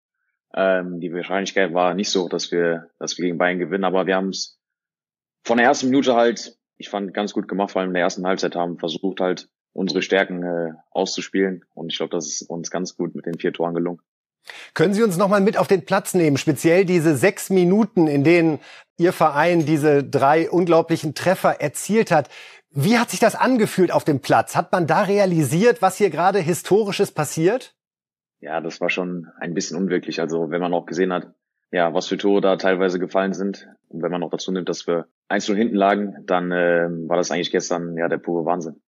ähm, 0.54 0.98
die 0.98 1.12
Wahrscheinlichkeit 1.12 1.74
war 1.74 1.92
nicht 1.92 2.08
so, 2.08 2.26
dass 2.26 2.50
wir, 2.50 2.88
dass 2.98 3.18
wir 3.18 3.26
gegen 3.26 3.36
Bayern 3.36 3.58
gewinnen, 3.58 3.84
aber 3.84 4.06
wir 4.06 4.16
haben 4.16 4.30
es 4.30 4.58
von 5.44 5.58
der 5.58 5.66
ersten 5.66 5.90
Minute 5.90 6.14
halt, 6.14 6.56
ich 6.78 6.88
fand 6.88 7.12
ganz 7.12 7.34
gut 7.34 7.48
gemacht, 7.48 7.72
vor 7.72 7.82
allem 7.82 7.90
in 7.90 7.94
der 7.94 8.04
ersten 8.04 8.26
Halbzeit 8.26 8.56
haben 8.56 8.78
versucht 8.78 9.20
halt 9.20 9.50
unsere 9.74 10.00
Stärken 10.00 10.42
äh, 10.42 10.72
auszuspielen 10.90 11.66
und 11.74 11.92
ich 11.92 11.98
glaube, 11.98 12.16
das 12.16 12.28
ist 12.28 12.48
uns 12.48 12.70
ganz 12.70 12.96
gut 12.96 13.14
mit 13.14 13.26
den 13.26 13.38
vier 13.38 13.52
Toren 13.52 13.74
gelungen. 13.74 14.00
Können 14.74 14.94
Sie 14.94 15.02
uns 15.02 15.16
nochmal 15.16 15.40
mit 15.40 15.56
auf 15.56 15.68
den 15.68 15.84
Platz 15.84 16.14
nehmen, 16.14 16.36
speziell 16.36 16.84
diese 16.84 17.16
sechs 17.16 17.50
Minuten, 17.50 18.06
in 18.06 18.24
denen 18.24 18.60
Ihr 18.96 19.12
Verein 19.12 19.64
diese 19.64 20.02
drei 20.02 20.50
unglaublichen 20.50 21.14
Treffer 21.14 21.60
erzielt 21.60 22.10
hat. 22.10 22.28
Wie 22.70 22.98
hat 22.98 23.10
sich 23.10 23.20
das 23.20 23.34
angefühlt 23.34 23.92
auf 23.92 24.04
dem 24.04 24.20
Platz? 24.20 24.56
Hat 24.56 24.72
man 24.72 24.86
da 24.86 25.02
realisiert, 25.02 25.80
was 25.80 25.96
hier 25.96 26.10
gerade 26.10 26.38
Historisches 26.38 27.12
passiert? 27.12 27.74
Ja, 28.40 28.60
das 28.60 28.80
war 28.80 28.90
schon 28.90 29.28
ein 29.40 29.54
bisschen 29.54 29.76
unwirklich. 29.76 30.20
Also 30.20 30.50
wenn 30.50 30.60
man 30.60 30.74
auch 30.74 30.86
gesehen 30.86 31.12
hat, 31.12 31.32
ja, 31.70 31.92
was 31.92 32.08
für 32.08 32.16
Tore 32.16 32.40
da 32.40 32.56
teilweise 32.56 32.98
gefallen 32.98 33.32
sind. 33.32 33.68
Und 33.88 34.02
wenn 34.02 34.10
man 34.10 34.22
auch 34.22 34.30
dazu 34.30 34.52
nimmt, 34.52 34.68
dass 34.68 34.86
wir 34.86 35.06
eins 35.28 35.46
hinten 35.46 35.74
lagen, 35.74 36.24
dann 36.26 36.50
äh, 36.50 36.88
war 37.08 37.16
das 37.16 37.30
eigentlich 37.30 37.50
gestern 37.50 37.96
ja 37.96 38.08
der 38.08 38.18
pure 38.18 38.44
Wahnsinn. 38.44 38.80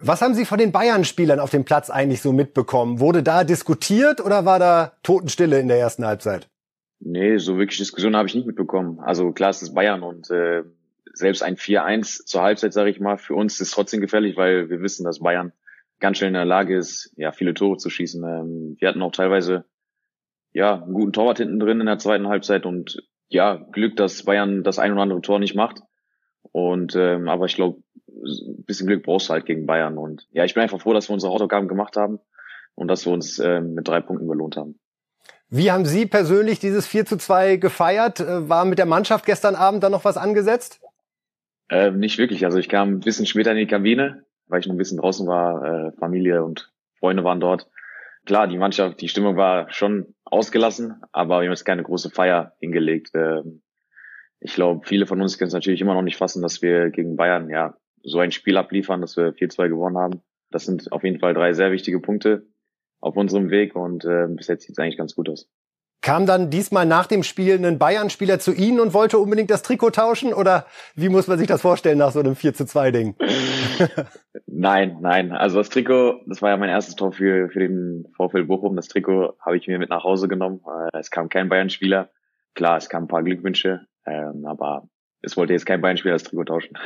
Was 0.00 0.22
haben 0.22 0.34
Sie 0.34 0.44
von 0.44 0.58
den 0.58 0.70
Bayern-Spielern 0.70 1.40
auf 1.40 1.50
dem 1.50 1.64
Platz 1.64 1.90
eigentlich 1.90 2.22
so 2.22 2.32
mitbekommen? 2.32 3.00
Wurde 3.00 3.22
da 3.22 3.42
diskutiert 3.42 4.20
oder 4.24 4.44
war 4.44 4.60
da 4.60 4.92
Totenstille 5.02 5.58
in 5.58 5.66
der 5.66 5.78
ersten 5.78 6.06
Halbzeit? 6.06 6.48
Nee, 7.00 7.38
so 7.38 7.58
wirklich 7.58 7.78
Diskussion 7.78 8.16
habe 8.16 8.28
ich 8.28 8.34
nicht 8.34 8.46
mitbekommen. 8.46 9.00
Also 9.00 9.32
klar, 9.32 9.50
es 9.50 9.62
ist 9.62 9.74
Bayern 9.74 10.02
und 10.02 10.30
äh, 10.30 10.62
selbst 11.14 11.42
ein 11.42 11.56
4-1 11.56 12.26
zur 12.26 12.42
Halbzeit, 12.42 12.72
sage 12.72 12.90
ich 12.90 13.00
mal, 13.00 13.18
für 13.18 13.34
uns 13.34 13.60
ist 13.60 13.72
trotzdem 13.72 14.00
gefährlich, 14.00 14.36
weil 14.36 14.70
wir 14.70 14.80
wissen, 14.82 15.04
dass 15.04 15.18
Bayern 15.18 15.52
ganz 15.98 16.18
schnell 16.18 16.28
in 16.28 16.34
der 16.34 16.44
Lage 16.44 16.76
ist, 16.76 17.12
ja, 17.16 17.32
viele 17.32 17.54
Tore 17.54 17.76
zu 17.76 17.90
schießen. 17.90 18.22
Ähm, 18.22 18.76
wir 18.78 18.88
hatten 18.88 19.02
auch 19.02 19.12
teilweise 19.12 19.64
ja 20.52 20.82
einen 20.82 20.94
guten 20.94 21.12
Torwart 21.12 21.38
hinten 21.38 21.58
drin 21.58 21.80
in 21.80 21.86
der 21.86 21.98
zweiten 21.98 22.28
Halbzeit 22.28 22.66
und 22.66 23.02
ja, 23.28 23.56
Glück, 23.72 23.96
dass 23.96 24.22
Bayern 24.22 24.62
das 24.62 24.78
ein 24.78 24.92
oder 24.92 25.02
andere 25.02 25.20
Tor 25.20 25.38
nicht 25.40 25.56
macht. 25.56 25.80
Und 26.52 26.94
ähm, 26.96 27.28
aber 27.28 27.46
ich 27.46 27.56
glaube, 27.56 27.82
ein 28.22 28.64
bisschen 28.64 28.86
Glück 28.86 29.04
brauchst 29.04 29.28
du 29.28 29.32
halt 29.32 29.46
gegen 29.46 29.66
Bayern. 29.66 29.98
Und 29.98 30.26
ja, 30.30 30.44
ich 30.44 30.54
bin 30.54 30.62
einfach 30.62 30.80
froh, 30.80 30.92
dass 30.92 31.08
wir 31.08 31.14
unsere 31.14 31.32
Hausaufgaben 31.32 31.68
gemacht 31.68 31.96
haben 31.96 32.18
und 32.74 32.88
dass 32.88 33.06
wir 33.06 33.12
uns 33.12 33.38
äh, 33.38 33.60
mit 33.60 33.88
drei 33.88 34.00
Punkten 34.00 34.26
belohnt 34.26 34.56
haben. 34.56 34.78
Wie 35.50 35.70
haben 35.70 35.86
Sie 35.86 36.06
persönlich 36.06 36.60
dieses 36.60 36.86
4 36.86 37.06
zu 37.06 37.16
2 37.16 37.56
gefeiert? 37.56 38.20
Äh, 38.20 38.48
war 38.48 38.64
mit 38.64 38.78
der 38.78 38.86
Mannschaft 38.86 39.24
gestern 39.24 39.54
Abend 39.54 39.82
dann 39.82 39.92
noch 39.92 40.04
was 40.04 40.16
angesetzt? 40.16 40.80
Äh, 41.70 41.90
nicht 41.90 42.18
wirklich. 42.18 42.44
Also 42.44 42.58
ich 42.58 42.68
kam 42.68 42.94
ein 42.94 43.00
bisschen 43.00 43.26
später 43.26 43.52
in 43.52 43.58
die 43.58 43.66
Kabine, 43.66 44.24
weil 44.46 44.60
ich 44.60 44.66
noch 44.66 44.74
ein 44.74 44.78
bisschen 44.78 44.98
draußen 44.98 45.26
war. 45.26 45.64
Äh, 45.88 45.92
Familie 45.98 46.44
und 46.44 46.72
Freunde 46.98 47.24
waren 47.24 47.40
dort. 47.40 47.68
Klar, 48.26 48.46
die 48.46 48.58
Mannschaft, 48.58 49.00
die 49.00 49.08
Stimmung 49.08 49.36
war 49.36 49.72
schon 49.72 50.14
ausgelassen, 50.24 51.00
aber 51.12 51.40
wir 51.40 51.46
haben 51.46 51.52
jetzt 51.52 51.64
keine 51.64 51.82
große 51.82 52.10
Feier 52.10 52.52
hingelegt. 52.60 53.14
Äh, 53.14 53.42
ich 54.40 54.54
glaube, 54.54 54.86
viele 54.86 55.06
von 55.06 55.20
uns 55.20 55.38
können 55.38 55.48
es 55.48 55.54
natürlich 55.54 55.80
immer 55.80 55.94
noch 55.94 56.02
nicht 56.02 56.16
fassen, 56.16 56.42
dass 56.42 56.62
wir 56.62 56.90
gegen 56.90 57.16
Bayern 57.16 57.48
ja 57.48 57.74
so 58.08 58.18
ein 58.18 58.32
Spiel 58.32 58.56
abliefern, 58.56 59.00
dass 59.00 59.16
wir 59.16 59.34
4-2 59.34 59.68
gewonnen 59.68 59.98
haben. 59.98 60.22
Das 60.50 60.64
sind 60.64 60.92
auf 60.92 61.04
jeden 61.04 61.20
Fall 61.20 61.34
drei 61.34 61.52
sehr 61.52 61.72
wichtige 61.72 62.00
Punkte 62.00 62.46
auf 63.00 63.16
unserem 63.16 63.50
Weg 63.50 63.76
und 63.76 64.04
äh, 64.04 64.26
bis 64.28 64.48
jetzt 64.48 64.64
sieht 64.64 64.72
es 64.72 64.78
eigentlich 64.78 64.98
ganz 64.98 65.14
gut 65.14 65.28
aus. 65.28 65.48
Kam 66.00 66.26
dann 66.26 66.48
diesmal 66.48 66.86
nach 66.86 67.06
dem 67.06 67.24
Spiel 67.24 67.64
ein 67.64 67.78
Bayern-Spieler 67.78 68.38
zu 68.38 68.52
Ihnen 68.52 68.78
und 68.78 68.94
wollte 68.94 69.18
unbedingt 69.18 69.50
das 69.50 69.62
Trikot 69.62 69.90
tauschen? 69.90 70.32
Oder 70.32 70.66
wie 70.94 71.08
muss 71.08 71.26
man 71.26 71.38
sich 71.38 71.48
das 71.48 71.60
vorstellen 71.60 71.98
nach 71.98 72.12
so 72.12 72.20
einem 72.20 72.36
4 72.36 72.54
zu 72.54 72.66
2 72.66 72.90
Ding? 72.92 73.16
nein, 74.46 74.98
nein. 75.00 75.32
Also 75.32 75.58
das 75.58 75.70
Trikot, 75.70 76.20
das 76.26 76.40
war 76.40 76.50
ja 76.50 76.56
mein 76.56 76.68
erstes 76.70 76.94
Tor 76.94 77.12
für, 77.12 77.48
für 77.50 77.58
den 77.58 78.06
VfL 78.16 78.44
Bochum. 78.44 78.76
Das 78.76 78.86
Trikot 78.86 79.34
habe 79.40 79.56
ich 79.56 79.66
mir 79.66 79.78
mit 79.78 79.90
nach 79.90 80.04
Hause 80.04 80.28
genommen. 80.28 80.60
Äh, 80.92 80.98
es 80.98 81.10
kam 81.10 81.28
kein 81.28 81.48
Bayern-Spieler. 81.48 82.10
Klar, 82.54 82.76
es 82.76 82.88
kamen 82.88 83.06
ein 83.06 83.08
paar 83.08 83.24
Glückwünsche, 83.24 83.86
ähm, 84.06 84.46
aber 84.46 84.88
es 85.22 85.36
wollte 85.36 85.52
jetzt 85.52 85.66
kein 85.66 85.80
Beinspieler 85.80 86.14
das 86.14 86.22
Trikot 86.22 86.44
tauschen. 86.44 86.78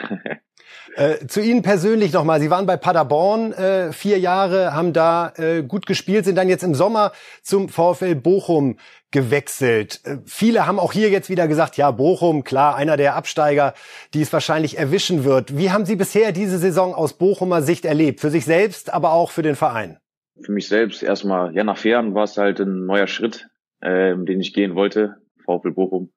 äh, 0.97 1.27
zu 1.27 1.41
Ihnen 1.41 1.63
persönlich 1.63 2.13
nochmal. 2.13 2.41
Sie 2.41 2.51
waren 2.51 2.67
bei 2.67 2.77
Paderborn 2.77 3.53
äh, 3.53 3.93
vier 3.93 4.19
Jahre, 4.19 4.75
haben 4.75 4.93
da 4.93 5.33
äh, 5.37 5.63
gut 5.63 5.87
gespielt, 5.87 6.25
sind 6.25 6.37
dann 6.37 6.49
jetzt 6.49 6.63
im 6.63 6.75
Sommer 6.75 7.13
zum 7.43 7.69
VfL 7.69 8.15
Bochum 8.15 8.79
gewechselt. 9.11 10.01
Äh, 10.05 10.19
viele 10.25 10.67
haben 10.67 10.79
auch 10.79 10.93
hier 10.93 11.11
jetzt 11.11 11.29
wieder 11.29 11.47
gesagt, 11.47 11.77
ja, 11.77 11.91
Bochum, 11.91 12.43
klar, 12.43 12.75
einer 12.77 12.97
der 12.97 13.17
Absteiger, 13.17 13.75
die 14.15 14.23
es 14.23 14.33
wahrscheinlich 14.33 14.79
erwischen 14.79 15.25
wird. 15.25 15.59
Wie 15.59 15.71
haben 15.71 15.85
Sie 15.85 15.97
bisher 15.97 16.33
diese 16.33 16.59
Saison 16.59 16.95
aus 16.95 17.13
Bochumer 17.13 17.61
Sicht 17.61 17.85
erlebt? 17.85 18.21
Für 18.21 18.31
sich 18.31 18.47
selbst, 18.47 18.93
aber 18.93 19.13
auch 19.13 19.31
für 19.31 19.43
den 19.43 19.57
Verein? 19.57 19.99
Für 20.41 20.53
mich 20.53 20.69
selbst 20.69 21.03
erstmal, 21.03 21.55
ja, 21.55 21.65
nach 21.65 21.77
Fern 21.77 22.15
war 22.15 22.25
es 22.25 22.39
halt 22.39 22.61
ein 22.61 22.87
neuer 22.87 23.07
Schritt, 23.07 23.49
äh, 23.81 24.17
den 24.17 24.41
ich 24.41 24.55
gehen 24.55 24.75
wollte. 24.75 25.17
VfL 25.45 25.73
Bochum 25.73 26.13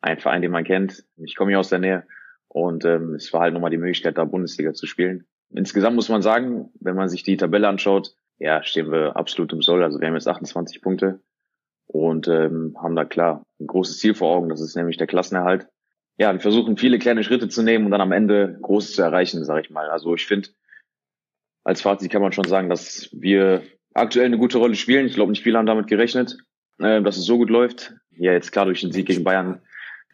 ein 0.00 0.18
Verein, 0.18 0.42
den 0.42 0.50
man 0.50 0.64
kennt. 0.64 1.04
Ich 1.16 1.34
komme 1.34 1.50
hier 1.50 1.60
aus 1.60 1.68
der 1.68 1.78
Nähe 1.78 2.06
und 2.48 2.84
ähm, 2.84 3.14
es 3.14 3.32
war 3.32 3.42
halt 3.42 3.54
nochmal 3.54 3.70
die 3.70 3.78
Möglichkeit, 3.78 4.18
da 4.18 4.24
Bundesliga 4.24 4.72
zu 4.72 4.86
spielen. 4.86 5.26
Insgesamt 5.50 5.96
muss 5.96 6.08
man 6.08 6.22
sagen, 6.22 6.70
wenn 6.80 6.96
man 6.96 7.08
sich 7.08 7.22
die 7.22 7.36
Tabelle 7.36 7.68
anschaut, 7.68 8.14
ja, 8.38 8.62
stehen 8.62 8.90
wir 8.90 9.16
absolut 9.16 9.52
im 9.52 9.62
Soll. 9.62 9.82
Also 9.82 10.00
wir 10.00 10.06
haben 10.06 10.14
jetzt 10.14 10.28
28 10.28 10.80
Punkte 10.82 11.20
und 11.86 12.28
ähm, 12.28 12.76
haben 12.80 12.96
da 12.96 13.04
klar 13.04 13.44
ein 13.60 13.66
großes 13.66 13.98
Ziel 13.98 14.14
vor 14.14 14.34
Augen, 14.34 14.48
das 14.48 14.60
ist 14.60 14.76
nämlich 14.76 14.96
der 14.96 15.06
Klassenerhalt. 15.06 15.68
Ja, 16.18 16.32
wir 16.32 16.40
versuchen 16.40 16.76
viele 16.76 16.98
kleine 16.98 17.22
Schritte 17.22 17.48
zu 17.48 17.62
nehmen 17.62 17.84
und 17.84 17.92
dann 17.92 18.00
am 18.00 18.12
Ende 18.12 18.58
Großes 18.60 18.94
zu 18.94 19.02
erreichen, 19.02 19.44
sage 19.44 19.62
ich 19.62 19.70
mal. 19.70 19.88
Also 19.88 20.14
ich 20.14 20.26
finde, 20.26 20.48
als 21.64 21.80
Fazit 21.80 22.10
kann 22.10 22.22
man 22.22 22.32
schon 22.32 22.44
sagen, 22.44 22.68
dass 22.68 23.08
wir 23.12 23.62
aktuell 23.94 24.26
eine 24.26 24.38
gute 24.38 24.58
Rolle 24.58 24.74
spielen. 24.74 25.06
Ich 25.06 25.14
glaube, 25.14 25.30
nicht 25.30 25.42
viele 25.42 25.58
haben 25.58 25.66
damit 25.66 25.86
gerechnet, 25.86 26.36
äh, 26.78 27.02
dass 27.02 27.16
es 27.16 27.24
so 27.24 27.38
gut 27.38 27.50
läuft. 27.50 27.94
Ja, 28.10 28.32
jetzt 28.32 28.52
klar 28.52 28.64
durch 28.64 28.80
den 28.80 28.92
Sieg 28.92 29.06
gegen 29.06 29.22
Bayern 29.22 29.62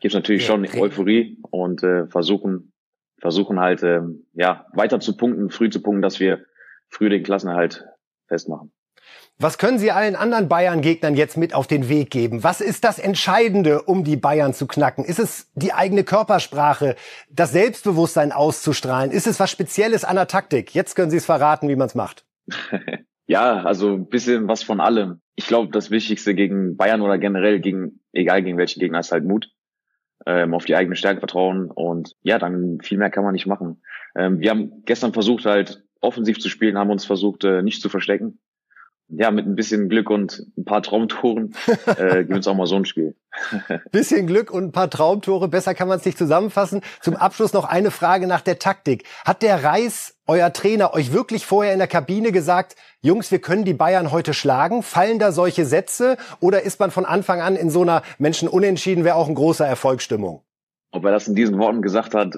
gibt 0.04 0.12
es 0.12 0.18
natürlich 0.18 0.44
schon 0.44 0.66
Euphorie 0.66 1.38
und 1.50 1.82
äh, 1.82 2.06
versuchen 2.08 2.74
versuchen 3.22 3.58
halt, 3.58 3.82
ähm, 3.82 4.26
ja, 4.34 4.66
weiter 4.74 5.00
zu 5.00 5.16
punkten, 5.16 5.48
früh 5.48 5.70
zu 5.70 5.80
punkten, 5.80 6.02
dass 6.02 6.20
wir 6.20 6.44
früh 6.90 7.08
den 7.08 7.22
Klassenerhalt 7.22 7.86
festmachen. 8.28 8.70
Was 9.38 9.56
können 9.56 9.78
Sie 9.78 9.90
allen 9.90 10.14
anderen 10.14 10.46
Bayern-Gegnern 10.46 11.14
jetzt 11.14 11.38
mit 11.38 11.54
auf 11.54 11.66
den 11.66 11.88
Weg 11.88 12.10
geben? 12.10 12.44
Was 12.44 12.60
ist 12.60 12.84
das 12.84 12.98
Entscheidende, 12.98 13.80
um 13.80 14.04
die 14.04 14.16
Bayern 14.16 14.52
zu 14.52 14.66
knacken? 14.66 15.06
Ist 15.06 15.18
es 15.18 15.50
die 15.54 15.72
eigene 15.72 16.04
Körpersprache, 16.04 16.96
das 17.30 17.52
Selbstbewusstsein 17.52 18.30
auszustrahlen? 18.30 19.10
Ist 19.10 19.26
es 19.26 19.40
was 19.40 19.50
Spezielles 19.50 20.04
an 20.04 20.16
der 20.16 20.26
Taktik? 20.26 20.74
Jetzt 20.74 20.96
können 20.96 21.10
Sie 21.10 21.16
es 21.16 21.24
verraten, 21.24 21.70
wie 21.70 21.76
man 21.76 21.86
es 21.86 21.94
macht. 21.94 22.26
ja, 23.26 23.62
also 23.62 23.94
ein 23.94 24.08
bisschen 24.08 24.48
was 24.48 24.62
von 24.62 24.82
allem. 24.82 25.22
Ich 25.34 25.46
glaube, 25.46 25.70
das 25.70 25.90
Wichtigste 25.90 26.34
gegen 26.34 26.76
Bayern 26.76 27.00
oder 27.00 27.16
generell 27.16 27.58
gegen, 27.60 28.00
egal 28.12 28.42
gegen 28.42 28.58
welchen 28.58 28.80
Gegner, 28.80 28.98
ist 28.98 29.12
halt 29.12 29.24
Mut. 29.24 29.48
Ähm, 30.26 30.54
auf 30.54 30.64
die 30.64 30.76
eigene 30.76 30.96
Stärke 30.96 31.20
vertrauen 31.20 31.70
und 31.70 32.16
ja, 32.22 32.38
dann 32.38 32.80
viel 32.80 32.98
mehr 32.98 33.10
kann 33.10 33.24
man 33.24 33.32
nicht 33.32 33.46
machen. 33.46 33.82
Ähm, 34.16 34.40
wir 34.40 34.50
haben 34.50 34.82
gestern 34.84 35.12
versucht 35.12 35.44
halt 35.44 35.84
offensiv 36.00 36.38
zu 36.38 36.48
spielen, 36.48 36.78
haben 36.78 36.90
uns 36.90 37.04
versucht 37.04 37.44
äh, 37.44 37.62
nicht 37.62 37.82
zu 37.82 37.88
verstecken 37.88 38.38
ja, 39.08 39.30
mit 39.30 39.46
ein 39.46 39.54
bisschen 39.54 39.88
Glück 39.88 40.10
und 40.10 40.46
ein 40.56 40.64
paar 40.64 40.82
Traumtoren 40.82 41.54
äh, 41.86 42.24
gewinnt 42.24 42.46
auch 42.48 42.54
mal 42.54 42.66
so 42.66 42.76
ein 42.76 42.84
Spiel. 42.84 43.14
bisschen 43.92 44.26
Glück 44.26 44.50
und 44.50 44.64
ein 44.64 44.72
paar 44.72 44.88
Traumtore, 44.90 45.48
besser 45.48 45.74
kann 45.74 45.88
man 45.88 45.98
es 45.98 46.04
nicht 46.04 46.18
zusammenfassen. 46.18 46.80
Zum 47.00 47.16
Abschluss 47.16 47.52
noch 47.52 47.64
eine 47.64 47.90
Frage 47.90 48.26
nach 48.26 48.40
der 48.40 48.58
Taktik. 48.58 49.04
Hat 49.24 49.42
der 49.42 49.62
Reis, 49.62 50.16
euer 50.26 50.52
Trainer, 50.52 50.94
euch 50.94 51.12
wirklich 51.12 51.44
vorher 51.44 51.72
in 51.72 51.78
der 51.78 51.88
Kabine 51.88 52.32
gesagt, 52.32 52.76
Jungs, 53.02 53.30
wir 53.30 53.40
können 53.40 53.64
die 53.64 53.74
Bayern 53.74 54.10
heute 54.10 54.34
schlagen? 54.34 54.82
Fallen 54.82 55.18
da 55.18 55.32
solche 55.32 55.64
Sätze 55.64 56.16
oder 56.40 56.62
ist 56.62 56.80
man 56.80 56.90
von 56.90 57.04
Anfang 57.04 57.40
an 57.40 57.56
in 57.56 57.70
so 57.70 57.82
einer 57.82 58.02
Menschen 58.18 58.48
unentschieden, 58.48 59.04
wäre 59.04 59.16
auch 59.16 59.28
ein 59.28 59.34
großer 59.34 59.66
Erfolgsstimmung? 59.66 60.42
Ob 60.92 61.04
er 61.04 61.10
das 61.10 61.28
in 61.28 61.34
diesen 61.34 61.58
Worten 61.58 61.82
gesagt 61.82 62.14
hat, 62.14 62.36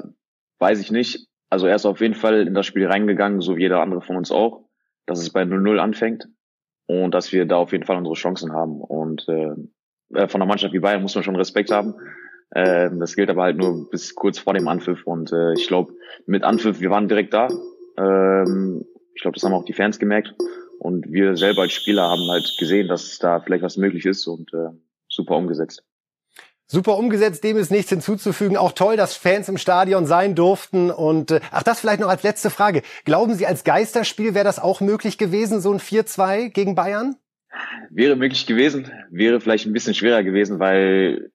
weiß 0.59 0.81
ich 0.81 0.91
nicht. 0.91 1.29
Also 1.49 1.67
er 1.67 1.77
ist 1.77 1.87
auf 1.87 2.01
jeden 2.01 2.15
Fall 2.15 2.47
in 2.47 2.55
das 2.55 2.67
Spiel 2.67 2.87
reingegangen, 2.87 3.41
so 3.41 3.57
wie 3.57 3.63
jeder 3.63 3.81
andere 3.81 4.01
von 4.01 4.17
uns 4.17 4.33
auch, 4.33 4.65
dass 5.05 5.21
es 5.21 5.31
bei 5.31 5.43
0-0 5.43 5.79
anfängt 5.79 6.29
und 6.87 7.13
dass 7.13 7.33
wir 7.33 7.47
da 7.47 7.57
auf 7.57 7.73
jeden 7.73 7.85
Fall 7.85 7.97
unsere 7.97 8.15
Chancen 8.15 8.53
haben. 8.53 8.81
Und 8.81 9.29
äh, 9.29 9.55
äh, 10.15 10.29
von 10.29 10.41
einer 10.41 10.49
Mannschaft 10.49 10.73
wie 10.73 10.81
Bayern 10.81 11.03
muss 11.03 11.15
man 11.15 11.25
schon 11.25 11.37
Respekt 11.37 11.71
haben. 11.71 11.95
Äh, 12.51 12.91
das 12.99 13.17
gilt 13.17 13.31
aber 13.31 13.43
halt 13.43 13.57
nur 13.57 13.91
bis 13.91 14.15
kurz 14.15 14.39
vor 14.39 14.55
dem 14.55 14.69
Anpfiff. 14.69 15.07
Und 15.07 15.33
äh, 15.33 15.53
ich 15.55 15.67
glaube, 15.67 15.93
mit 16.27 16.45
Anpfiff, 16.45 16.81
wir 16.81 16.91
waren 16.91 17.09
direkt 17.09 17.35
da. 17.35 17.49
Ähm, 17.99 18.85
ich 19.15 19.23
glaube, 19.23 19.35
das 19.35 19.45
haben 19.45 19.55
auch 19.55 19.65
die 19.65 19.73
Fans 19.73 19.99
gemerkt. 19.99 20.35
Und 20.79 21.11
wir 21.11 21.37
selber 21.37 21.63
als 21.63 21.73
Spieler 21.73 22.03
haben 22.03 22.29
halt 22.31 22.57
gesehen, 22.59 22.89
dass 22.89 23.19
da 23.19 23.41
vielleicht 23.41 23.63
was 23.63 23.77
möglich 23.77 24.05
ist 24.05 24.27
und 24.27 24.53
äh, 24.53 24.69
super 25.09 25.37
umgesetzt. 25.37 25.86
Super 26.69 26.97
umgesetzt, 26.97 27.45
dem 27.45 27.57
ist 27.57 27.71
nichts 27.71 27.91
hinzuzufügen. 27.91 28.57
Auch 28.57 28.73
toll, 28.73 28.97
dass 28.97 29.15
Fans 29.17 29.49
im 29.49 29.57
Stadion 29.57 30.05
sein 30.05 30.35
durften. 30.35 30.91
Und 30.91 31.31
äh, 31.31 31.41
ach, 31.53 31.63
das 31.63 31.81
vielleicht 31.81 32.01
noch 32.01 32.09
als 32.09 32.25
letzte 32.25 32.51
Frage. 32.51 32.83
Glauben 33.05 33.35
Sie, 33.35 33.47
als 33.47 33.63
Geisterspiel 33.63 34.35
wäre 34.35 34.45
das 34.45 34.59
auch 34.59 34.81
möglich 34.81 35.17
gewesen, 35.17 35.61
so 35.61 35.73
ein 35.73 35.79
4-2 35.79 36.49
gegen 36.49 36.75
Bayern? 36.75 37.17
Wäre 37.91 38.17
möglich 38.17 38.47
gewesen, 38.47 38.91
wäre 39.11 39.41
vielleicht 39.41 39.67
ein 39.67 39.73
bisschen 39.73 39.95
schwerer 39.95 40.25
gewesen, 40.25 40.59
weil 40.59 41.31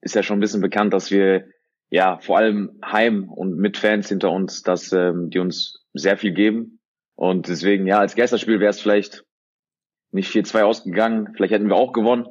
ist 0.00 0.14
ja 0.14 0.22
schon 0.22 0.38
ein 0.38 0.40
bisschen 0.40 0.62
bekannt, 0.62 0.94
dass 0.94 1.10
wir 1.10 1.44
ja 1.90 2.18
vor 2.18 2.38
allem 2.38 2.80
heim 2.84 3.28
und 3.28 3.58
mit 3.58 3.76
Fans 3.76 4.08
hinter 4.08 4.30
uns, 4.30 4.62
dass 4.62 4.92
ähm, 4.92 5.30
die 5.30 5.38
uns 5.38 5.84
sehr 5.92 6.16
viel 6.16 6.32
geben. 6.32 6.80
Und 7.16 7.48
deswegen, 7.48 7.86
ja, 7.86 7.98
als 7.98 8.16
Geisterspiel 8.16 8.60
wäre 8.60 8.70
es 8.70 8.80
vielleicht 8.80 9.24
nicht 10.12 10.32
4-2 10.32 10.62
ausgegangen. 10.62 11.32
Vielleicht 11.34 11.52
hätten 11.52 11.68
wir 11.68 11.76
auch 11.76 11.92
gewonnen, 11.92 12.26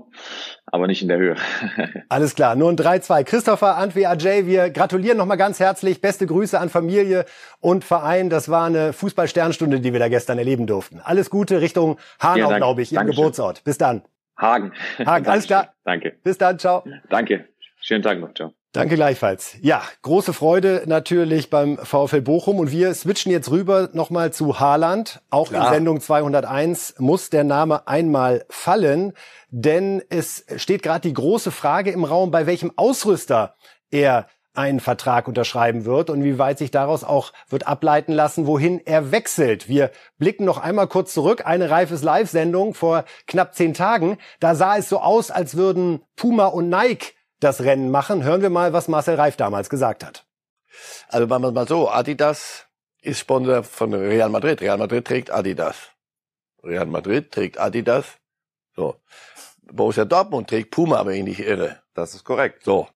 aber 0.71 0.87
nicht 0.87 1.01
in 1.01 1.07
der 1.07 1.17
Höhe. 1.17 1.35
Alles 2.09 2.35
klar, 2.35 2.55
nur 2.55 2.69
ein 2.69 2.77
3-2. 2.77 3.23
Christopher, 3.23 3.77
Antwi, 3.77 4.05
Ajay, 4.05 4.45
wir 4.45 4.69
gratulieren 4.69 5.17
nochmal 5.17 5.37
ganz 5.37 5.59
herzlich. 5.59 6.01
Beste 6.01 6.25
Grüße 6.25 6.59
an 6.59 6.69
Familie 6.69 7.25
und 7.59 7.83
Verein. 7.83 8.29
Das 8.29 8.49
war 8.49 8.65
eine 8.65 8.93
Fußball-Sternstunde, 8.93 9.79
die 9.79 9.93
wir 9.93 9.99
da 9.99 10.09
gestern 10.09 10.37
erleben 10.37 10.67
durften. 10.67 11.01
Alles 11.03 11.29
Gute 11.29 11.61
Richtung 11.61 11.97
Hanau, 12.19 12.55
glaube 12.55 12.81
ich, 12.81 12.91
Ihrem 12.91 13.07
Geburtsort. 13.07 13.63
Bis 13.63 13.77
dann. 13.77 14.03
Hagen. 14.37 14.73
Hagen, 15.05 15.27
alles 15.27 15.45
klar. 15.45 15.73
Danke. 15.83 16.15
Bis 16.23 16.37
dann, 16.37 16.59
ciao. 16.59 16.83
Danke. 17.09 17.49
Schönen 17.81 18.03
Tag 18.03 18.19
noch, 18.19 18.33
ciao. 18.33 18.58
Danke 18.71 18.95
gleichfalls. 18.95 19.55
Ja, 19.61 19.81
große 20.03 20.31
Freude 20.31 20.83
natürlich 20.85 21.49
beim 21.49 21.77
VfL 21.77 22.21
Bochum 22.21 22.59
und 22.59 22.71
wir 22.71 22.93
switchen 22.93 23.31
jetzt 23.31 23.49
rüber 23.49 23.89
nochmal 23.93 24.31
zu 24.31 24.59
Haaland. 24.59 25.21
Auch 25.31 25.49
Klar. 25.49 25.67
in 25.67 25.73
Sendung 25.73 26.01
201 26.01 26.95
muss 26.99 27.31
der 27.31 27.43
Name 27.43 27.87
einmal 27.87 28.45
fallen, 28.47 29.13
denn 29.49 30.03
es 30.09 30.45
steht 30.57 30.83
gerade 30.83 31.07
die 31.07 31.13
große 31.13 31.49
Frage 31.49 31.89
im 31.89 32.03
Raum, 32.03 32.29
bei 32.29 32.45
welchem 32.45 32.71
Ausrüster 32.75 33.55
er 33.89 34.27
einen 34.53 34.79
Vertrag 34.79 35.27
unterschreiben 35.27 35.85
wird 35.85 36.11
und 36.11 36.23
wie 36.23 36.37
weit 36.37 36.59
sich 36.59 36.69
daraus 36.69 37.03
auch 37.03 37.33
wird 37.49 37.67
ableiten 37.67 38.11
lassen, 38.11 38.45
wohin 38.45 38.81
er 38.85 39.11
wechselt. 39.11 39.67
Wir 39.67 39.89
blicken 40.19 40.45
noch 40.45 40.57
einmal 40.59 40.87
kurz 40.87 41.13
zurück. 41.13 41.45
Eine 41.45 41.69
Reifes 41.71 42.03
Live-Sendung 42.03 42.73
vor 42.73 43.05
knapp 43.25 43.55
zehn 43.55 43.73
Tagen. 43.73 44.17
Da 44.39 44.53
sah 44.53 44.77
es 44.77 44.89
so 44.89 44.99
aus, 44.99 45.31
als 45.31 45.55
würden 45.55 46.01
Puma 46.15 46.47
und 46.47 46.69
Nike 46.69 47.13
das 47.39 47.61
Rennen 47.61 47.91
machen. 47.91 48.23
Hören 48.23 48.41
wir 48.41 48.49
mal, 48.49 48.73
was 48.73 48.87
Marcel 48.87 49.15
Reif 49.15 49.35
damals 49.35 49.69
gesagt 49.69 50.03
hat. 50.03 50.25
Also 51.07 51.27
machen 51.27 51.43
wir 51.43 51.51
mal 51.51 51.67
so, 51.67 51.89
Adidas 51.89 52.65
ist 53.01 53.19
Sponsor 53.19 53.63
von 53.63 53.93
Real 53.93 54.29
Madrid. 54.29 54.61
Real 54.61 54.77
Madrid 54.77 55.05
trägt 55.05 55.31
Adidas. 55.31 55.77
Real 56.63 56.85
Madrid 56.85 57.31
trägt 57.31 57.59
Adidas. 57.59 58.05
So. 58.75 58.95
Borussia 59.71 60.05
Dortmund 60.05 60.49
trägt 60.49 60.71
Puma, 60.71 61.05
wenn 61.05 61.15
ich 61.15 61.23
nicht 61.23 61.39
irre. 61.39 61.81
Das 61.93 62.13
ist 62.13 62.23
korrekt. 62.23 62.63
So. 62.63 62.87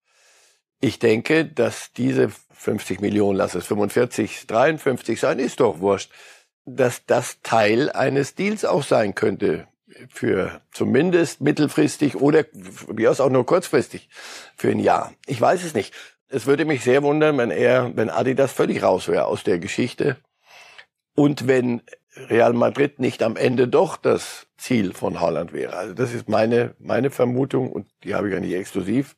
Ich 0.80 1.00
denke, 1.00 1.46
dass 1.46 1.94
diese 1.94 2.30
50 2.52 3.00
Millionen, 3.00 3.38
lass 3.38 3.56
es 3.56 3.66
45, 3.68 4.48
53 4.48 5.20
sein, 5.20 5.40
ist 5.40 5.60
doch 5.60 5.80
wurscht, 5.80 6.12
dass 6.66 7.06
das 7.06 7.42
Teil 7.42 7.92
eines 7.92 8.36
Deals 8.36 8.66
auch 8.66 8.84
sein 8.84 9.16
könnte 9.16 9.68
für 10.10 10.62
zumindest 10.72 11.42
mittelfristig 11.42 12.16
oder 12.16 12.46
wie 12.88 13.08
aus 13.08 13.20
auch 13.20 13.30
nur 13.30 13.46
kurzfristig 13.46 14.10
für 14.56 14.70
ein 14.70 14.80
Jahr. 14.80 15.14
Ich 15.26 15.40
weiß 15.40 15.64
es 15.64 15.74
nicht. 15.74 15.94
Es 16.30 16.46
würde 16.46 16.66
mich 16.66 16.84
sehr 16.84 17.04
wundern, 17.04 17.38
wenn 17.38 17.52
er, 17.52 17.96
wenn 17.96 18.10
Adidas 18.10 18.52
völlig 18.52 18.82
raus 18.82 19.08
wäre 19.08 19.26
aus 19.26 19.44
der 19.44 19.60
Geschichte 19.60 20.18
und 21.16 21.48
wenn 21.48 21.82
Real 22.16 22.54
Madrid 22.54 23.00
nicht 23.00 23.24
am 23.24 23.36
Ende 23.36 23.68
doch 23.68 23.98
das 23.98 24.48
Ziel 24.58 24.94
von 24.94 25.20
Holland 25.20 25.54
wäre. 25.54 25.76
Also 25.76 25.94
das 25.94 26.14
ist 26.14 26.30
meine 26.30 26.76
meine 26.80 27.10
Vermutung 27.10 27.72
und 27.72 27.88
die 28.04 28.16
habe 28.16 28.28
ich 28.28 28.34
ja 28.34 28.40
nicht 28.40 28.54
exklusiv. 28.54 29.16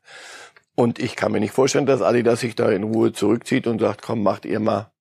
Und 0.76 1.00
ich 1.00 1.16
kann 1.16 1.32
mir 1.32 1.40
nicht 1.40 1.54
vorstellen, 1.54 1.86
dass 1.86 2.02
Adidas 2.02 2.42
sich 2.42 2.56
da 2.56 2.70
in 2.70 2.84
Ruhe 2.84 3.14
zurückzieht 3.14 3.66
und 3.66 3.80
sagt, 3.80 4.02
komm, 4.02 4.24
macht 4.24 4.46
ihr 4.46 4.60
mal. 4.60 4.92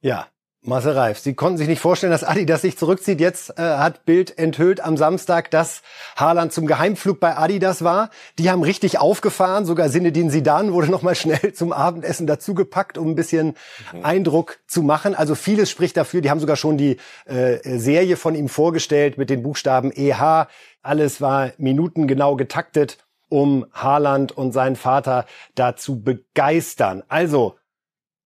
Ja, 0.00 0.26
Marcel 0.64 0.92
Reif, 0.92 1.18
Sie 1.18 1.34
konnten 1.34 1.58
sich 1.58 1.66
nicht 1.66 1.80
vorstellen, 1.80 2.12
dass 2.12 2.22
Adidas 2.22 2.62
sich 2.62 2.78
zurückzieht. 2.78 3.20
Jetzt 3.20 3.58
äh, 3.58 3.62
hat 3.62 4.04
Bild 4.04 4.38
enthüllt 4.38 4.80
am 4.80 4.96
Samstag, 4.96 5.50
dass 5.50 5.82
Haaland 6.14 6.52
zum 6.52 6.68
Geheimflug 6.68 7.18
bei 7.18 7.36
Adidas 7.36 7.82
war. 7.82 8.10
Die 8.38 8.48
haben 8.48 8.62
richtig 8.62 9.00
aufgefahren. 9.00 9.64
Sogar 9.64 9.88
Sinedin 9.88 10.30
Sidan 10.30 10.72
wurde 10.72 10.88
noch 10.88 11.02
mal 11.02 11.16
schnell 11.16 11.52
zum 11.52 11.72
Abendessen 11.72 12.28
dazugepackt, 12.28 12.96
um 12.96 13.08
ein 13.08 13.14
bisschen 13.16 13.56
mhm. 13.92 14.04
Eindruck 14.04 14.60
zu 14.68 14.84
machen. 14.84 15.16
Also 15.16 15.34
vieles 15.34 15.68
spricht 15.68 15.96
dafür. 15.96 16.20
Die 16.20 16.30
haben 16.30 16.38
sogar 16.38 16.56
schon 16.56 16.78
die 16.78 16.98
äh, 17.24 17.58
Serie 17.78 18.16
von 18.16 18.36
ihm 18.36 18.48
vorgestellt 18.48 19.18
mit 19.18 19.30
den 19.30 19.42
Buchstaben 19.42 19.90
EH. 19.90 20.46
Alles 20.80 21.20
war 21.20 21.50
minutengenau 21.58 22.36
getaktet, 22.36 22.98
um 23.28 23.66
Haaland 23.72 24.30
und 24.30 24.52
seinen 24.52 24.76
Vater 24.76 25.26
da 25.56 25.74
zu 25.74 26.02
begeistern. 26.02 27.02
Also 27.08 27.56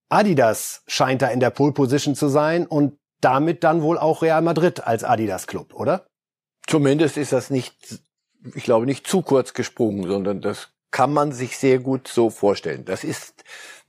Adidas 0.08 0.82
scheint 0.86 1.22
da 1.22 1.28
in 1.28 1.40
der 1.40 1.50
Pole 1.50 1.72
Position 1.72 2.14
zu 2.14 2.28
sein 2.28 2.66
und 2.66 2.98
damit 3.20 3.64
dann 3.64 3.82
wohl 3.82 3.98
auch 3.98 4.22
Real 4.22 4.42
Madrid 4.42 4.86
als 4.86 5.04
Adidas 5.04 5.46
Club, 5.46 5.74
oder? 5.74 6.06
Zumindest 6.66 7.16
ist 7.16 7.32
das 7.32 7.50
nicht, 7.50 8.00
ich 8.54 8.64
glaube, 8.64 8.86
nicht 8.86 9.06
zu 9.06 9.22
kurz 9.22 9.54
gesprungen, 9.54 10.06
sondern 10.06 10.40
das 10.40 10.68
kann 10.90 11.12
man 11.12 11.32
sich 11.32 11.58
sehr 11.58 11.78
gut 11.78 12.08
so 12.08 12.30
vorstellen. 12.30 12.84
Das 12.84 13.04
ist, 13.04 13.44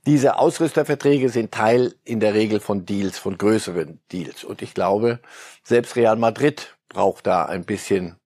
diese 0.06 0.38
Ausrüsterverträge 0.38 1.28
sind 1.28 1.52
Teil 1.52 1.94
in 2.04 2.20
der 2.20 2.34
Regel 2.34 2.60
von 2.60 2.84
Deals, 2.84 3.18
von 3.18 3.38
größeren 3.38 4.00
Deals. 4.10 4.44
Und 4.44 4.62
ich 4.62 4.74
glaube, 4.74 5.20
selbst 5.62 5.96
Real 5.96 6.16
Madrid 6.16 6.76
braucht 6.88 7.26
da 7.26 7.44
ein 7.44 7.64
bisschen 7.64 8.16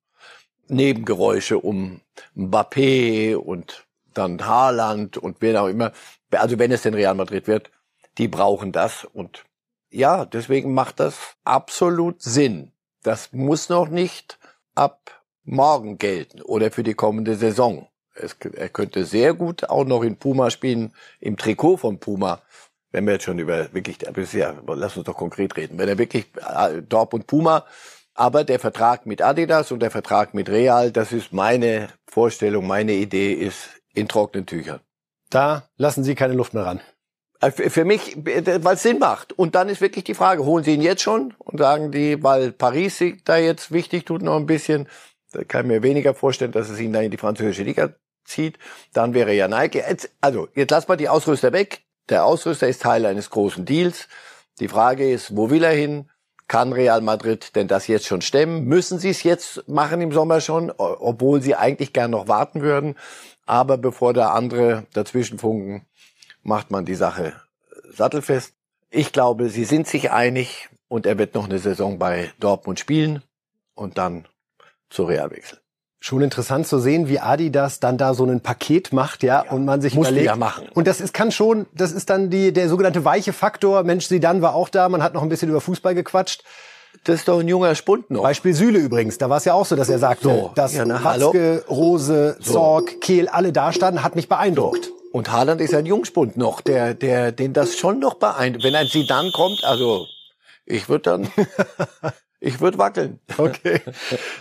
Nebengeräusche 0.68 1.59
um 1.59 2.00
Mbappé 2.37 3.37
und 3.37 3.87
dann 4.14 4.46
Haaland 4.46 5.16
und 5.18 5.38
wer 5.40 5.62
auch 5.62 5.68
immer. 5.68 5.92
Also 6.31 6.59
wenn 6.59 6.72
es 6.72 6.83
denn 6.83 6.94
Real 6.94 7.14
Madrid 7.14 7.46
wird, 7.46 7.70
die 8.18 8.29
brauchen 8.29 8.72
das 8.72 9.05
und 9.05 9.44
ja, 9.90 10.25
deswegen 10.25 10.72
macht 10.72 11.01
das 11.01 11.37
absolut 11.44 12.22
Sinn. 12.22 12.72
Das 13.03 13.33
muss 13.33 13.68
noch 13.68 13.88
nicht 13.88 14.38
ab 14.75 15.22
morgen 15.44 15.98
gelten 15.98 16.40
oder 16.42 16.70
für 16.70 16.83
die 16.83 16.94
kommende 16.94 17.35
Saison. 17.35 17.88
Es, 18.14 18.37
er 18.55 18.68
könnte 18.68 19.05
sehr 19.05 19.35
gut 19.35 19.64
auch 19.64 19.85
noch 19.85 20.03
in 20.03 20.16
Puma 20.16 20.51
spielen, 20.51 20.94
im 21.20 21.37
Trikot 21.37 21.79
von 21.79 21.98
Puma. 21.98 22.42
Wenn 22.90 23.07
wir 23.07 23.14
jetzt 23.14 23.25
schon 23.25 23.38
über 23.38 23.72
wirklich, 23.72 23.98
ja, 24.33 24.55
lass 24.66 24.96
uns 24.96 25.07
doch 25.07 25.16
konkret 25.16 25.57
reden. 25.57 25.79
Wenn 25.79 25.88
er 25.88 25.98
wirklich 25.98 26.27
äh, 26.37 26.83
Dortmund 26.83 27.27
Puma, 27.27 27.64
aber 28.14 28.44
der 28.44 28.59
Vertrag 28.59 29.07
mit 29.07 29.22
Adidas 29.22 29.72
und 29.72 29.81
der 29.81 29.90
Vertrag 29.90 30.35
mit 30.35 30.51
Real, 30.51 30.92
das 30.92 31.12
ist 31.12 31.33
meine 31.33 31.88
Vorstellung, 32.07 32.66
meine 32.66 32.92
Idee 32.92 33.33
ist 33.33 33.68
in 33.94 34.09
trockenen 34.09 34.46
Tüchern. 34.46 34.81
Da 35.31 35.64
lassen 35.77 36.05
Sie 36.05 36.14
keine 36.14 36.35
Luft 36.35 36.53
mehr 36.53 36.66
ran. 36.66 36.81
Äh, 37.42 37.50
für 37.50 37.85
mich, 37.85 38.16
weil 38.16 38.74
es 38.74 38.83
Sinn 38.83 38.98
macht. 38.98 39.33
Und 39.38 39.55
dann 39.55 39.68
ist 39.68 39.81
wirklich 39.81 40.05
die 40.05 40.14
Frage, 40.14 40.44
holen 40.44 40.64
Sie 40.64 40.74
ihn 40.74 40.81
jetzt 40.81 41.02
schon 41.02 41.35
und 41.38 41.59
sagen 41.59 41.90
die, 41.90 42.22
weil 42.22 42.52
Paris 42.52 43.02
da 43.24 43.37
jetzt 43.37 43.72
wichtig 43.72 44.07
tut 44.07 44.22
noch 44.22 44.37
ein 44.37 44.46
bisschen, 44.46 44.88
da 45.33 45.44
kann 45.44 45.66
ich 45.66 45.72
mir 45.72 45.83
weniger 45.83 46.14
vorstellen, 46.14 46.52
dass 46.52 46.70
es 46.70 46.81
ihn 46.81 46.92
da 46.92 47.00
in 47.00 47.11
die 47.11 47.16
französische 47.18 47.64
Liga 47.64 47.90
zieht, 48.24 48.59
dann 48.92 49.12
wäre 49.12 49.35
ja 49.35 49.48
Nike. 49.48 49.78
Jetzt, 49.78 50.11
also, 50.20 50.48
jetzt 50.55 50.70
lass 50.70 50.88
mal 50.88 50.96
die 50.96 51.09
Ausrüster 51.09 51.52
weg. 51.52 51.83
Der 52.09 52.24
Ausrüster 52.24 52.68
ist 52.68 52.83
Teil 52.83 53.05
eines 53.07 53.31
großen 53.31 53.64
Deals. 53.64 54.09
Die 54.61 54.68
Frage 54.68 55.11
ist, 55.11 55.37
wo 55.37 55.50
will 55.50 55.64
er 55.64 55.72
hin? 55.72 56.09
Kann 56.46 56.72
Real 56.72 57.00
Madrid 57.00 57.57
denn 57.57 57.66
das 57.66 57.87
jetzt 57.87 58.07
schon 58.07 58.20
stemmen? 58.20 58.66
Müssen 58.66 58.98
sie 58.98 59.09
es 59.09 59.22
jetzt 59.22 59.66
machen 59.68 60.00
im 60.00 60.12
Sommer 60.12 60.40
schon, 60.40 60.70
obwohl 60.70 61.40
sie 61.40 61.55
eigentlich 61.55 61.92
gern 61.92 62.11
noch 62.11 62.28
warten 62.28 62.61
würden? 62.61 62.96
Aber 63.46 63.78
bevor 63.78 64.12
da 64.12 64.33
andere 64.33 64.87
dazwischen 64.92 65.38
funken, 65.38 65.87
macht 66.42 66.70
man 66.70 66.85
die 66.85 66.94
Sache 66.94 67.35
sattelfest. 67.90 68.55
Ich 68.90 69.12
glaube, 69.12 69.48
sie 69.48 69.64
sind 69.64 69.87
sich 69.87 70.11
einig 70.11 70.68
und 70.88 71.07
er 71.07 71.18
wird 71.18 71.35
noch 71.35 71.46
eine 71.46 71.59
Saison 71.59 71.98
bei 71.98 72.31
Dortmund 72.40 72.78
spielen 72.78 73.22
und 73.74 73.98
dann 73.98 74.26
zu 74.90 75.05
Real 75.05 75.31
wechseln. 75.31 75.59
Schon 76.00 76.20
interessant 76.20 76.66
zu 76.66 76.81
sehen, 76.81 77.09
wie 77.09 77.20
Adidas 77.20 77.78
dann 77.78 77.96
da 77.96 78.12
so 78.12 78.26
ein 78.26 78.40
Paket 78.40 78.92
macht, 78.92 79.22
ja, 79.22 79.44
ja 79.44 79.52
und 79.52 79.64
man 79.64 79.81
sich 79.81 79.94
muss 79.94 80.09
überlegt. 80.09 80.26
Ja 80.26 80.37
machen. 80.37 80.68
Und 80.74 80.88
das 80.88 81.00
ist, 81.00 81.14
kann 81.14 81.31
schon, 81.31 81.66
das 81.72 81.92
ist 81.92 82.11
dann 82.11 82.28
die, 82.28 82.52
der 82.52 82.68
sogenannte 82.68 83.05
weiche 83.05 83.33
Faktor. 83.33 83.85
Mensch, 83.85 84.07
Sidan 84.07 84.42
war 84.42 84.55
auch 84.55 84.68
da, 84.68 84.88
man 84.88 85.02
hat 85.02 85.14
noch 85.14 85.22
ein 85.22 85.28
bisschen 85.28 85.48
über 85.48 85.61
Fußball 85.61 85.94
gequatscht. 85.94 86.42
Das 87.05 87.20
ist 87.20 87.28
doch 87.28 87.40
ein 87.40 87.48
junger 87.48 87.74
Spund 87.74 88.11
noch. 88.11 88.22
Beispiel 88.22 88.52
Süle 88.52 88.78
übrigens, 88.78 89.16
da 89.16 89.31
war 89.31 89.38
es 89.38 89.44
ja 89.44 89.55
auch 89.55 89.64
so, 89.64 89.76
dass 89.76 89.88
er 89.88 89.98
sagte, 89.98 90.24
so, 90.24 90.52
dass 90.55 90.74
ja, 90.74 90.85
na, 90.85 91.02
Watzke, 91.02 91.64
Rose, 91.70 92.37
Zorg, 92.42 92.90
so. 92.90 92.98
Kehl 92.98 93.28
alle 93.28 93.52
da 93.52 93.72
standen, 93.72 94.02
hat 94.02 94.16
mich 94.16 94.28
beeindruckt. 94.28 94.87
So. 94.87 95.01
Und 95.12 95.31
Haaland 95.31 95.61
ist 95.61 95.75
ein 95.75 95.85
Jungspund 95.85 96.38
noch, 96.38 96.62
der, 96.62 96.94
der, 96.94 97.33
den 97.33 97.53
das 97.53 97.77
schon 97.77 97.98
noch 97.98 98.14
beeindruckt. 98.14 98.64
Wenn 98.64 98.75
ein 98.75 98.87
Sidan 98.87 99.31
kommt, 99.33 99.62
also 99.62 100.07
ich 100.64 100.88
würde 100.88 101.03
dann 101.03 101.29
Ich 102.44 102.61
würde 102.61 102.77
wackeln. 102.77 103.20
Okay. 103.38 103.81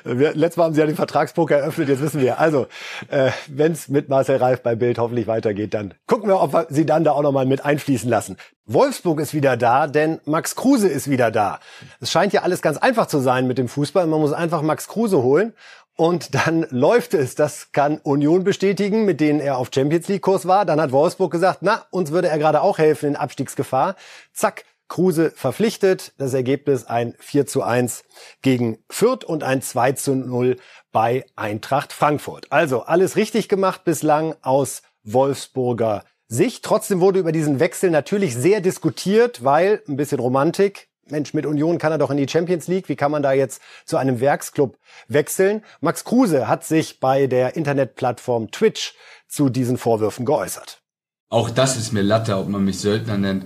Wir, 0.04 0.34
letztes 0.34 0.58
Mal 0.58 0.66
haben 0.66 0.74
Sie 0.74 0.80
ja 0.80 0.86
den 0.86 0.96
Vertragspoker 0.96 1.58
eröffnet, 1.58 1.88
jetzt 1.88 2.02
wissen 2.02 2.20
wir. 2.20 2.40
Also, 2.40 2.68
äh, 3.10 3.32
wenn 3.48 3.72
es 3.72 3.88
mit 3.88 4.10
Marcel 4.10 4.38
Reif 4.38 4.62
bei 4.62 4.76
Bild 4.76 4.98
hoffentlich 4.98 5.28
weitergeht, 5.28 5.74
dann 5.74 5.94
gucken 6.08 6.28
wir, 6.28 6.42
ob 6.42 6.54
wir 6.54 6.68
Sie 6.70 6.86
dann 6.86 7.04
da 7.04 7.12
auch 7.12 7.22
nochmal 7.22 7.46
mit 7.46 7.64
einfließen 7.64 8.10
lassen. 8.10 8.38
Wolfsburg 8.66 9.20
ist 9.20 9.34
wieder 9.34 9.56
da, 9.56 9.88
denn 9.88 10.20
Max 10.26 10.56
Kruse 10.56 10.88
ist 10.88 11.10
wieder 11.10 11.32
da. 11.32 11.60
Es 12.00 12.12
scheint 12.12 12.34
ja 12.34 12.42
alles 12.42 12.62
ganz 12.62 12.78
einfach 12.78 13.06
zu 13.06 13.20
sein 13.20 13.48
mit 13.48 13.58
dem 13.58 13.68
Fußball. 13.68 14.08
Man 14.08 14.20
muss 14.20 14.34
einfach 14.34 14.62
Max 14.62 14.88
Kruse 14.88 15.22
holen 15.22 15.54
und 16.02 16.34
dann 16.34 16.66
läuft 16.72 17.14
es. 17.14 17.36
Das 17.36 17.72
kann 17.74 18.00
Union 18.00 18.44
bestätigen, 18.44 19.06
mit 19.06 19.22
denen 19.22 19.40
er 19.40 19.60
auf 19.60 19.70
Champions 19.72 20.08
League 20.08 20.24
Kurs 20.24 20.48
war. 20.48 20.66
Dann 20.66 20.82
hat 20.82 20.92
Wolfsburg 20.92 21.32
gesagt, 21.32 21.60
na, 21.62 21.86
uns 21.92 22.10
würde 22.10 22.28
er 22.28 22.40
gerade 22.40 22.64
auch 22.64 22.80
helfen 22.80 23.10
in 23.10 23.16
Abstiegsgefahr. 23.16 23.96
Zack, 24.34 24.66
Kruse 24.88 25.30
verpflichtet. 25.30 26.14
Das 26.18 26.34
Ergebnis 26.34 26.88
ein 26.88 27.14
4 27.20 27.46
zu 27.46 27.62
1 27.62 28.04
gegen 28.42 28.80
Fürth 28.90 29.24
und 29.24 29.44
ein 29.44 29.62
2 29.62 29.92
zu 29.92 30.16
0 30.16 30.58
bei 30.92 31.24
Eintracht 31.36 31.94
Frankfurt. 31.94 32.48
Also 32.52 32.82
alles 32.82 33.16
richtig 33.16 33.48
gemacht 33.48 33.84
bislang 33.84 34.34
aus 34.42 34.82
Wolfsburger 35.04 36.04
Sicht. 36.28 36.66
Trotzdem 36.66 37.00
wurde 37.00 37.20
über 37.20 37.32
diesen 37.32 37.60
Wechsel 37.60 37.92
natürlich 37.92 38.36
sehr 38.36 38.60
diskutiert, 38.60 39.44
weil 39.44 39.84
ein 39.88 39.98
bisschen 39.98 40.20
Romantik. 40.20 40.90
Mensch, 41.10 41.34
mit 41.34 41.46
Union 41.46 41.78
kann 41.78 41.92
er 41.92 41.98
doch 41.98 42.12
in 42.12 42.18
die 42.18 42.28
Champions 42.28 42.68
League. 42.68 42.88
Wie 42.90 42.96
kann 42.96 43.12
man 43.12 43.24
da 43.24 43.34
jetzt 43.34 43.62
zu 43.86 43.98
einem 43.98 44.20
Werksclub 44.20 44.78
wechseln? 45.08 45.64
Max 45.82 46.04
Kruse 46.04 46.48
hat 46.48 46.64
sich 46.64 47.00
bei 47.00 47.28
der 47.28 47.56
Internetplattform 47.56 48.52
Twitch 48.52 48.94
zu 49.28 49.50
diesen 49.50 49.78
Vorwürfen 49.78 50.26
geäußert. 50.26 50.82
Auch 51.30 51.50
das 51.50 51.78
ist 51.78 51.94
mir 51.94 52.02
Latte, 52.02 52.38
ob 52.38 52.50
man 52.50 52.64
mich 52.64 52.80
Söldner 52.80 53.18
nennt 53.18 53.46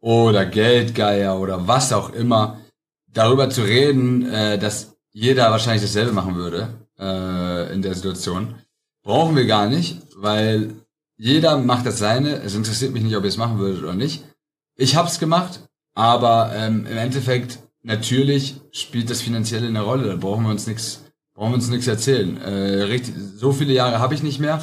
oder 0.00 0.44
Geldgeier 0.44 1.40
oder 1.40 1.66
was 1.66 1.92
auch 1.92 2.12
immer, 2.12 2.60
darüber 3.06 3.48
zu 3.48 3.62
reden, 3.62 4.30
äh, 4.30 4.58
dass 4.58 4.96
jeder 5.12 5.50
wahrscheinlich 5.50 5.82
dasselbe 5.82 6.12
machen 6.12 6.34
würde 6.34 6.86
äh, 6.98 7.72
in 7.72 7.80
der 7.80 7.94
Situation, 7.94 8.56
brauchen 9.02 9.36
wir 9.36 9.46
gar 9.46 9.66
nicht, 9.66 10.02
weil 10.16 10.74
jeder 11.16 11.56
macht 11.56 11.86
das 11.86 11.98
seine. 11.98 12.42
Es 12.42 12.54
interessiert 12.54 12.92
mich 12.92 13.02
nicht, 13.02 13.16
ob 13.16 13.22
ihr 13.22 13.28
es 13.28 13.36
machen 13.36 13.58
würdet 13.58 13.82
oder 13.82 13.94
nicht. 13.94 14.24
Ich 14.76 14.96
hab's 14.96 15.18
gemacht, 15.18 15.60
aber 15.94 16.52
ähm, 16.54 16.86
im 16.86 16.96
Endeffekt 16.96 17.60
natürlich 17.82 18.60
spielt 18.72 19.10
das 19.10 19.22
finanzielle 19.22 19.68
eine 19.68 19.82
Rolle. 19.82 20.08
Da 20.08 20.16
brauchen 20.16 20.44
wir 20.44 20.50
uns 20.50 20.66
nichts, 20.66 21.04
brauchen 21.34 21.52
wir 21.52 21.56
uns 21.56 21.68
nichts 21.68 21.86
erzählen. 21.86 22.40
Äh, 22.40 22.82
richtig, 22.82 23.14
so 23.36 23.52
viele 23.52 23.72
Jahre 23.72 23.98
habe 24.00 24.14
ich 24.14 24.22
nicht 24.22 24.40
mehr. 24.40 24.60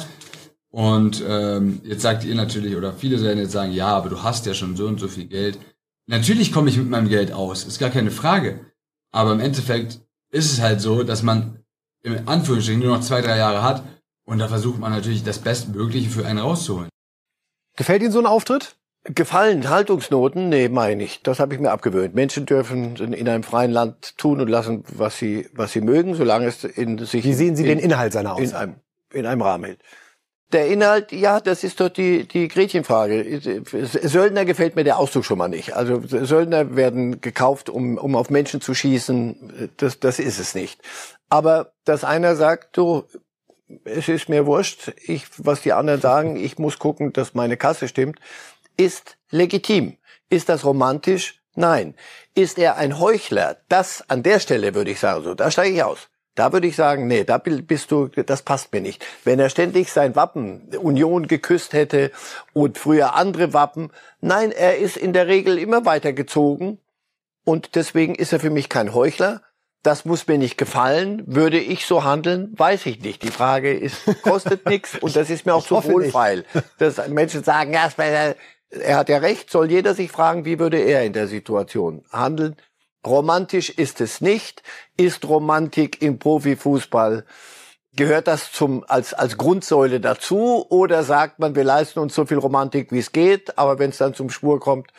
Und 0.70 1.22
ähm, 1.26 1.80
jetzt 1.84 2.02
sagt 2.02 2.24
ihr 2.24 2.34
natürlich, 2.34 2.76
oder 2.76 2.92
viele 2.94 3.20
werden 3.22 3.38
jetzt 3.38 3.52
sagen, 3.52 3.72
ja, 3.72 3.88
aber 3.88 4.08
du 4.08 4.22
hast 4.22 4.46
ja 4.46 4.54
schon 4.54 4.76
so 4.76 4.86
und 4.86 4.98
so 4.98 5.08
viel 5.08 5.26
Geld. 5.26 5.58
Natürlich 6.06 6.52
komme 6.52 6.70
ich 6.70 6.78
mit 6.78 6.88
meinem 6.88 7.08
Geld 7.08 7.32
aus, 7.32 7.64
ist 7.64 7.78
gar 7.78 7.90
keine 7.90 8.10
Frage. 8.10 8.72
Aber 9.10 9.32
im 9.32 9.40
Endeffekt 9.40 10.00
ist 10.30 10.50
es 10.50 10.60
halt 10.60 10.80
so, 10.80 11.02
dass 11.02 11.22
man 11.22 11.62
im 12.02 12.26
Anführungsstrichen 12.26 12.82
nur 12.82 12.96
noch 12.96 13.04
zwei, 13.04 13.20
drei 13.20 13.36
Jahre 13.36 13.62
hat 13.62 13.84
und 14.24 14.38
da 14.38 14.48
versucht 14.48 14.78
man 14.78 14.92
natürlich 14.92 15.22
das 15.22 15.38
Bestmögliche 15.38 16.10
für 16.10 16.26
einen 16.26 16.38
rauszuholen. 16.38 16.88
Gefällt 17.76 18.02
Ihnen 18.02 18.12
so 18.12 18.18
ein 18.18 18.26
Auftritt? 18.26 18.76
Gefallen, 19.04 19.68
Haltungsnoten? 19.68 20.48
Nee, 20.48 20.68
meine 20.68 21.02
ich. 21.02 21.22
Das 21.22 21.40
habe 21.40 21.54
ich 21.54 21.60
mir 21.60 21.72
abgewöhnt. 21.72 22.14
Menschen 22.14 22.46
dürfen 22.46 22.94
in 22.96 23.28
einem 23.28 23.42
freien 23.42 23.72
Land 23.72 24.16
tun 24.16 24.40
und 24.40 24.48
lassen, 24.48 24.84
was 24.88 25.18
sie, 25.18 25.48
was 25.52 25.72
sie 25.72 25.80
mögen, 25.80 26.14
solange 26.14 26.46
es 26.46 26.62
in 26.62 26.98
sich. 26.98 27.24
Wie 27.24 27.34
sehen 27.34 27.56
Sie 27.56 27.64
in, 27.64 27.68
den 27.68 27.78
Inhalt 27.80 28.12
seiner 28.12 28.34
Aussage? 28.34 28.46
In 28.46 28.54
einem, 28.54 28.74
in 29.12 29.26
einem 29.26 29.42
Rahmen 29.42 29.64
hält. 29.64 29.80
Der 30.52 30.68
Inhalt, 30.68 31.10
ja, 31.10 31.40
das 31.40 31.64
ist 31.64 31.80
doch 31.80 31.88
die, 31.88 32.28
die 32.28 32.46
Gretchenfrage. 32.46 33.62
Söldner 33.72 34.44
gefällt 34.44 34.76
mir 34.76 34.84
der 34.84 34.98
Ausdruck 34.98 35.24
schon 35.24 35.38
mal 35.38 35.48
nicht. 35.48 35.74
Also 35.74 36.00
Söldner 36.06 36.76
werden 36.76 37.20
gekauft, 37.20 37.70
um, 37.70 37.96
um 37.96 38.14
auf 38.14 38.30
Menschen 38.30 38.60
zu 38.60 38.74
schießen. 38.74 39.70
Das, 39.78 39.98
das 39.98 40.18
ist 40.20 40.38
es 40.38 40.54
nicht. 40.54 40.80
Aber 41.28 41.72
dass 41.84 42.04
einer 42.04 42.36
sagt, 42.36 42.76
du, 42.76 43.04
es 43.84 44.08
ist 44.08 44.28
mir 44.28 44.46
wurscht, 44.46 44.92
ich, 45.02 45.26
was 45.38 45.62
die 45.62 45.72
anderen 45.72 46.00
sagen, 46.00 46.36
ich 46.36 46.58
muss 46.58 46.78
gucken, 46.78 47.12
dass 47.12 47.34
meine 47.34 47.56
Kasse 47.56 47.88
stimmt, 47.88 48.20
ist 48.76 49.16
legitim. 49.30 49.96
Ist 50.28 50.48
das 50.48 50.64
romantisch? 50.64 51.40
Nein. 51.54 51.94
Ist 52.34 52.58
er 52.58 52.76
ein 52.76 52.98
Heuchler? 52.98 53.58
Das 53.68 54.08
an 54.08 54.22
der 54.22 54.40
Stelle 54.40 54.74
würde 54.74 54.90
ich 54.90 55.00
sagen, 55.00 55.22
so, 55.22 55.34
da 55.34 55.50
steige 55.50 55.74
ich 55.74 55.82
aus. 55.82 56.08
Da 56.34 56.52
würde 56.54 56.66
ich 56.66 56.76
sagen, 56.76 57.06
nee, 57.08 57.24
da 57.24 57.36
bist 57.36 57.90
du, 57.90 58.08
das 58.08 58.40
passt 58.40 58.72
mir 58.72 58.80
nicht. 58.80 59.04
Wenn 59.24 59.38
er 59.38 59.50
ständig 59.50 59.92
sein 59.92 60.16
Wappen 60.16 60.70
Union 60.80 61.28
geküsst 61.28 61.74
hätte 61.74 62.10
und 62.54 62.78
früher 62.78 63.14
andere 63.14 63.52
Wappen, 63.52 63.90
nein, 64.22 64.50
er 64.50 64.78
ist 64.78 64.96
in 64.96 65.12
der 65.12 65.26
Regel 65.26 65.58
immer 65.58 65.84
weitergezogen 65.84 66.78
und 67.44 67.74
deswegen 67.74 68.14
ist 68.14 68.32
er 68.32 68.40
für 68.40 68.48
mich 68.48 68.70
kein 68.70 68.94
Heuchler. 68.94 69.42
Das 69.82 70.06
muss 70.06 70.26
mir 70.26 70.38
nicht 70.38 70.56
gefallen. 70.56 71.22
Würde 71.26 71.58
ich 71.58 71.84
so 71.86 72.04
handeln, 72.04 72.54
weiß 72.56 72.86
ich 72.86 73.00
nicht. 73.00 73.22
Die 73.24 73.30
Frage 73.30 73.74
ist, 73.74 73.98
kostet 74.22 74.64
nichts 74.70 74.96
und 74.96 75.14
das 75.14 75.28
ist 75.28 75.44
mir 75.44 75.54
auch 75.54 75.66
so 75.66 75.84
wohlfeil, 75.84 76.46
dass 76.78 77.08
Menschen 77.08 77.44
sagen, 77.44 77.74
ja, 77.74 77.90
er 78.72 78.96
hat 78.96 79.08
ja 79.08 79.18
recht, 79.18 79.50
soll 79.50 79.70
jeder 79.70 79.94
sich 79.94 80.10
fragen, 80.10 80.44
wie 80.44 80.58
würde 80.58 80.78
er 80.78 81.04
in 81.04 81.12
der 81.12 81.28
Situation 81.28 82.04
handeln. 82.10 82.56
Romantisch 83.06 83.70
ist 83.70 84.00
es 84.00 84.20
nicht. 84.20 84.62
Ist 84.96 85.28
Romantik 85.28 86.02
im 86.02 86.18
Profifußball 86.18 87.24
Gehört 87.94 88.26
das 88.26 88.52
zum, 88.52 88.84
als, 88.88 89.12
als 89.12 89.36
Grundsäule 89.36 90.00
dazu 90.00 90.64
oder 90.70 91.02
sagt 91.02 91.38
man, 91.38 91.54
wir 91.54 91.64
leisten 91.64 91.98
uns 91.98 92.14
so 92.14 92.24
viel 92.24 92.38
Romantik, 92.38 92.90
wie 92.90 92.98
es 92.98 93.12
geht, 93.12 93.58
aber 93.58 93.78
wenn 93.78 93.90
es 93.90 93.98
dann 93.98 94.14
zum 94.14 94.30
Spur 94.30 94.60
kommt, 94.60 94.92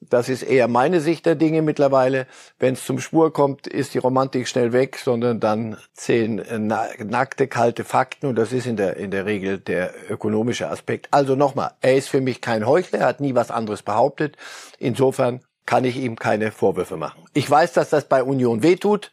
das 0.00 0.30
ist 0.30 0.42
eher 0.42 0.66
meine 0.66 1.00
Sicht 1.00 1.26
der 1.26 1.34
Dinge 1.34 1.60
mittlerweile, 1.60 2.26
wenn 2.58 2.72
es 2.74 2.84
zum 2.84 2.98
Spur 3.00 3.32
kommt, 3.32 3.66
ist 3.66 3.92
die 3.92 3.98
Romantik 3.98 4.48
schnell 4.48 4.72
weg, 4.72 4.96
sondern 4.96 5.40
dann 5.40 5.76
zählen 5.92 6.38
äh, 6.38 6.58
nackte, 6.58 7.48
kalte 7.48 7.84
Fakten 7.84 8.26
und 8.26 8.36
das 8.36 8.52
ist 8.52 8.66
in 8.66 8.76
der, 8.76 8.96
in 8.96 9.10
der 9.10 9.26
Regel 9.26 9.58
der 9.58 9.92
ökonomische 10.10 10.70
Aspekt. 10.70 11.08
Also 11.10 11.36
nochmal, 11.36 11.72
er 11.82 11.96
ist 11.96 12.08
für 12.08 12.22
mich 12.22 12.40
kein 12.40 12.66
Heuchler, 12.66 13.00
er 13.00 13.06
hat 13.06 13.20
nie 13.20 13.34
was 13.34 13.50
anderes 13.50 13.82
behauptet. 13.82 14.36
Insofern 14.78 15.40
kann 15.66 15.84
ich 15.84 15.96
ihm 15.96 16.16
keine 16.16 16.50
Vorwürfe 16.50 16.96
machen. 16.96 17.22
Ich 17.34 17.48
weiß, 17.48 17.74
dass 17.74 17.90
das 17.90 18.06
bei 18.06 18.22
Union 18.22 18.62
wehtut 18.62 19.12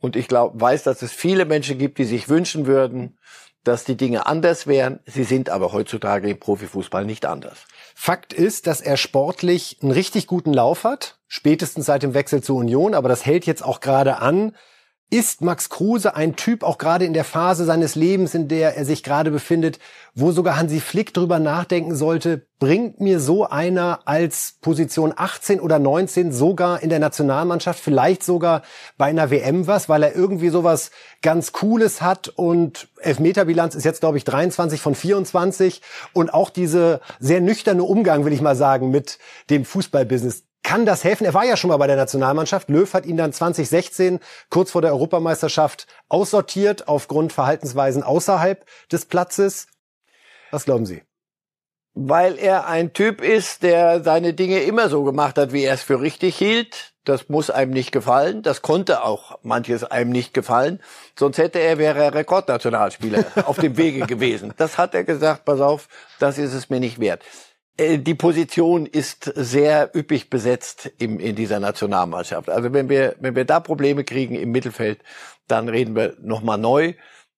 und 0.00 0.16
ich 0.16 0.28
glaube, 0.28 0.58
weiß, 0.60 0.82
dass 0.82 1.02
es 1.02 1.12
viele 1.12 1.44
Menschen 1.44 1.78
gibt, 1.78 1.98
die 1.98 2.04
sich 2.04 2.28
wünschen 2.28 2.66
würden, 2.66 3.18
dass 3.64 3.84
die 3.84 3.96
Dinge 3.96 4.26
anders 4.26 4.66
wären. 4.66 5.00
Sie 5.06 5.24
sind 5.24 5.50
aber 5.50 5.72
heutzutage 5.72 6.30
im 6.30 6.38
Profifußball 6.38 7.04
nicht 7.04 7.26
anders. 7.26 7.66
Fakt 7.94 8.32
ist, 8.32 8.66
dass 8.66 8.80
er 8.80 8.96
sportlich 8.96 9.78
einen 9.82 9.92
richtig 9.92 10.26
guten 10.26 10.52
Lauf 10.52 10.84
hat, 10.84 11.18
spätestens 11.28 11.86
seit 11.86 12.02
dem 12.02 12.14
Wechsel 12.14 12.42
zur 12.42 12.56
Union, 12.56 12.94
aber 12.94 13.08
das 13.08 13.26
hält 13.26 13.46
jetzt 13.46 13.64
auch 13.64 13.80
gerade 13.80 14.18
an. 14.18 14.56
Ist 15.12 15.42
Max 15.42 15.68
Kruse 15.68 16.16
ein 16.16 16.36
Typ, 16.36 16.62
auch 16.62 16.78
gerade 16.78 17.04
in 17.04 17.12
der 17.12 17.24
Phase 17.24 17.66
seines 17.66 17.96
Lebens, 17.96 18.32
in 18.34 18.48
der 18.48 18.78
er 18.78 18.86
sich 18.86 19.02
gerade 19.02 19.30
befindet, 19.30 19.78
wo 20.14 20.32
sogar 20.32 20.56
Hansi 20.56 20.80
Flick 20.80 21.12
drüber 21.12 21.38
nachdenken 21.38 21.94
sollte, 21.94 22.46
bringt 22.58 22.98
mir 22.98 23.20
so 23.20 23.46
einer 23.46 24.00
als 24.06 24.54
Position 24.62 25.12
18 25.14 25.60
oder 25.60 25.78
19 25.78 26.32
sogar 26.32 26.82
in 26.82 26.88
der 26.88 26.98
Nationalmannschaft, 26.98 27.78
vielleicht 27.78 28.22
sogar 28.22 28.62
bei 28.96 29.04
einer 29.04 29.30
WM 29.30 29.66
was, 29.66 29.90
weil 29.90 30.02
er 30.02 30.16
irgendwie 30.16 30.48
sowas 30.48 30.90
ganz 31.20 31.52
Cooles 31.52 32.00
hat 32.00 32.28
und 32.28 32.88
Elfmeterbilanz 32.98 33.74
ist 33.74 33.84
jetzt, 33.84 34.00
glaube 34.00 34.16
ich, 34.16 34.24
23 34.24 34.80
von 34.80 34.94
24 34.94 35.82
und 36.14 36.32
auch 36.32 36.48
diese 36.48 37.02
sehr 37.20 37.42
nüchterne 37.42 37.82
Umgang, 37.82 38.24
will 38.24 38.32
ich 38.32 38.40
mal 38.40 38.56
sagen, 38.56 38.90
mit 38.90 39.18
dem 39.50 39.66
Fußballbusiness 39.66 40.44
kann 40.72 40.86
das 40.86 41.04
helfen? 41.04 41.26
Er 41.26 41.34
war 41.34 41.44
ja 41.44 41.58
schon 41.58 41.68
mal 41.68 41.76
bei 41.76 41.86
der 41.86 41.96
Nationalmannschaft. 41.96 42.70
Löw 42.70 42.90
hat 42.94 43.04
ihn 43.04 43.18
dann 43.18 43.30
2016 43.30 44.20
kurz 44.48 44.70
vor 44.70 44.80
der 44.80 44.92
Europameisterschaft 44.92 45.86
aussortiert 46.08 46.88
aufgrund 46.88 47.34
Verhaltensweisen 47.34 48.02
außerhalb 48.02 48.64
des 48.90 49.04
Platzes. 49.04 49.66
Was 50.50 50.64
glauben 50.64 50.86
Sie? 50.86 51.02
Weil 51.92 52.38
er 52.38 52.68
ein 52.68 52.94
Typ 52.94 53.20
ist, 53.20 53.62
der 53.62 54.02
seine 54.02 54.32
Dinge 54.32 54.62
immer 54.62 54.88
so 54.88 55.04
gemacht 55.04 55.36
hat, 55.36 55.52
wie 55.52 55.62
er 55.62 55.74
es 55.74 55.82
für 55.82 56.00
richtig 56.00 56.38
hielt. 56.38 56.94
Das 57.04 57.28
muss 57.28 57.50
einem 57.50 57.72
nicht 57.72 57.92
gefallen. 57.92 58.40
Das 58.40 58.62
konnte 58.62 59.04
auch 59.04 59.40
manches 59.42 59.84
einem 59.84 60.08
nicht 60.08 60.32
gefallen. 60.32 60.80
Sonst 61.18 61.36
hätte 61.36 61.58
er, 61.58 61.76
wäre 61.76 62.02
er 62.02 62.14
Rekordnationalspieler 62.14 63.26
auf 63.44 63.58
dem 63.58 63.76
Wege 63.76 64.06
gewesen. 64.06 64.54
Das 64.56 64.78
hat 64.78 64.94
er 64.94 65.04
gesagt, 65.04 65.44
pass 65.44 65.60
auf, 65.60 65.88
das 66.18 66.38
ist 66.38 66.54
es 66.54 66.70
mir 66.70 66.80
nicht 66.80 66.98
wert. 66.98 67.22
Äh, 67.76 67.98
die 67.98 68.14
Position 68.14 68.86
ist 68.86 69.32
sehr 69.34 69.90
üppig 69.94 70.30
besetzt 70.30 70.92
im, 70.98 71.18
in 71.18 71.36
dieser 71.36 71.60
Nationalmannschaft. 71.60 72.48
Also 72.50 72.72
wenn 72.72 72.88
wir, 72.88 73.16
wenn 73.20 73.34
wir 73.34 73.44
da 73.44 73.60
Probleme 73.60 74.04
kriegen 74.04 74.34
im 74.34 74.50
Mittelfeld, 74.50 75.02
dann 75.48 75.68
reden 75.68 75.96
wir 75.96 76.16
nochmal 76.20 76.58
neu. 76.58 76.94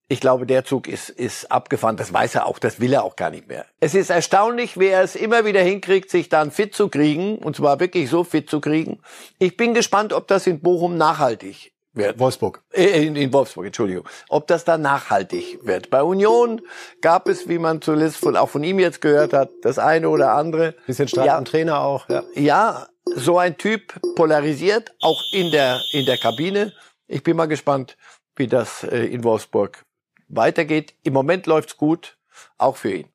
Ich 0.07 0.21
glaube, 0.21 0.45
der 0.45 0.65
Zug 0.65 0.87
ist, 0.87 1.09
ist 1.09 1.51
abgefahren. 1.51 1.97
Das 1.97 2.13
weiß 2.13 2.35
er 2.35 2.47
auch, 2.47 2.59
das 2.59 2.79
will 2.79 2.93
er 2.93 3.05
auch 3.05 3.17
gar 3.17 3.31
nicht 3.31 3.49
mehr. 3.49 3.65
Es 3.81 3.95
ist 3.95 4.11
erstaunlich, 4.11 4.79
wie 4.79 4.89
er 4.89 5.03
es 5.03 5.17
immer 5.17 5.47
wieder 5.47 5.63
hinkriegt, 5.63 6.11
sich 6.11 6.29
dann 6.29 6.51
fit 6.51 6.75
zu 6.75 6.89
kriegen. 6.89 7.39
Und 7.39 7.57
zwar 7.57 7.81
wirklich 7.81 8.11
so 8.11 8.23
fit 8.23 8.51
zu 8.51 8.61
kriegen. 8.61 9.01
Ich 9.39 9.57
bin 9.57 9.73
gespannt, 9.73 10.13
ob 10.13 10.29
das 10.29 10.47
in 10.47 10.61
Bochum 10.61 10.97
nachhaltig 10.99 11.74
wird. 11.95 12.19
Wolfsburg. 12.19 12.63
Äh, 12.73 13.07
in, 13.07 13.17
in 13.17 13.33
Wolfsburg, 13.33 13.67
Entschuldigung. 13.67 14.07
Ob 14.29 14.47
das 14.47 14.65
dann 14.65 14.83
nachhaltig 14.83 15.61
wird. 15.63 15.91
Bei 15.91 16.03
Union 16.03 16.61
gab 17.01 17.29
es, 17.29 17.49
wie 17.49 17.59
man 17.59 17.81
zuletzt 17.81 18.17
von, 18.17 18.37
auch 18.37 18.49
von 18.49 18.65
ihm 18.65 18.79
jetzt 18.79 19.01
gehört 19.01 19.33
hat, 19.33 19.51
das 19.63 19.79
eine 19.79 20.09
oder 20.09 20.33
andere. 20.33 20.75
Bisschen 20.87 21.09
Streit 21.09 21.27
ja, 21.27 21.41
Trainer 21.43 21.81
auch. 21.81 22.09
Ja. 22.09 22.23
ja, 22.35 22.87
so 23.15 23.39
ein 23.39 23.57
Typ 23.57 23.95
polarisiert, 24.17 24.95
auch 25.01 25.23
in 25.33 25.51
der, 25.51 25.81
in 25.93 26.07
der 26.07 26.19
Kabine. 26.19 26.73
Ich 27.07 27.23
bin 27.23 27.37
mal 27.37 27.47
gespannt, 27.47 27.97
wie 28.37 28.47
das 28.47 28.83
äh, 28.85 29.05
in 29.07 29.25
Wolfsburg 29.25 29.85
weitergeht. 30.29 30.95
Im 31.03 31.13
Moment 31.13 31.47
läuft's 31.47 31.77
gut, 31.77 32.17
auch 32.59 32.77
für 32.77 32.93
ihn. 32.93 33.14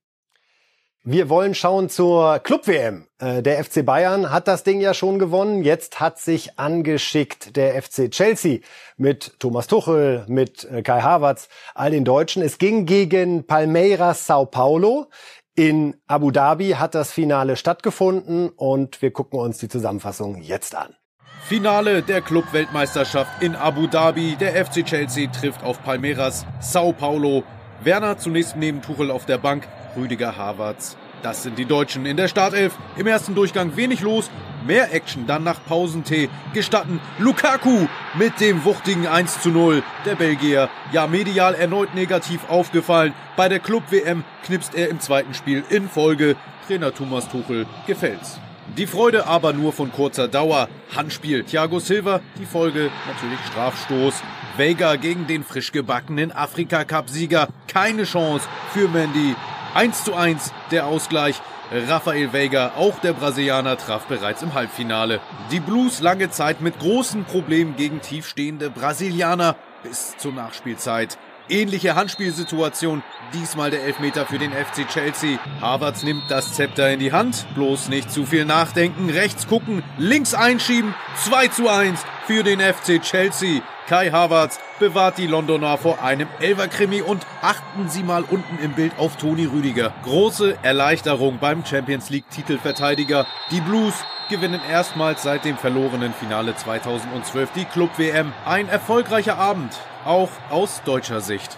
Wir 1.11 1.27
wollen 1.27 1.55
schauen 1.55 1.89
zur 1.89 2.37
Club-WM. 2.37 3.07
Äh, 3.17 3.41
der 3.41 3.63
FC 3.63 3.83
Bayern 3.83 4.29
hat 4.29 4.47
das 4.47 4.61
Ding 4.61 4.79
ja 4.79 4.93
schon 4.93 5.17
gewonnen. 5.17 5.63
Jetzt 5.63 5.99
hat 5.99 6.19
sich 6.19 6.59
angeschickt 6.59 7.55
der 7.55 7.81
FC 7.81 8.11
Chelsea 8.11 8.59
mit 8.95 9.39
Thomas 9.39 9.65
Tuchel, 9.65 10.23
mit 10.27 10.65
äh, 10.65 10.83
Kai 10.83 11.01
Havertz, 11.01 11.49
all 11.73 11.89
den 11.89 12.05
Deutschen. 12.05 12.43
Es 12.43 12.59
ging 12.59 12.85
gegen 12.85 13.47
Palmeiras 13.47 14.27
Sao 14.27 14.45
Paulo. 14.45 15.07
In 15.55 15.95
Abu 16.05 16.29
Dhabi 16.29 16.75
hat 16.77 16.93
das 16.93 17.11
Finale 17.11 17.55
stattgefunden 17.55 18.49
und 18.49 19.01
wir 19.01 19.09
gucken 19.09 19.39
uns 19.39 19.57
die 19.57 19.67
Zusammenfassung 19.67 20.39
jetzt 20.43 20.75
an. 20.75 20.93
Finale 21.41 22.03
der 22.03 22.21
Club-Weltmeisterschaft 22.21 23.41
in 23.41 23.55
Abu 23.55 23.87
Dhabi. 23.87 24.35
Der 24.39 24.63
FC 24.63 24.85
Chelsea 24.85 25.27
trifft 25.31 25.63
auf 25.63 25.81
Palmeiras 25.81 26.45
Sao 26.59 26.93
Paulo. 26.93 27.43
Werner 27.81 28.19
zunächst 28.19 28.57
neben 28.57 28.83
Tuchel 28.83 29.09
auf 29.09 29.25
der 29.25 29.37
Bank, 29.37 29.67
Rüdiger 29.99 30.37
Havertz. 30.37 30.97
Das 31.21 31.43
sind 31.43 31.59
die 31.59 31.65
Deutschen 31.65 32.05
in 32.05 32.17
der 32.17 32.29
Startelf. 32.29 32.77
Im 32.95 33.07
ersten 33.07 33.35
Durchgang 33.35 33.75
wenig 33.75 34.01
los, 34.01 34.29
mehr 34.65 34.93
Action 34.93 35.27
dann 35.27 35.43
nach 35.43 35.63
Pausentee. 35.65 36.29
Gestatten 36.53 37.01
Lukaku 37.17 37.87
mit 38.17 38.39
dem 38.39 38.63
wuchtigen 38.63 39.05
1 39.05 39.41
zu 39.41 39.49
0. 39.49 39.83
Der 40.05 40.15
Belgier, 40.15 40.69
ja 40.91 41.07
medial 41.07 41.55
erneut 41.55 41.93
negativ 41.93 42.49
aufgefallen. 42.49 43.13
Bei 43.35 43.49
der 43.49 43.59
Club-WM 43.59 44.23
knipst 44.45 44.75
er 44.75 44.89
im 44.89 44.99
zweiten 44.99 45.33
Spiel 45.33 45.63
in 45.69 45.89
Folge. 45.89 46.35
Trainer 46.67 46.93
Thomas 46.93 47.27
Tuchel 47.27 47.65
gefällt's. 47.85 48.39
Die 48.77 48.87
Freude 48.87 49.25
aber 49.25 49.51
nur 49.51 49.73
von 49.73 49.91
kurzer 49.91 50.27
Dauer. 50.27 50.69
Handspiel 50.95 51.43
Thiago 51.43 51.79
Silva, 51.79 52.21
die 52.37 52.45
Folge 52.45 52.91
natürlich 53.07 53.39
Strafstoß. 53.51 54.13
Vega 54.57 54.95
gegen 54.95 55.25
den 55.25 55.43
frisch 55.43 55.71
gebackenen 55.71 56.31
Afrika-Cup-Sieger. 56.31 57.47
Keine 57.67 58.03
Chance 58.03 58.47
für 58.73 58.87
Mandy. 58.87 59.35
1 59.73 60.03
zu 60.03 60.15
1 60.15 60.53
der 60.71 60.87
Ausgleich. 60.87 61.41
Rafael 61.71 62.33
Veiga, 62.33 62.71
auch 62.77 62.99
der 62.99 63.13
Brasilianer, 63.13 63.77
traf 63.77 64.05
bereits 64.05 64.41
im 64.41 64.55
Halbfinale. 64.55 65.19
Die 65.51 65.59
Blues 65.59 66.01
lange 66.01 66.31
Zeit 66.31 66.61
mit 66.61 66.79
großen 66.79 67.25
Problemen 67.25 67.75
gegen 67.75 68.01
tiefstehende 68.01 68.71
Brasilianer 68.71 69.55
bis 69.83 70.17
zur 70.17 70.33
Nachspielzeit. 70.33 71.17
Ähnliche 71.47 71.95
Handspielsituation, 71.95 73.01
diesmal 73.33 73.71
der 73.71 73.83
Elfmeter 73.83 74.25
für 74.25 74.37
den 74.37 74.51
FC 74.51 74.87
Chelsea. 74.87 75.39
Havertz 75.61 76.03
nimmt 76.03 76.23
das 76.29 76.53
Zepter 76.53 76.91
in 76.91 76.99
die 76.99 77.11
Hand, 77.11 77.47
bloß 77.55 77.89
nicht 77.89 78.11
zu 78.11 78.25
viel 78.25 78.45
nachdenken, 78.45 79.09
rechts 79.09 79.47
gucken, 79.47 79.83
links 79.97 80.35
einschieben, 80.35 80.93
2 81.23 81.47
zu 81.47 81.69
1 81.69 82.03
für 82.27 82.43
den 82.43 82.59
FC 82.59 83.01
Chelsea. 83.01 83.61
Kai 83.89 84.11
Havertz 84.11 84.59
bewahrt 84.77 85.17
die 85.17 85.25
Londoner 85.25 85.79
vor 85.79 86.03
einem 86.03 86.27
Elverkrimi 86.39 87.01
und 87.01 87.25
achten 87.41 87.89
Sie 87.89 88.03
mal 88.03 88.23
unten 88.23 88.59
im 88.63 88.73
Bild 88.73 88.91
auf 88.99 89.15
Toni 89.15 89.45
Rüdiger. 89.45 89.91
Große 90.03 90.59
Erleichterung 90.61 91.39
beim 91.39 91.65
Champions 91.65 92.11
League 92.11 92.29
Titelverteidiger. 92.29 93.25
Die 93.49 93.61
Blues 93.61 93.95
gewinnen 94.29 94.61
erstmals 94.69 95.23
seit 95.23 95.43
dem 95.43 95.57
verlorenen 95.57 96.13
Finale 96.13 96.55
2012 96.55 97.51
die 97.53 97.65
Club 97.65 97.89
WM. 97.97 98.31
Ein 98.45 98.69
erfolgreicher 98.69 99.39
Abend, 99.39 99.75
auch 100.05 100.29
aus 100.51 100.83
deutscher 100.85 101.21
Sicht. 101.21 101.57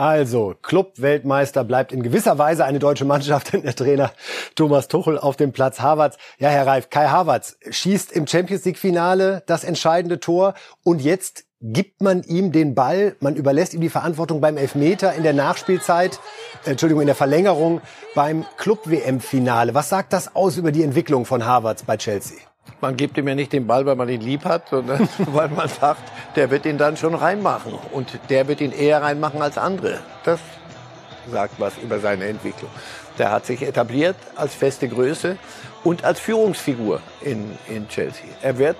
Also, 0.00 0.54
Club-Weltmeister 0.62 1.62
bleibt 1.62 1.92
in 1.92 2.02
gewisser 2.02 2.38
Weise 2.38 2.64
eine 2.64 2.78
deutsche 2.78 3.04
Mannschaft, 3.04 3.52
denn 3.52 3.60
der 3.60 3.74
Trainer 3.74 4.12
Thomas 4.54 4.88
Tuchel 4.88 5.18
auf 5.18 5.36
dem 5.36 5.52
Platz 5.52 5.80
Havertz. 5.80 6.16
Ja, 6.38 6.48
Herr 6.48 6.66
Reif, 6.66 6.88
Kai 6.88 7.08
Havertz 7.08 7.58
schießt 7.68 8.10
im 8.12 8.26
Champions 8.26 8.64
League-Finale 8.64 9.42
das 9.44 9.62
entscheidende 9.62 10.18
Tor 10.18 10.54
und 10.84 11.02
jetzt 11.02 11.44
gibt 11.60 12.00
man 12.00 12.22
ihm 12.22 12.50
den 12.50 12.74
Ball, 12.74 13.14
man 13.20 13.36
überlässt 13.36 13.74
ihm 13.74 13.82
die 13.82 13.90
Verantwortung 13.90 14.40
beim 14.40 14.56
Elfmeter 14.56 15.12
in 15.12 15.22
der 15.22 15.34
Nachspielzeit, 15.34 16.18
Entschuldigung, 16.64 17.02
in 17.02 17.06
der 17.06 17.14
Verlängerung 17.14 17.82
beim 18.14 18.46
Club-WM-Finale. 18.56 19.74
Was 19.74 19.90
sagt 19.90 20.14
das 20.14 20.34
aus 20.34 20.56
über 20.56 20.72
die 20.72 20.82
Entwicklung 20.82 21.26
von 21.26 21.44
Havertz 21.44 21.82
bei 21.82 21.98
Chelsea? 21.98 22.38
Man 22.80 22.96
gibt 22.96 23.18
ihm 23.18 23.28
ja 23.28 23.34
nicht 23.34 23.52
den 23.52 23.66
Ball, 23.66 23.86
weil 23.86 23.96
man 23.96 24.08
ihn 24.08 24.20
lieb 24.20 24.44
hat, 24.44 24.68
sondern 24.68 25.08
weil 25.18 25.48
man 25.48 25.68
sagt, 25.68 26.02
der 26.36 26.50
wird 26.50 26.66
ihn 26.66 26.78
dann 26.78 26.96
schon 26.96 27.14
reinmachen. 27.14 27.74
Und 27.92 28.18
der 28.28 28.48
wird 28.48 28.60
ihn 28.60 28.72
eher 28.72 29.02
reinmachen 29.02 29.42
als 29.42 29.58
andere. 29.58 30.00
Das 30.24 30.40
sagt 31.30 31.58
was 31.58 31.78
über 31.78 32.00
seine 32.00 32.26
Entwicklung. 32.26 32.70
Der 33.18 33.30
hat 33.30 33.46
sich 33.46 33.62
etabliert 33.62 34.16
als 34.36 34.54
feste 34.54 34.88
Größe 34.88 35.36
und 35.84 36.04
als 36.04 36.20
Führungsfigur 36.20 37.00
in, 37.20 37.58
in 37.68 37.88
Chelsea. 37.88 38.24
Er 38.42 38.58
wird 38.58 38.76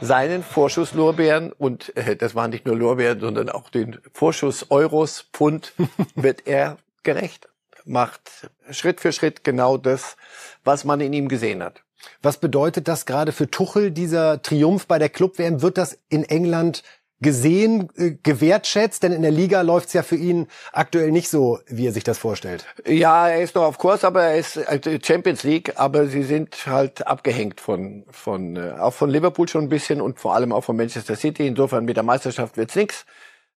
seinen 0.00 0.42
Vorschusslorbeeren 0.42 1.52
und 1.52 1.94
äh, 1.96 2.16
das 2.16 2.34
waren 2.34 2.50
nicht 2.50 2.66
nur 2.66 2.76
Lorbeeren, 2.76 3.20
sondern 3.20 3.50
auch 3.50 3.68
den 3.68 3.98
Vorschuss 4.12 4.70
Euros, 4.70 5.26
Pfund, 5.32 5.74
wird 6.14 6.46
er 6.46 6.78
gerecht. 7.02 7.48
Macht 7.84 8.50
Schritt 8.70 9.00
für 9.00 9.12
Schritt 9.12 9.44
genau 9.44 9.76
das, 9.76 10.16
was 10.64 10.84
man 10.84 11.00
in 11.00 11.12
ihm 11.12 11.28
gesehen 11.28 11.62
hat. 11.62 11.82
Was 12.22 12.38
bedeutet 12.38 12.88
das 12.88 13.06
gerade 13.06 13.32
für 13.32 13.50
Tuchel, 13.50 13.90
dieser 13.90 14.42
Triumph 14.42 14.86
bei 14.86 14.98
der 14.98 15.08
Club-WM? 15.08 15.62
Wird 15.62 15.78
das 15.78 15.98
in 16.08 16.24
England 16.24 16.82
gesehen, 17.20 17.88
äh, 17.96 18.12
gewertschätzt? 18.22 19.02
Denn 19.02 19.12
in 19.12 19.22
der 19.22 19.30
Liga 19.30 19.60
läuft's 19.60 19.92
ja 19.92 20.02
für 20.02 20.16
ihn 20.16 20.48
aktuell 20.72 21.10
nicht 21.10 21.28
so, 21.28 21.58
wie 21.66 21.86
er 21.86 21.92
sich 21.92 22.04
das 22.04 22.18
vorstellt. 22.18 22.66
Ja, 22.86 23.28
er 23.28 23.42
ist 23.42 23.54
noch 23.54 23.64
auf 23.64 23.78
Kurs, 23.78 24.04
aber 24.04 24.22
er 24.22 24.38
ist 24.38 24.56
äh, 24.56 24.98
Champions 25.02 25.42
League, 25.42 25.74
aber 25.76 26.06
sie 26.06 26.22
sind 26.22 26.66
halt 26.66 27.06
abgehängt 27.06 27.60
von, 27.60 28.04
von 28.10 28.56
äh, 28.56 28.72
auch 28.78 28.94
von 28.94 29.10
Liverpool 29.10 29.48
schon 29.48 29.64
ein 29.64 29.68
bisschen 29.68 30.00
und 30.00 30.20
vor 30.20 30.34
allem 30.34 30.52
auch 30.52 30.64
von 30.64 30.76
Manchester 30.76 31.16
City. 31.16 31.46
Insofern 31.46 31.84
mit 31.84 31.96
der 31.96 32.04
Meisterschaft 32.04 32.56
wird's 32.56 32.74
nix. 32.74 33.04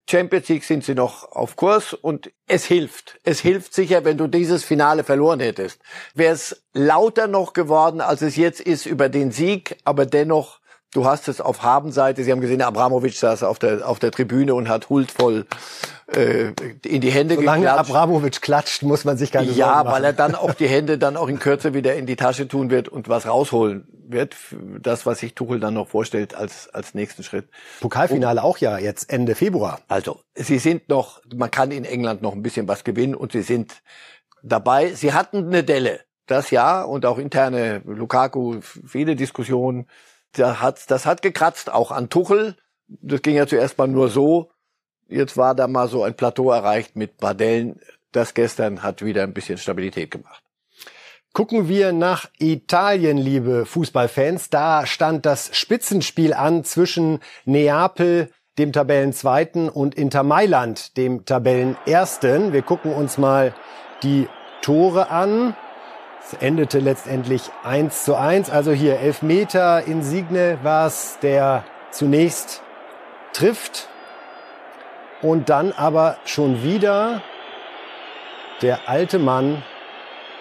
Champions 0.09 0.49
League 0.49 0.65
sind 0.65 0.85
sie 0.85 0.95
noch 0.95 1.31
auf 1.33 1.57
Kurs 1.57 1.95
und 1.95 2.33
es 2.47 2.65
hilft. 2.65 3.19
Es 3.25 3.41
hilft 3.41 3.73
sicher, 3.73 4.05
wenn 4.05 4.19
du 4.19 4.27
dieses 4.27 4.65
Finale 4.65 5.05
verloren 5.05 5.41
hättest. 5.41 5.81
Wäre 6.15 6.35
es 6.35 6.65
lauter 6.73 7.29
noch 7.29 7.53
geworden, 7.53 8.01
als 8.01 8.23
es 8.23 8.37
jetzt 8.37 8.61
ist 8.61 8.87
über 8.87 9.09
den 9.09 9.33
Sieg, 9.33 9.77
aber 9.85 10.05
dennoch 10.05 10.61
Du 10.93 11.07
hast 11.07 11.27
es 11.29 11.41
auf 11.41 11.63
Habenseite. 11.63 12.23
Sie 12.23 12.31
haben 12.31 12.43
gesehen, 12.43 12.61
Abramovic 12.61 13.15
saß 13.15 13.45
auf 13.45 13.59
der, 13.59 13.89
auf 13.89 13.99
der 13.99 14.11
Tribüne 14.11 14.55
und 14.55 14.69
hat 14.69 14.91
huldvoll 14.91 15.47
äh, 16.09 16.53
in 16.85 17.01
die 17.01 17.11
Hände 17.11 17.37
Solange 17.37 17.65
geklatscht. 17.65 17.91
Abramovic 17.91 18.43
klatscht, 18.43 18.83
muss 18.83 19.07
man 19.07 19.17
sich 19.17 19.33
keine 19.33 19.47
Sorgen 19.47 19.59
Ja, 19.59 19.69
machen. 19.85 19.93
weil 19.93 20.05
er 20.05 20.13
dann 20.13 20.35
auch 20.35 20.53
die 20.53 20.67
Hände 20.69 20.99
dann 20.99 21.17
auch 21.17 21.29
in 21.29 21.39
Kürze 21.39 21.73
wieder 21.73 21.95
in 21.95 22.05
die 22.05 22.17
Tasche 22.17 22.47
tun 22.47 22.69
wird 22.71 22.89
und 22.91 23.09
was 23.09 23.27
rausholen 23.27 23.89
wird. 24.07 24.37
Das, 24.83 25.07
was 25.07 25.21
sich 25.21 25.35
Tuchel 25.35 25.61
dann 25.61 25.73
noch 25.73 25.89
vorstellt 25.89 26.35
als, 26.35 26.69
als 26.75 26.93
nächsten 26.93 27.23
Schritt. 27.23 27.49
Pokalfinale 27.81 28.43
auch 28.43 28.59
ja 28.59 28.77
jetzt 28.77 29.11
Ende 29.11 29.35
Februar. 29.35 29.81
Also, 29.89 30.21
sie 30.35 30.59
sind 30.59 30.91
noch, 30.91 31.23
man 31.35 31.51
kann 31.51 31.71
in 31.71 31.87
England 31.87 32.21
noch 32.21 32.35
ein 32.35 32.43
bisschen 32.43 32.69
was 32.69 32.85
gewinnen 32.85 33.15
und 33.15 33.33
sie 33.33 33.43
sind 33.43 33.83
dabei. 34.43 34.93
Sie 34.93 35.15
hatten 35.15 35.47
eine 35.47 35.65
Delle, 35.65 36.01
das 36.27 36.51
Jahr 36.51 36.87
und 36.91 37.07
auch 37.07 37.17
interne 37.17 37.81
Lukaku, 37.87 38.61
viele 38.61 39.17
Diskussionen. 39.17 39.87
Da 40.33 40.61
hat, 40.61 40.91
das 40.91 41.07
hat 41.07 41.23
gekratzt, 41.23 41.71
auch 41.71 41.91
an 41.91 42.09
Tuchel. 42.09 42.57
Das 42.89 43.23
ging 43.23 43.37
ja 43.37 43.47
zuerst 43.47 43.79
mal 43.79 43.89
nur 43.89 44.09
so. 44.09 44.51
Jetzt 45.09 45.37
war 45.37 45.55
da 45.55 45.69
mal 45.69 45.89
so 45.89 46.05
ein 46.05 46.15
Plateau 46.15 46.51
erreicht 46.51 46.97
mit 46.97 47.19
Bardellen. 47.19 47.81
Das 48.13 48.35
gestern 48.35 48.83
hat 48.83 49.05
wieder 49.05 49.23
ein 49.23 49.35
bisschen 49.35 49.59
Stabilität 49.59 50.11
gemacht. 50.11 50.43
Gucken 51.35 51.67
wir 51.67 51.93
nach 51.93 52.29
Italien, 52.39 53.17
liebe 53.17 53.65
Fußballfans. 53.65 54.51
Da 54.51 54.85
stand 54.85 55.25
das 55.25 55.57
Spitzenspiel 55.57 56.35
an 56.35 56.63
zwischen 56.63 57.21
Neapel, 57.47 58.31
dem 58.59 58.73
Tabellenzweiten, 58.73 59.71
und 59.71 59.95
Inter 59.95 60.25
Mailand, 60.25 60.97
dem 60.99 61.25
Tabellenersten. 61.25 62.53
Wir 62.53 62.61
gucken 62.61 62.93
uns 62.93 63.17
mal 63.17 63.55
die 64.03 64.29
Tore 64.61 65.09
an. 65.09 65.57
Es 66.25 66.35
endete 66.35 66.79
letztendlich 66.79 67.51
1 67.65 68.05
zu 68.05 68.17
1. 68.17 68.51
Also 68.51 68.73
hier 68.73 68.99
Elfmeter. 68.99 69.85
Insigne 69.85 70.59
war 70.63 70.87
es, 70.87 71.19
der 71.21 71.65
zunächst 71.91 72.63
trifft. 73.33 73.89
Und 75.21 75.51
dann 75.51 75.73
aber 75.73 76.17
schon 76.25 76.65
wieder 76.65 77.23
der 78.61 78.89
alte 78.89 79.19
Mann, 79.19 79.63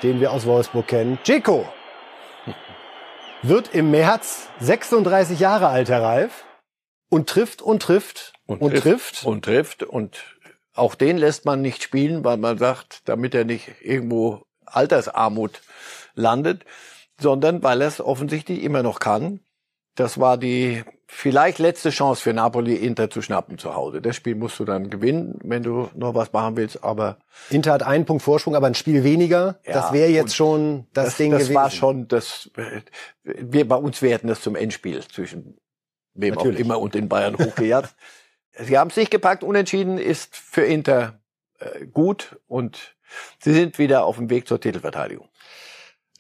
den 0.04 0.20
wir 0.20 0.32
aus 0.32 0.46
Wolfsburg 0.46 0.88
kennen, 0.88 1.20
Dzeko. 1.24 1.68
Wird 3.42 3.74
im 3.74 3.92
März 3.92 4.48
36 4.60 5.40
Jahre 5.40 5.68
alt, 5.68 5.90
Herr 5.90 6.02
Ralf. 6.02 6.46
Und 7.10 7.30
trifft 7.30 7.62
und 7.62 7.82
trifft 7.82 8.34
und, 8.46 8.76
trifft. 8.78 9.26
Und 9.26 9.46
trifft. 9.46 9.84
Und 9.84 10.24
auch 10.74 10.96
den 10.96 11.18
lässt 11.18 11.46
man 11.46 11.62
nicht 11.62 11.84
spielen, 11.84 12.24
weil 12.24 12.38
man 12.38 12.58
sagt, 12.58 13.02
damit 13.06 13.36
er 13.36 13.44
nicht 13.44 13.70
irgendwo 13.82 14.44
Altersarmut 14.66 15.62
landet, 16.14 16.66
sondern 17.20 17.64
weil 17.64 17.82
er 17.82 17.88
es 17.88 18.02
offensichtlich 18.02 18.64
immer 18.64 18.84
noch 18.84 19.00
kann. 19.00 19.40
Das 19.96 20.20
war 20.20 20.38
die 20.38 20.84
vielleicht 21.06 21.60
letzte 21.60 21.90
Chance 21.90 22.22
für 22.22 22.34
Napoli, 22.34 22.76
Inter 22.76 23.10
zu 23.10 23.22
schnappen 23.22 23.58
zu 23.58 23.76
Hause. 23.76 24.02
Das 24.02 24.16
Spiel 24.16 24.36
musst 24.36 24.58
du 24.60 24.66
dann 24.66 24.90
gewinnen, 24.90 25.38
wenn 25.44 25.62
du 25.62 25.90
noch 25.94 26.16
was 26.16 26.32
machen 26.32 26.56
willst. 26.56 26.84
Aber 26.84 27.18
Inter 27.50 27.74
hat 27.74 27.84
einen 27.84 28.06
Punkt 28.06 28.24
Vorsprung, 28.24 28.56
aber 28.56 28.68
ein 28.68 28.76
Spiel 28.76 29.04
weniger. 29.04 29.60
Ja, 29.66 29.74
das 29.74 29.92
wäre 29.92 30.10
jetzt 30.10 30.36
schon 30.36 30.88
das, 30.94 31.08
das, 31.08 31.18
Ding 31.18 31.32
das 31.32 31.42
gewesen. 31.42 31.56
war 31.56 31.70
schon 31.70 32.08
das. 32.08 32.50
Wir 33.24 33.68
bei 33.68 33.76
uns 33.76 34.02
werden 34.02 34.28
das 34.30 34.42
zum 34.42 34.56
Endspiel 34.56 35.02
zwischen 35.02 35.58
wem 36.14 36.36
Natürlich. 36.36 36.58
auch 36.58 36.66
immer 36.66 36.80
und 36.80 36.94
den 36.94 37.10
Bayern 37.10 37.38
hochgejagt. 37.38 37.94
sie 38.60 38.78
haben 38.78 38.90
es 38.90 38.96
nicht 38.96 39.12
gepackt. 39.12 39.44
Unentschieden 39.44 39.98
ist 39.98 40.36
für 40.36 40.64
Inter 40.64 41.20
äh, 41.60 41.86
gut 41.88 42.40
und 42.48 42.96
sie 43.40 43.54
sind 43.54 43.78
wieder 43.78 44.06
auf 44.06 44.16
dem 44.16 44.30
Weg 44.30 44.48
zur 44.48 44.62
Titelverteidigung. 44.62 45.28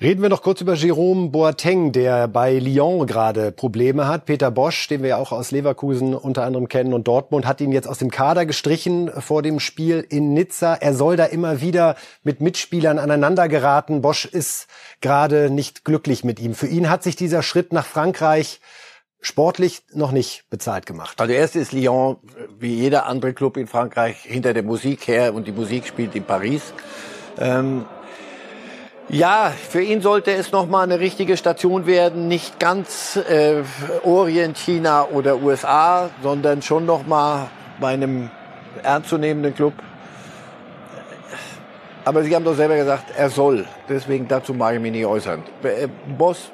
Reden 0.02 0.24
wir 0.24 0.30
noch 0.30 0.42
kurz 0.42 0.62
über 0.62 0.74
Jerome 0.74 1.30
Boateng, 1.30 1.92
der 1.92 2.28
bei 2.28 2.58
Lyon 2.58 3.06
gerade 3.06 3.52
Probleme 3.52 4.08
hat. 4.08 4.26
Peter 4.26 4.50
Bosch, 4.50 4.88
den 4.88 5.04
wir 5.04 5.10
ja 5.10 5.18
auch 5.18 5.32
aus 5.32 5.52
Leverkusen 5.52 6.16
unter 6.16 6.44
anderem 6.44 6.68
kennen 6.68 6.96
und 6.96 7.08
Dortmund, 7.08 7.46
hat 7.46 7.62
ihn 7.62 7.72
jetzt 7.72 7.88
aus 7.88 8.00
dem 8.00 8.10
Kader 8.10 8.48
gestrichen 8.48 9.12
vor 9.22 9.44
dem 9.44 9.60
Spiel 9.60 10.04
in 10.10 10.34
Nizza. 10.34 10.74
Er 10.74 10.96
soll 10.96 11.18
da 11.18 11.26
immer 11.26 11.62
wieder 11.62 11.98
mit 12.24 12.42
Mitspielern 12.42 12.98
aneinander 12.98 13.48
geraten. 13.48 14.02
Bosch 14.02 14.26
ist 14.26 14.66
gerade 15.02 15.52
nicht 15.52 15.86
glücklich 15.86 16.24
mit 16.24 16.40
ihm. 16.40 16.56
Für 16.56 16.66
ihn 16.66 16.90
hat 16.90 17.04
sich 17.04 17.16
dieser 17.16 17.44
Schritt 17.44 17.72
nach 17.72 17.86
Frankreich 17.86 18.60
sportlich 19.20 19.84
noch 19.94 20.12
nicht 20.12 20.46
bezahlt 20.50 20.88
gemacht. 20.88 21.22
Also 21.22 21.32
erst 21.32 21.56
ist 21.56 21.74
Lyon, 21.74 22.18
wie 22.58 22.74
jeder 22.74 23.06
andere 23.06 23.36
Club 23.36 23.56
in 23.56 23.68
Frankreich, 23.68 24.18
hinter 24.24 24.56
der 24.56 24.64
Musik 24.64 25.08
her 25.08 25.36
und 25.36 25.46
die 25.46 25.52
Musik 25.52 25.86
spielt 25.86 26.16
in 26.16 26.24
Paris. 26.24 26.74
Ähm, 27.38 27.86
ja, 29.12 29.52
für 29.70 29.82
ihn 29.82 30.02
sollte 30.02 30.32
es 30.32 30.52
nochmal 30.54 30.84
eine 30.84 31.00
richtige 31.00 31.36
Station 31.36 31.86
werden, 31.86 32.28
nicht 32.30 32.60
ganz 32.60 33.18
äh, 33.18 33.64
Orient, 34.04 34.58
China 34.58 35.06
oder 35.12 35.42
USA, 35.42 36.10
sondern 36.24 36.62
schon 36.62 36.86
nochmal 36.86 37.48
bei 37.80 37.90
einem 37.90 38.30
ernstzunehmenden 38.84 39.54
Club. 39.54 39.74
Aber 42.06 42.24
Sie 42.24 42.34
haben 42.36 42.46
doch 42.46 42.56
selber 42.56 42.78
gesagt, 42.78 43.14
er 43.16 43.30
soll. 43.30 43.66
Deswegen 43.90 44.28
dazu 44.28 44.54
mag 44.54 44.76
ich 44.76 44.82
mich 44.82 44.92
nicht 44.92 45.06
äußern. 45.06 45.44
Äh, 45.64 45.88
Boss 46.18 46.52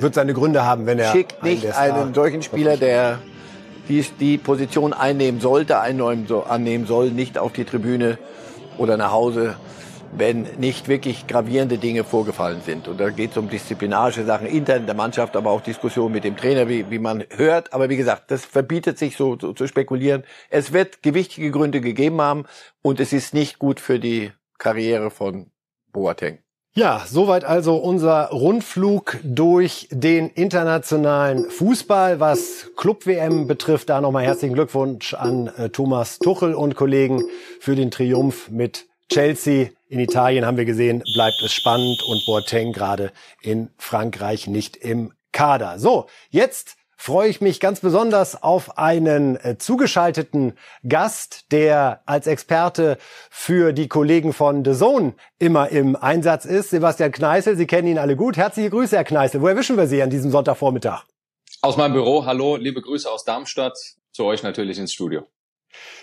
Wird 0.00 0.14
seine 0.14 0.34
Gründe 0.34 0.64
haben, 0.64 0.86
wenn 0.86 0.98
er 0.98 1.10
schickt 1.10 1.42
einen 1.42 1.52
nicht 1.54 1.72
Star- 1.72 1.94
einen 1.94 2.14
solchen 2.14 2.42
Spieler, 2.42 2.76
der 2.76 3.18
die, 3.88 4.04
die 4.20 4.38
Position 4.38 4.92
einnehmen 4.92 5.40
sollte, 5.40 5.80
einnehmen 5.80 6.86
soll, 6.86 7.10
nicht 7.10 7.38
auf 7.38 7.52
die 7.52 7.64
Tribüne 7.64 8.18
oder 8.78 8.96
nach 8.96 9.10
Hause, 9.10 9.56
wenn 10.12 10.42
nicht 10.58 10.88
wirklich 10.88 11.26
gravierende 11.26 11.78
Dinge 11.78 12.04
vorgefallen 12.04 12.60
sind. 12.64 12.88
Und 12.88 13.00
da 13.00 13.10
geht 13.10 13.32
es 13.32 13.36
um 13.36 13.48
disziplinarische 13.48 14.24
Sachen 14.24 14.46
intern 14.46 14.86
der 14.86 14.94
Mannschaft, 14.94 15.36
aber 15.36 15.50
auch 15.50 15.60
Diskussionen 15.60 16.12
mit 16.12 16.24
dem 16.24 16.36
Trainer, 16.36 16.68
wie, 16.68 16.90
wie 16.90 16.98
man 16.98 17.24
hört. 17.30 17.72
Aber 17.72 17.88
wie 17.88 17.96
gesagt, 17.96 18.30
das 18.30 18.44
verbietet 18.44 18.98
sich 18.98 19.16
so, 19.16 19.38
so 19.40 19.52
zu 19.52 19.66
spekulieren. 19.66 20.24
Es 20.48 20.72
wird 20.72 21.02
gewichtige 21.02 21.50
Gründe 21.50 21.80
gegeben 21.80 22.20
haben 22.20 22.44
und 22.82 23.00
es 23.00 23.12
ist 23.12 23.34
nicht 23.34 23.58
gut 23.58 23.80
für 23.80 23.98
die 23.98 24.32
Karriere 24.58 25.10
von 25.10 25.50
Boateng. 25.92 26.38
Ja, 26.72 27.02
soweit 27.04 27.44
also 27.44 27.76
unser 27.76 28.28
Rundflug 28.28 29.18
durch 29.24 29.88
den 29.90 30.28
internationalen 30.28 31.50
Fußball. 31.50 32.20
Was 32.20 32.70
Club-WM 32.76 33.48
betrifft, 33.48 33.90
da 33.90 34.00
nochmal 34.00 34.24
herzlichen 34.24 34.54
Glückwunsch 34.54 35.14
an 35.14 35.48
äh, 35.56 35.70
Thomas 35.70 36.20
Tuchel 36.20 36.54
und 36.54 36.76
Kollegen 36.76 37.24
für 37.58 37.74
den 37.74 37.90
Triumph 37.90 38.50
mit 38.50 38.86
Chelsea. 39.08 39.70
In 39.90 39.98
Italien 39.98 40.46
haben 40.46 40.56
wir 40.56 40.66
gesehen, 40.66 41.02
bleibt 41.14 41.42
es 41.42 41.52
spannend 41.52 42.00
und 42.04 42.24
Boateng 42.24 42.72
gerade 42.72 43.10
in 43.42 43.70
Frankreich 43.76 44.46
nicht 44.46 44.76
im 44.76 45.12
Kader. 45.32 45.80
So, 45.80 46.06
jetzt 46.28 46.76
freue 46.96 47.28
ich 47.28 47.40
mich 47.40 47.58
ganz 47.58 47.80
besonders 47.80 48.40
auf 48.40 48.78
einen 48.78 49.34
äh, 49.34 49.58
zugeschalteten 49.58 50.52
Gast, 50.88 51.50
der 51.50 52.02
als 52.06 52.28
Experte 52.28 52.98
für 53.30 53.72
die 53.72 53.88
Kollegen 53.88 54.32
von 54.32 54.64
The 54.64 54.74
Zone 54.74 55.14
immer 55.40 55.70
im 55.70 55.96
Einsatz 55.96 56.44
ist. 56.44 56.70
Sebastian 56.70 57.10
Kneißl, 57.10 57.56
Sie 57.56 57.66
kennen 57.66 57.88
ihn 57.88 57.98
alle 57.98 58.14
gut. 58.14 58.36
Herzliche 58.36 58.70
Grüße, 58.70 58.94
Herr 58.94 59.02
Kneißl. 59.02 59.40
Wo 59.40 59.48
erwischen 59.48 59.76
wir 59.76 59.88
Sie 59.88 60.04
an 60.04 60.10
diesem 60.10 60.30
Sonntagvormittag? 60.30 61.02
Aus 61.62 61.76
meinem 61.76 61.94
Büro, 61.94 62.24
hallo, 62.26 62.54
liebe 62.54 62.80
Grüße 62.80 63.10
aus 63.10 63.24
Darmstadt, 63.24 63.76
zu 64.12 64.24
euch 64.24 64.44
natürlich 64.44 64.78
ins 64.78 64.92
Studio. 64.92 65.26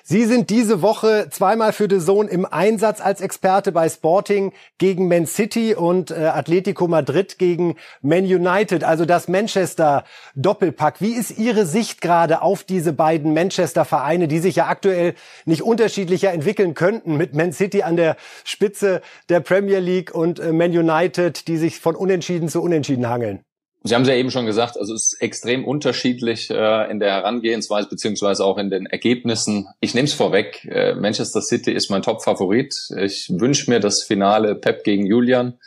Sie 0.03 0.25
sind 0.25 0.49
diese 0.49 0.81
Woche 0.81 1.27
zweimal 1.29 1.73
für 1.73 1.87
The 1.89 1.99
Zone 1.99 2.29
im 2.29 2.45
Einsatz 2.45 3.01
als 3.01 3.21
Experte 3.21 3.71
bei 3.71 3.89
Sporting 3.89 4.53
gegen 4.77 5.07
Man 5.07 5.25
City 5.25 5.75
und 5.75 6.11
äh, 6.11 6.25
Atletico 6.25 6.87
Madrid 6.87 7.37
gegen 7.37 7.75
Man 8.01 8.23
United, 8.23 8.83
also 8.83 9.05
das 9.05 9.27
Manchester 9.27 10.05
Doppelpack. 10.35 11.01
Wie 11.01 11.13
ist 11.13 11.37
Ihre 11.37 11.65
Sicht 11.65 12.01
gerade 12.01 12.41
auf 12.41 12.63
diese 12.63 12.93
beiden 12.93 13.33
Manchester 13.33 13.85
Vereine, 13.85 14.27
die 14.27 14.39
sich 14.39 14.55
ja 14.57 14.67
aktuell 14.67 15.13
nicht 15.45 15.61
unterschiedlicher 15.61 16.31
entwickeln 16.31 16.73
könnten 16.73 17.17
mit 17.17 17.35
Man 17.35 17.51
City 17.51 17.83
an 17.83 17.97
der 17.97 18.15
Spitze 18.43 19.01
der 19.29 19.41
Premier 19.41 19.79
League 19.79 20.13
und 20.13 20.39
äh, 20.39 20.53
Man 20.53 20.71
United, 20.71 21.47
die 21.47 21.57
sich 21.57 21.79
von 21.79 21.95
Unentschieden 21.95 22.49
zu 22.49 22.61
Unentschieden 22.61 23.09
hangeln? 23.09 23.46
Sie 23.87 23.95
haben 23.95 24.03
es 24.03 24.07
ja 24.07 24.15
eben 24.15 24.31
schon 24.31 24.45
gesagt, 24.45 24.77
also 24.77 24.93
es 24.93 25.13
ist 25.13 25.21
extrem 25.21 25.65
unterschiedlich 25.65 26.49
äh, 26.49 26.91
in 26.91 26.99
der 26.99 27.11
Herangehensweise 27.11 27.89
beziehungsweise 27.89 28.43
auch 28.43 28.57
in 28.57 28.69
den 28.69 28.85
Ergebnissen. 28.85 29.67
Ich 29.79 29.93
nehme 29.93 30.07
es 30.07 30.13
vorweg, 30.13 30.65
äh, 30.69 30.93
Manchester 30.95 31.41
City 31.41 31.71
ist 31.71 31.89
mein 31.89 32.01
Top-Favorit. 32.01 32.75
Ich 32.97 33.29
wünsche 33.29 33.69
mir 33.69 33.79
das 33.79 34.03
Finale 34.03 34.55
Pep 34.55 34.83
gegen 34.83 35.05
Julian 35.05 35.59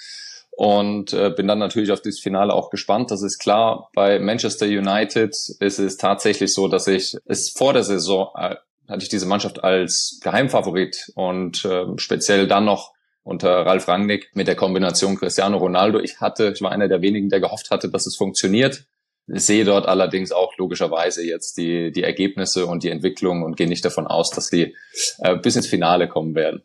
und 0.53 1.12
äh, 1.12 1.31
bin 1.31 1.49
dann 1.49 1.59
natürlich 1.59 1.91
auf 1.91 2.03
das 2.03 2.18
Finale 2.21 2.53
auch 2.53 2.71
gespannt. 2.71 3.11
Das 3.11 3.23
ist 3.23 3.39
klar, 3.39 3.89
bei 3.95 4.18
Manchester 4.18 4.66
United 4.66 5.35
ist 5.61 5.79
es 5.79 5.97
tatsächlich 5.97 6.53
so, 6.53 6.68
dass 6.68 6.87
ich 6.87 7.16
es 7.25 7.51
vor 7.51 7.73
der 7.73 7.83
Saison 7.85 8.29
äh, 8.37 8.57
hatte 8.91 9.05
ich 9.05 9.09
diese 9.09 9.27
Mannschaft 9.27 9.62
als 9.62 10.18
Geheimfavorit 10.23 11.12
und 11.14 11.64
äh, 11.64 11.87
speziell 11.97 12.49
dann 12.49 12.64
noch 12.64 12.93
unter 13.23 13.66
Ralf 13.66 13.89
Rangnick 13.89 14.31
mit 14.35 14.49
der 14.49 14.57
Kombination 14.57 15.16
Cristiano 15.16 15.59
Ronaldo. 15.59 16.01
Ich 16.01 16.21
hatte, 16.21 16.53
ich 16.55 16.62
war 16.62 16.73
einer 16.73 16.89
der 16.89 17.03
wenigen, 17.03 17.29
der 17.29 17.41
gehofft 17.41 17.71
hatte, 17.71 17.89
dass 17.89 18.07
es 18.07 18.16
funktioniert. 18.16 18.87
Ich 19.27 19.45
sehe 19.45 19.64
dort 19.64 19.87
allerdings 19.87 20.33
auch 20.33 20.57
logischerweise 20.57 21.25
jetzt 21.25 21.57
die, 21.57 21.93
die 21.93 22.03
Ergebnisse 22.03 22.66
und 22.66 22.83
die 22.83 22.89
Entwicklung 22.89 23.43
und 23.43 23.57
gehe 23.57 23.68
nicht 23.68 23.85
davon 23.85 24.07
aus, 24.07 24.31
dass 24.31 24.49
sie 24.49 24.75
äh, 25.18 25.37
bis 25.37 25.57
ins 25.57 25.66
Finale 25.66 26.09
kommen 26.09 26.35
werden. 26.35 26.62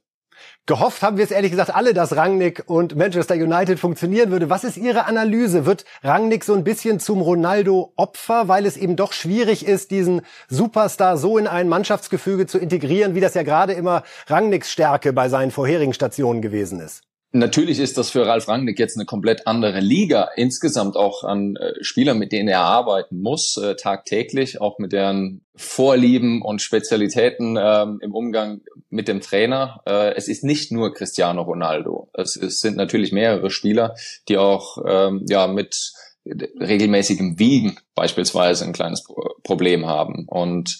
Gehofft 0.67 1.03
haben 1.03 1.17
wir 1.17 1.23
es 1.23 1.29
ehrlich 1.29 1.51
gesagt 1.51 1.75
alle, 1.75 1.93
dass 1.93 2.15
Rangnick 2.15 2.63
und 2.65 2.95
Manchester 2.95 3.35
United 3.35 3.79
funktionieren 3.79 4.31
würde. 4.31 4.49
Was 4.49 4.63
ist 4.63 4.77
Ihre 4.77 5.05
Analyse? 5.05 5.67
Wird 5.67 5.85
Rangnick 6.01 6.43
so 6.43 6.55
ein 6.55 6.63
bisschen 6.63 6.99
zum 6.99 7.21
Ronaldo-Opfer, 7.21 8.47
weil 8.47 8.65
es 8.65 8.75
eben 8.75 8.95
doch 8.95 9.13
schwierig 9.13 9.67
ist, 9.67 9.91
diesen 9.91 10.23
Superstar 10.47 11.17
so 11.17 11.37
in 11.37 11.45
ein 11.45 11.69
Mannschaftsgefüge 11.69 12.47
zu 12.47 12.57
integrieren, 12.57 13.13
wie 13.13 13.19
das 13.19 13.35
ja 13.35 13.43
gerade 13.43 13.73
immer 13.73 14.01
Rangnicks 14.25 14.71
Stärke 14.71 15.13
bei 15.13 15.29
seinen 15.29 15.51
vorherigen 15.51 15.93
Stationen 15.93 16.41
gewesen 16.41 16.79
ist? 16.79 17.03
Natürlich 17.35 17.79
ist 17.79 17.97
das 17.97 18.11
für 18.11 18.25
Ralf 18.25 18.47
Rangnick 18.47 18.79
jetzt 18.79 18.95
eine 18.95 19.05
komplett 19.05 19.45
andere 19.45 19.81
Liga. 19.81 20.29
Insgesamt 20.37 20.95
auch 20.95 21.25
an 21.25 21.57
äh, 21.57 21.73
Spielern, 21.81 22.17
mit 22.17 22.31
denen 22.31 22.47
er 22.47 22.61
arbeiten 22.61 23.21
muss, 23.21 23.57
äh, 23.57 23.75
tagtäglich, 23.75 24.61
auch 24.61 24.79
mit 24.79 24.93
deren 24.93 25.41
Vorlieben 25.53 26.41
und 26.41 26.61
Spezialitäten 26.61 27.57
ähm, 27.59 27.99
im 28.01 28.15
Umgang 28.15 28.61
mit 28.89 29.09
dem 29.09 29.19
Trainer. 29.19 29.81
Äh, 29.85 30.15
es 30.15 30.29
ist 30.29 30.45
nicht 30.45 30.71
nur 30.71 30.93
Cristiano 30.93 31.41
Ronaldo. 31.41 32.07
Es, 32.13 32.37
es 32.37 32.61
sind 32.61 32.77
natürlich 32.77 33.11
mehrere 33.11 33.49
Spieler, 33.49 33.95
die 34.29 34.37
auch 34.37 34.77
ähm, 34.87 35.25
ja 35.27 35.47
mit 35.47 35.91
regelmäßigem 36.23 37.37
Wiegen 37.37 37.77
beispielsweise 37.95 38.63
ein 38.63 38.71
kleines 38.71 39.03
Problem 39.43 39.87
haben. 39.87 40.25
Und 40.29 40.77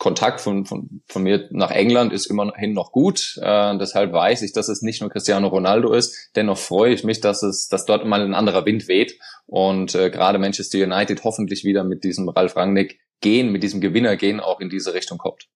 Kontakt 0.00 0.40
von, 0.40 0.64
von, 0.64 1.02
von 1.06 1.22
mir 1.22 1.46
nach 1.50 1.70
England 1.70 2.14
ist 2.14 2.24
immerhin 2.24 2.72
noch 2.72 2.90
gut. 2.90 3.38
Äh, 3.42 3.76
deshalb 3.76 4.14
weiß 4.14 4.40
ich, 4.40 4.54
dass 4.54 4.70
es 4.70 4.80
nicht 4.80 5.02
nur 5.02 5.10
Cristiano 5.10 5.46
Ronaldo 5.48 5.92
ist. 5.92 6.30
Dennoch 6.36 6.56
freue 6.56 6.94
ich 6.94 7.04
mich, 7.04 7.20
dass 7.20 7.42
es, 7.42 7.68
dass 7.68 7.84
dort 7.84 8.06
mal 8.06 8.22
ein 8.22 8.32
anderer 8.32 8.64
Wind 8.64 8.88
weht 8.88 9.18
und 9.46 9.94
äh, 9.94 10.08
gerade 10.08 10.38
Manchester 10.38 10.78
United 10.78 11.22
hoffentlich 11.22 11.64
wieder 11.64 11.84
mit 11.84 12.02
diesem 12.02 12.30
Ralf 12.30 12.56
Rangnick 12.56 12.98
gehen, 13.20 13.52
mit 13.52 13.62
diesem 13.62 13.82
Gewinner 13.82 14.16
gehen, 14.16 14.40
auch 14.40 14.60
in 14.60 14.70
diese 14.70 14.94
Richtung 14.94 15.18
kommt. 15.18 15.48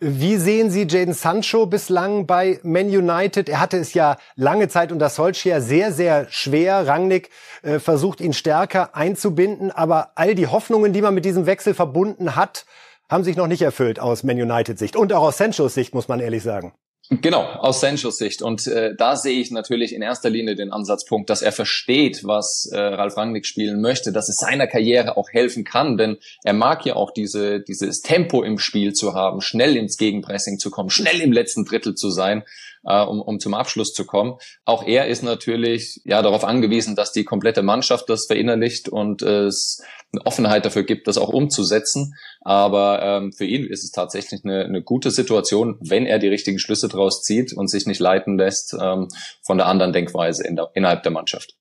Wie 0.00 0.36
sehen 0.36 0.68
Sie 0.68 0.88
Jaden 0.88 1.14
Sancho 1.14 1.66
bislang 1.66 2.26
bei 2.26 2.58
Man 2.64 2.88
United? 2.88 3.48
Er 3.48 3.60
hatte 3.60 3.76
es 3.76 3.94
ja 3.94 4.18
lange 4.34 4.66
Zeit 4.66 4.90
unter 4.90 5.08
Solskjaer 5.08 5.60
sehr, 5.60 5.92
sehr 5.92 6.26
schwer. 6.28 6.88
Rangnick 6.88 7.30
äh, 7.62 7.78
versucht 7.78 8.20
ihn 8.20 8.32
stärker 8.32 8.96
einzubinden, 8.96 9.70
aber 9.70 10.10
all 10.16 10.34
die 10.34 10.48
Hoffnungen, 10.48 10.92
die 10.92 11.02
man 11.02 11.14
mit 11.14 11.24
diesem 11.24 11.46
Wechsel 11.46 11.72
verbunden 11.72 12.34
hat, 12.34 12.66
haben 13.08 13.24
sich 13.24 13.36
noch 13.36 13.46
nicht 13.46 13.62
erfüllt 13.62 13.98
aus 14.00 14.22
Man 14.24 14.40
United 14.40 14.78
Sicht 14.78 14.96
und 14.96 15.12
auch 15.12 15.22
aus 15.22 15.38
Sanchos 15.38 15.74
Sicht, 15.74 15.94
muss 15.94 16.08
man 16.08 16.20
ehrlich 16.20 16.42
sagen. 16.42 16.72
Genau, 17.08 17.42
aus 17.42 17.80
Sanchos 17.80 18.18
Sicht. 18.18 18.42
Und 18.42 18.66
äh, 18.66 18.96
da 18.98 19.14
sehe 19.14 19.40
ich 19.40 19.52
natürlich 19.52 19.94
in 19.94 20.02
erster 20.02 20.28
Linie 20.28 20.56
den 20.56 20.72
Ansatzpunkt, 20.72 21.30
dass 21.30 21.40
er 21.40 21.52
versteht, 21.52 22.22
was 22.24 22.68
äh, 22.72 22.78
Ralf 22.78 23.16
Rangnick 23.16 23.46
spielen 23.46 23.80
möchte, 23.80 24.10
dass 24.10 24.28
es 24.28 24.36
seiner 24.36 24.66
Karriere 24.66 25.16
auch 25.16 25.28
helfen 25.30 25.62
kann, 25.62 25.96
denn 25.96 26.16
er 26.42 26.52
mag 26.52 26.84
ja 26.84 26.96
auch 26.96 27.12
diese, 27.12 27.60
dieses 27.60 28.00
Tempo 28.00 28.42
im 28.42 28.58
Spiel 28.58 28.92
zu 28.92 29.14
haben, 29.14 29.40
schnell 29.40 29.76
ins 29.76 29.98
Gegenpressing 29.98 30.58
zu 30.58 30.70
kommen, 30.70 30.90
schnell 30.90 31.20
im 31.20 31.30
letzten 31.30 31.64
Drittel 31.64 31.94
zu 31.94 32.10
sein, 32.10 32.42
äh, 32.86 33.02
um, 33.02 33.20
um 33.20 33.40
zum 33.40 33.54
Abschluss 33.54 33.92
zu 33.92 34.06
kommen. 34.06 34.36
Auch 34.64 34.86
er 34.86 35.08
ist 35.08 35.22
natürlich 35.22 36.00
ja 36.04 36.22
darauf 36.22 36.44
angewiesen, 36.44 36.96
dass 36.96 37.12
die 37.12 37.24
komplette 37.24 37.62
Mannschaft 37.62 38.08
das 38.08 38.24
verinnerlicht 38.26 38.88
und 38.88 39.20
es 39.22 39.82
eine 40.12 40.24
Offenheit 40.24 40.64
dafür 40.64 40.84
gibt, 40.84 41.08
das 41.08 41.18
auch 41.18 41.28
umzusetzen. 41.28 42.14
Aber 42.40 43.02
ähm, 43.02 43.32
für 43.32 43.44
ihn 43.44 43.66
ist 43.66 43.84
es 43.84 43.90
tatsächlich 43.90 44.42
eine, 44.44 44.64
eine 44.64 44.80
gute 44.82 45.10
Situation, 45.10 45.76
wenn 45.80 46.06
er 46.06 46.18
die 46.18 46.28
richtigen 46.28 46.58
Schlüsse 46.58 46.88
daraus 46.88 47.22
zieht 47.22 47.52
und 47.52 47.68
sich 47.68 47.84
nicht 47.86 48.00
leiten 48.00 48.38
lässt 48.38 48.74
ähm, 48.80 49.08
von 49.42 49.58
der 49.58 49.66
anderen 49.66 49.92
Denkweise 49.92 50.46
in 50.46 50.56
der, 50.56 50.70
innerhalb 50.74 51.02
der 51.02 51.12
Mannschaft. 51.12 51.54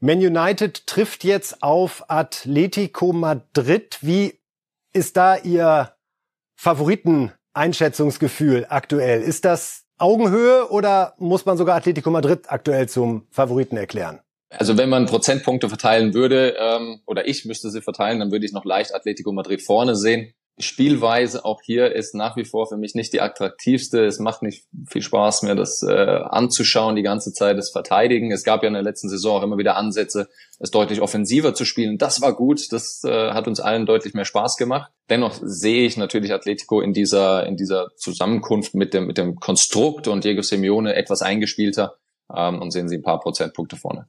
Man 0.00 0.18
United 0.18 0.86
trifft 0.86 1.24
jetzt 1.24 1.60
auf 1.62 2.04
Atletico 2.08 3.12
Madrid. 3.12 3.98
Wie 4.00 4.38
ist 4.92 5.16
da 5.16 5.36
Ihr 5.36 5.92
Favoriteneinschätzungsgefühl 6.54 8.66
aktuell? 8.68 9.22
Ist 9.22 9.44
das 9.44 9.87
Augenhöhe 9.98 10.70
oder 10.70 11.14
muss 11.18 11.44
man 11.44 11.56
sogar 11.56 11.76
Atletico 11.76 12.10
Madrid 12.10 12.46
aktuell 12.48 12.88
zum 12.88 13.26
Favoriten 13.30 13.76
erklären? 13.76 14.20
Also 14.50 14.78
wenn 14.78 14.88
man 14.88 15.06
Prozentpunkte 15.06 15.68
verteilen 15.68 16.14
würde, 16.14 16.56
ähm, 16.58 17.00
oder 17.06 17.28
ich 17.28 17.44
müsste 17.44 17.70
sie 17.70 17.82
verteilen, 17.82 18.20
dann 18.20 18.32
würde 18.32 18.46
ich 18.46 18.52
noch 18.52 18.64
leicht 18.64 18.94
Atletico 18.94 19.32
Madrid 19.32 19.60
vorne 19.62 19.94
sehen. 19.94 20.32
Spielweise 20.60 21.44
auch 21.44 21.60
hier 21.62 21.94
ist 21.94 22.14
nach 22.14 22.36
wie 22.36 22.44
vor 22.44 22.66
für 22.66 22.76
mich 22.76 22.94
nicht 22.94 23.12
die 23.12 23.20
attraktivste. 23.20 24.04
Es 24.04 24.18
macht 24.18 24.42
nicht 24.42 24.64
viel 24.86 25.02
Spaß 25.02 25.42
mehr, 25.42 25.54
das 25.54 25.82
äh, 25.82 25.92
anzuschauen, 25.92 26.96
die 26.96 27.02
ganze 27.02 27.32
Zeit 27.32 27.56
das 27.56 27.70
Verteidigen. 27.70 28.32
Es 28.32 28.44
gab 28.44 28.62
ja 28.62 28.68
in 28.68 28.74
der 28.74 28.82
letzten 28.82 29.08
Saison 29.08 29.38
auch 29.38 29.42
immer 29.42 29.58
wieder 29.58 29.76
Ansätze, 29.76 30.28
es 30.58 30.70
deutlich 30.70 31.00
offensiver 31.00 31.54
zu 31.54 31.64
spielen. 31.64 31.98
Das 31.98 32.20
war 32.20 32.34
gut, 32.34 32.72
das 32.72 33.04
äh, 33.04 33.30
hat 33.30 33.46
uns 33.46 33.60
allen 33.60 33.86
deutlich 33.86 34.14
mehr 34.14 34.24
Spaß 34.24 34.56
gemacht. 34.56 34.90
Dennoch 35.10 35.38
sehe 35.40 35.86
ich 35.86 35.96
natürlich 35.96 36.32
Atletico 36.32 36.80
in 36.80 36.92
dieser, 36.92 37.46
in 37.46 37.56
dieser 37.56 37.88
Zusammenkunft 37.96 38.74
mit 38.74 38.94
dem, 38.94 39.06
mit 39.06 39.18
dem 39.18 39.36
Konstrukt 39.36 40.08
und 40.08 40.24
Diego 40.24 40.42
Simeone 40.42 40.94
etwas 40.94 41.22
eingespielter 41.22 41.96
ähm, 42.34 42.60
und 42.60 42.72
sehen 42.72 42.88
sie 42.88 42.96
ein 42.96 43.02
paar 43.02 43.20
Prozentpunkte 43.20 43.76
vorne. 43.76 44.08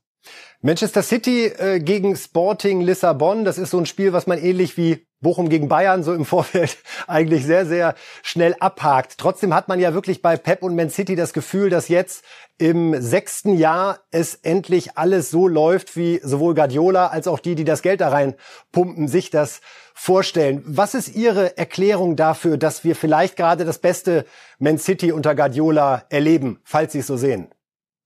Manchester 0.61 1.03
City 1.03 1.45
äh, 1.45 1.79
gegen 1.79 2.15
Sporting 2.15 2.81
Lissabon, 2.81 3.45
das 3.45 3.57
ist 3.57 3.71
so 3.71 3.77
ein 3.77 3.85
Spiel, 3.85 4.11
was 4.11 4.27
man 4.27 4.37
ähnlich 4.37 4.75
wie 4.75 5.07
Bochum 5.21 5.49
gegen 5.49 5.67
Bayern 5.67 6.03
so 6.03 6.13
im 6.13 6.25
Vorfeld 6.25 6.77
eigentlich 7.07 7.45
sehr, 7.45 7.65
sehr 7.65 7.95
schnell 8.23 8.55
abhakt. 8.59 9.17
Trotzdem 9.17 9.53
hat 9.53 9.67
man 9.67 9.79
ja 9.79 9.93
wirklich 9.93 10.21
bei 10.21 10.37
Pep 10.37 10.63
und 10.63 10.75
Man 10.75 10.89
City 10.89 11.15
das 11.15 11.33
Gefühl, 11.33 11.69
dass 11.69 11.89
jetzt 11.89 12.23
im 12.57 13.01
sechsten 13.01 13.57
Jahr 13.57 13.99
es 14.11 14.35
endlich 14.35 14.97
alles 14.97 15.29
so 15.29 15.47
läuft, 15.47 15.95
wie 15.95 16.19
sowohl 16.23 16.55
Guardiola 16.55 17.07
als 17.07 17.27
auch 17.27 17.39
die, 17.39 17.55
die 17.55 17.63
das 17.63 17.81
Geld 17.81 18.01
da 18.01 18.09
rein 18.09 18.35
pumpen, 18.71 19.07
sich 19.07 19.29
das 19.29 19.61
vorstellen. 19.93 20.63
Was 20.65 20.93
ist 20.93 21.15
Ihre 21.15 21.57
Erklärung 21.57 22.15
dafür, 22.15 22.57
dass 22.57 22.83
wir 22.83 22.95
vielleicht 22.95 23.35
gerade 23.35 23.65
das 23.65 23.79
beste 23.79 24.25
Man 24.57 24.77
City 24.77 25.11
unter 25.11 25.35
Guardiola 25.35 26.03
erleben, 26.09 26.59
falls 26.63 26.93
Sie 26.93 26.99
es 26.99 27.07
so 27.07 27.17
sehen? 27.17 27.49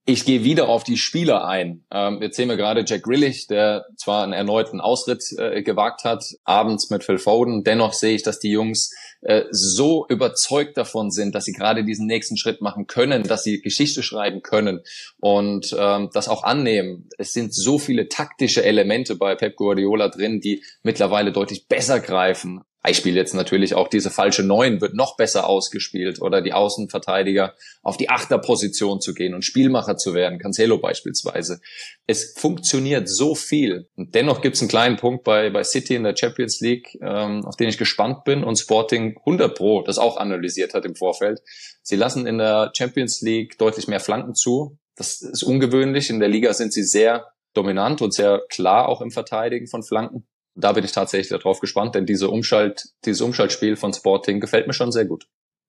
Ich 0.06 0.26
gehe 0.26 0.44
wieder 0.44 0.68
auf 0.68 0.84
die 0.84 0.98
Spieler 0.98 1.46
ein. 1.46 1.86
Ähm, 1.90 2.20
jetzt 2.20 2.36
sehen 2.36 2.50
wir 2.50 2.58
gerade 2.58 2.84
Jack 2.86 3.04
Grillich, 3.04 3.46
der 3.46 3.86
zwar 3.96 4.22
einen 4.22 4.34
erneuten 4.34 4.82
Ausritt 4.82 5.24
äh, 5.38 5.62
gewagt 5.62 6.04
hat, 6.04 6.24
abends 6.44 6.90
mit 6.90 7.04
Phil 7.04 7.18
Foden. 7.18 7.64
Dennoch 7.64 7.94
sehe 7.94 8.14
ich, 8.14 8.22
dass 8.22 8.38
die 8.38 8.50
Jungs 8.50 8.94
äh, 9.22 9.44
so 9.50 10.06
überzeugt 10.10 10.76
davon 10.76 11.10
sind, 11.10 11.34
dass 11.34 11.46
sie 11.46 11.54
gerade 11.54 11.84
diesen 11.84 12.06
nächsten 12.06 12.36
Schritt 12.36 12.60
machen 12.60 12.86
können, 12.86 13.22
dass 13.22 13.44
sie 13.44 13.62
Geschichte 13.62 14.02
schreiben 14.02 14.42
können 14.42 14.82
und 15.20 15.74
ähm, 15.78 16.10
das 16.12 16.28
auch 16.28 16.42
annehmen. 16.42 17.08
Es 17.16 17.32
sind 17.32 17.54
so 17.54 17.78
viele 17.78 18.08
taktische 18.10 18.62
Elemente 18.62 19.16
bei 19.16 19.34
Pep 19.34 19.56
Guardiola 19.56 20.10
drin, 20.10 20.38
die 20.38 20.62
mittlerweile 20.82 21.32
deutlich 21.32 21.66
besser 21.66 22.00
greifen 22.00 22.60
Beispiel 22.84 23.16
jetzt 23.16 23.32
natürlich 23.32 23.74
auch 23.74 23.88
diese 23.88 24.10
falsche 24.10 24.42
Neun 24.42 24.82
wird 24.82 24.92
noch 24.92 25.16
besser 25.16 25.48
ausgespielt 25.48 26.20
oder 26.20 26.42
die 26.42 26.52
Außenverteidiger 26.52 27.54
auf 27.82 27.96
die 27.96 28.10
Achterposition 28.10 29.00
zu 29.00 29.14
gehen 29.14 29.32
und 29.32 29.42
Spielmacher 29.42 29.96
zu 29.96 30.12
werden, 30.12 30.38
Cancelo 30.38 30.76
beispielsweise. 30.76 31.62
Es 32.06 32.34
funktioniert 32.36 33.08
so 33.08 33.34
viel. 33.34 33.88
Und 33.96 34.14
dennoch 34.14 34.42
gibt 34.42 34.56
es 34.56 34.60
einen 34.60 34.68
kleinen 34.68 34.96
Punkt 34.98 35.24
bei, 35.24 35.48
bei 35.48 35.64
City 35.64 35.94
in 35.94 36.02
der 36.02 36.14
Champions 36.14 36.60
League, 36.60 36.98
ähm, 37.00 37.46
auf 37.46 37.56
den 37.56 37.70
ich 37.70 37.78
gespannt 37.78 38.24
bin 38.24 38.44
und 38.44 38.58
Sporting 38.58 39.16
100 39.20 39.56
Pro 39.56 39.80
das 39.80 39.96
auch 39.96 40.18
analysiert 40.18 40.74
hat 40.74 40.84
im 40.84 40.94
Vorfeld. 40.94 41.40
Sie 41.80 41.96
lassen 41.96 42.26
in 42.26 42.36
der 42.36 42.70
Champions 42.76 43.22
League 43.22 43.56
deutlich 43.56 43.88
mehr 43.88 44.00
Flanken 44.00 44.34
zu. 44.34 44.76
Das 44.94 45.22
ist 45.22 45.42
ungewöhnlich. 45.42 46.10
In 46.10 46.20
der 46.20 46.28
Liga 46.28 46.52
sind 46.52 46.74
sie 46.74 46.84
sehr 46.84 47.28
dominant 47.54 48.02
und 48.02 48.12
sehr 48.12 48.42
klar 48.50 48.90
auch 48.90 49.00
im 49.00 49.10
Verteidigen 49.10 49.68
von 49.68 49.82
Flanken 49.82 50.26
da 50.54 50.72
bin 50.72 50.84
ich 50.84 50.92
tatsächlich 50.92 51.28
darauf 51.28 51.60
gespannt, 51.60 51.94
denn 51.94 52.06
diese 52.06 52.28
Umschalt, 52.28 52.84
dieses 53.04 53.20
Umschaltspiel 53.20 53.76
von 53.76 53.92
Sporting 53.92 54.40
gefällt 54.40 54.66
mir 54.66 54.72
schon 54.72 54.92
sehr 54.92 55.04
gut. 55.04 55.26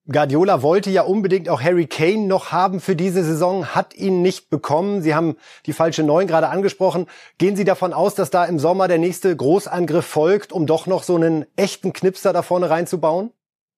Guardiola 0.08 0.62
wollte 0.62 0.92
ja 0.92 1.02
unbedingt 1.02 1.50
auch 1.50 1.64
Harry 1.64 1.88
Kane 1.88 2.28
noch 2.28 2.52
haben 2.52 2.80
für 2.80 2.96
diese 2.96 3.24
Saison, 3.24 3.74
hat 3.74 3.96
ihn 3.96 4.22
nicht 4.22 4.52
bekommen. 4.52 5.02
Sie 5.02 5.16
haben 5.16 5.36
die 5.66 5.74
falsche 5.74 6.04
Neun 6.04 6.28
gerade 6.28 6.50
angesprochen. 6.50 7.08
Gehen 7.40 7.56
Sie 7.56 7.64
davon 7.64 7.92
aus, 7.92 8.14
dass 8.14 8.30
da 8.30 8.46
im 8.46 8.60
Sommer 8.60 8.88
der 8.88 9.00
nächste 9.00 9.36
Großangriff 9.36 10.06
folgt, 10.06 10.52
um 10.52 10.68
doch 10.68 10.86
noch 10.86 11.02
so 11.02 11.16
einen 11.16 11.48
echten 11.56 11.92
Knipser 11.92 12.34
da 12.34 12.44
vorne 12.44 12.70
reinzubauen? 12.70 13.32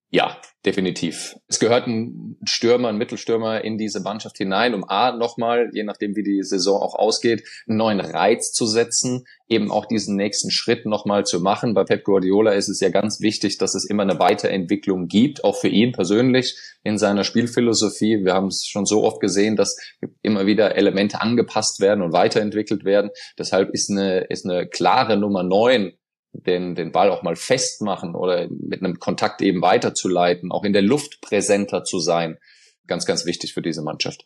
Ja, 0.09 0.37
definitiv. 0.65 1.35
Es 1.49 1.59
gehört 1.59 1.85
ein 1.85 2.37
Stürmer, 2.45 2.87
ein 2.87 2.97
Mittelstürmer 2.97 3.61
in 3.65 3.77
diese 3.77 3.99
Mannschaft 3.99 4.37
hinein, 4.37 4.73
um 4.73 4.85
A, 4.87 5.11
nochmal, 5.11 5.69
je 5.73 5.83
nachdem 5.83 6.15
wie 6.15 6.23
die 6.23 6.43
Saison 6.43 6.81
auch 6.81 6.95
ausgeht, 6.95 7.43
einen 7.67 7.77
neuen 7.77 7.99
Reiz 7.99 8.53
zu 8.53 8.65
setzen, 8.65 9.25
eben 9.49 9.69
auch 9.69 9.85
diesen 9.85 10.15
nächsten 10.15 10.49
Schritt 10.49 10.85
nochmal 10.85 11.25
zu 11.25 11.41
machen. 11.41 11.73
Bei 11.73 11.83
Pep 11.83 12.05
Guardiola 12.05 12.53
ist 12.53 12.69
es 12.69 12.79
ja 12.79 12.87
ganz 12.87 13.19
wichtig, 13.19 13.57
dass 13.57 13.75
es 13.75 13.83
immer 13.83 14.03
eine 14.03 14.17
Weiterentwicklung 14.17 15.09
gibt, 15.09 15.43
auch 15.43 15.57
für 15.57 15.67
ihn 15.67 15.91
persönlich 15.91 16.57
in 16.83 16.97
seiner 16.97 17.25
Spielphilosophie. 17.25 18.23
Wir 18.23 18.33
haben 18.33 18.47
es 18.47 18.65
schon 18.65 18.85
so 18.85 19.03
oft 19.03 19.19
gesehen, 19.19 19.57
dass 19.57 19.75
immer 20.21 20.45
wieder 20.45 20.77
Elemente 20.77 21.19
angepasst 21.19 21.81
werden 21.81 22.01
und 22.01 22.13
weiterentwickelt 22.13 22.85
werden. 22.85 23.11
Deshalb 23.37 23.71
ist 23.71 23.91
eine, 23.91 24.21
ist 24.21 24.45
eine 24.45 24.67
klare 24.67 25.17
Nummer 25.17 25.43
neun 25.43 25.97
den, 26.33 26.75
den 26.75 26.91
Ball 26.91 27.09
auch 27.09 27.23
mal 27.23 27.35
festmachen 27.35 28.15
oder 28.15 28.47
mit 28.49 28.83
einem 28.83 28.99
Kontakt 28.99 29.41
eben 29.41 29.61
weiterzuleiten, 29.61 30.51
auch 30.51 30.63
in 30.63 30.73
der 30.73 30.81
Luft 30.81 31.21
präsenter 31.21 31.83
zu 31.83 31.99
sein. 31.99 32.37
Ganz, 32.85 33.05
ganz 33.05 33.25
wichtig 33.25 33.53
für 33.53 33.61
diese 33.61 33.81
Mannschaft. 33.81 34.25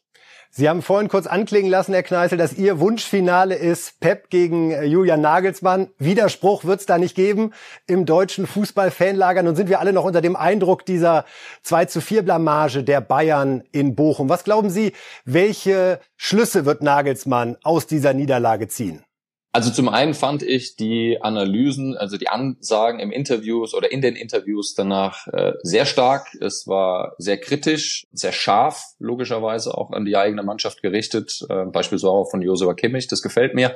Sie 0.53 0.67
haben 0.67 0.81
vorhin 0.81 1.07
kurz 1.07 1.27
anklingen 1.27 1.71
lassen, 1.71 1.93
Herr 1.93 2.03
Kneißl, 2.03 2.35
dass 2.35 2.51
Ihr 2.51 2.81
Wunschfinale 2.81 3.55
ist 3.55 4.01
Pep 4.01 4.29
gegen 4.29 4.71
äh, 4.71 4.83
Julian 4.83 5.21
Nagelsmann. 5.21 5.91
Widerspruch 5.97 6.65
wird 6.65 6.81
es 6.81 6.85
da 6.85 6.97
nicht 6.97 7.15
geben 7.15 7.53
im 7.87 8.05
deutschen 8.05 8.45
Fußball-Fanlager. 8.45 9.43
Nun 9.43 9.55
sind 9.55 9.69
wir 9.69 9.79
alle 9.79 9.93
noch 9.93 10.03
unter 10.03 10.19
dem 10.19 10.35
Eindruck 10.35 10.85
dieser 10.85 11.23
2 11.63 11.85
zu 11.85 12.01
4 12.01 12.23
Blamage 12.23 12.83
der 12.83 12.99
Bayern 12.99 13.63
in 13.71 13.95
Bochum. 13.95 14.27
Was 14.27 14.43
glauben 14.43 14.69
Sie, 14.69 14.91
welche 15.23 16.01
Schlüsse 16.17 16.65
wird 16.65 16.81
Nagelsmann 16.81 17.55
aus 17.63 17.87
dieser 17.87 18.13
Niederlage 18.13 18.67
ziehen? 18.67 19.05
Also 19.53 19.69
zum 19.69 19.89
einen 19.89 20.13
fand 20.13 20.43
ich 20.43 20.77
die 20.77 21.17
Analysen, 21.21 21.97
also 21.97 22.15
die 22.15 22.29
Ansagen 22.29 23.01
im 23.01 23.11
Interviews 23.11 23.73
oder 23.73 23.91
in 23.91 23.99
den 23.99 24.15
Interviews 24.15 24.75
danach 24.75 25.27
äh, 25.27 25.53
sehr 25.61 25.85
stark. 25.85 26.27
Es 26.39 26.67
war 26.67 27.15
sehr 27.17 27.37
kritisch, 27.37 28.07
sehr 28.13 28.31
scharf, 28.31 28.81
logischerweise 28.97 29.77
auch 29.77 29.91
an 29.91 30.05
die 30.05 30.15
eigene 30.15 30.43
Mannschaft 30.43 30.81
gerichtet, 30.81 31.45
äh, 31.49 31.65
beispielsweise 31.65 32.11
auch 32.11 32.31
von 32.31 32.41
Josua 32.41 32.73
Kimmich. 32.75 33.07
Das 33.07 33.21
gefällt 33.21 33.53
mir. 33.53 33.75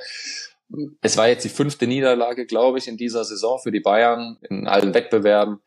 Es 1.02 1.18
war 1.18 1.28
jetzt 1.28 1.44
die 1.44 1.50
fünfte 1.50 1.88
Niederlage, 1.88 2.46
glaube 2.46 2.78
ich, 2.78 2.88
in 2.88 2.96
dieser 2.96 3.26
Saison 3.26 3.60
für 3.60 3.72
die 3.72 3.82
Bayern 3.82 4.38
in 4.50 4.68
allen 4.68 4.94
Wettbewerben. 4.94 5.60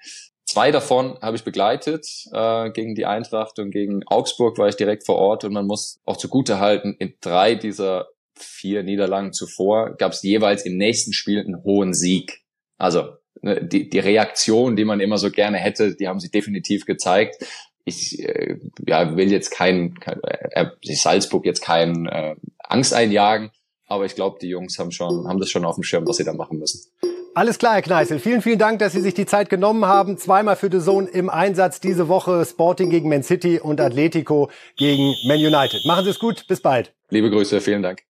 Zwei 0.44 0.70
davon 0.70 1.18
habe 1.20 1.36
ich 1.36 1.44
begleitet 1.44 2.06
äh, 2.32 2.70
gegen 2.70 2.94
die 2.94 3.04
Eintracht 3.04 3.58
und 3.58 3.70
gegen 3.70 4.02
Augsburg 4.06 4.56
war 4.56 4.68
ich 4.68 4.76
direkt 4.76 5.04
vor 5.04 5.16
Ort 5.16 5.44
und 5.44 5.52
man 5.52 5.66
muss 5.66 6.00
auch 6.06 6.16
zugute 6.16 6.58
halten, 6.58 6.96
in 6.98 7.12
drei 7.20 7.54
dieser 7.54 8.08
vier 8.38 8.82
Niederlagen 8.82 9.32
zuvor 9.32 9.96
gab 9.96 10.12
es 10.12 10.22
jeweils 10.22 10.64
im 10.64 10.76
nächsten 10.76 11.12
Spiel 11.12 11.40
einen 11.40 11.62
hohen 11.64 11.94
Sieg. 11.94 12.42
Also 12.76 13.08
ne, 13.42 13.64
die, 13.64 13.88
die 13.88 13.98
Reaktion, 13.98 14.76
die 14.76 14.84
man 14.84 15.00
immer 15.00 15.18
so 15.18 15.30
gerne 15.30 15.58
hätte, 15.58 15.94
die 15.94 16.08
haben 16.08 16.20
sie 16.20 16.30
definitiv 16.30 16.86
gezeigt. 16.86 17.44
Ich 17.84 18.22
äh, 18.22 18.56
ja, 18.86 19.16
will 19.16 19.30
jetzt 19.30 19.50
kein, 19.50 19.94
kein 19.94 20.20
äh, 20.22 20.66
Salzburg 20.82 21.44
jetzt 21.46 21.62
kein 21.62 22.06
äh, 22.06 22.36
Angst 22.58 22.92
einjagen, 22.92 23.50
aber 23.86 24.04
ich 24.04 24.14
glaube, 24.14 24.38
die 24.40 24.48
Jungs 24.48 24.78
haben 24.78 24.92
schon 24.92 25.26
haben 25.26 25.40
das 25.40 25.50
schon 25.50 25.64
auf 25.64 25.76
dem 25.76 25.84
Schirm, 25.84 26.06
was 26.06 26.18
sie 26.18 26.24
da 26.24 26.34
machen 26.34 26.58
müssen. 26.58 26.90
Alles 27.38 27.58
klar, 27.58 27.74
Herr 27.74 27.82
Kneißl. 27.82 28.18
Vielen, 28.18 28.42
vielen 28.42 28.58
Dank, 28.58 28.80
dass 28.80 28.94
Sie 28.94 29.00
sich 29.00 29.14
die 29.14 29.24
Zeit 29.24 29.48
genommen 29.48 29.86
haben. 29.86 30.18
Zweimal 30.18 30.56
für 30.56 30.68
The 30.72 30.80
Zone 30.80 31.08
im 31.08 31.30
Einsatz 31.30 31.78
diese 31.78 32.08
Woche. 32.08 32.44
Sporting 32.44 32.90
gegen 32.90 33.08
Man 33.08 33.22
City 33.22 33.60
und 33.60 33.80
Atletico 33.80 34.50
gegen 34.76 35.14
Man 35.28 35.38
United. 35.38 35.84
Machen 35.84 36.02
Sie 36.02 36.10
es 36.10 36.18
gut. 36.18 36.48
Bis 36.48 36.60
bald. 36.60 36.92
Liebe 37.10 37.30
Grüße. 37.30 37.60
Vielen 37.60 37.84
Dank. 37.84 38.07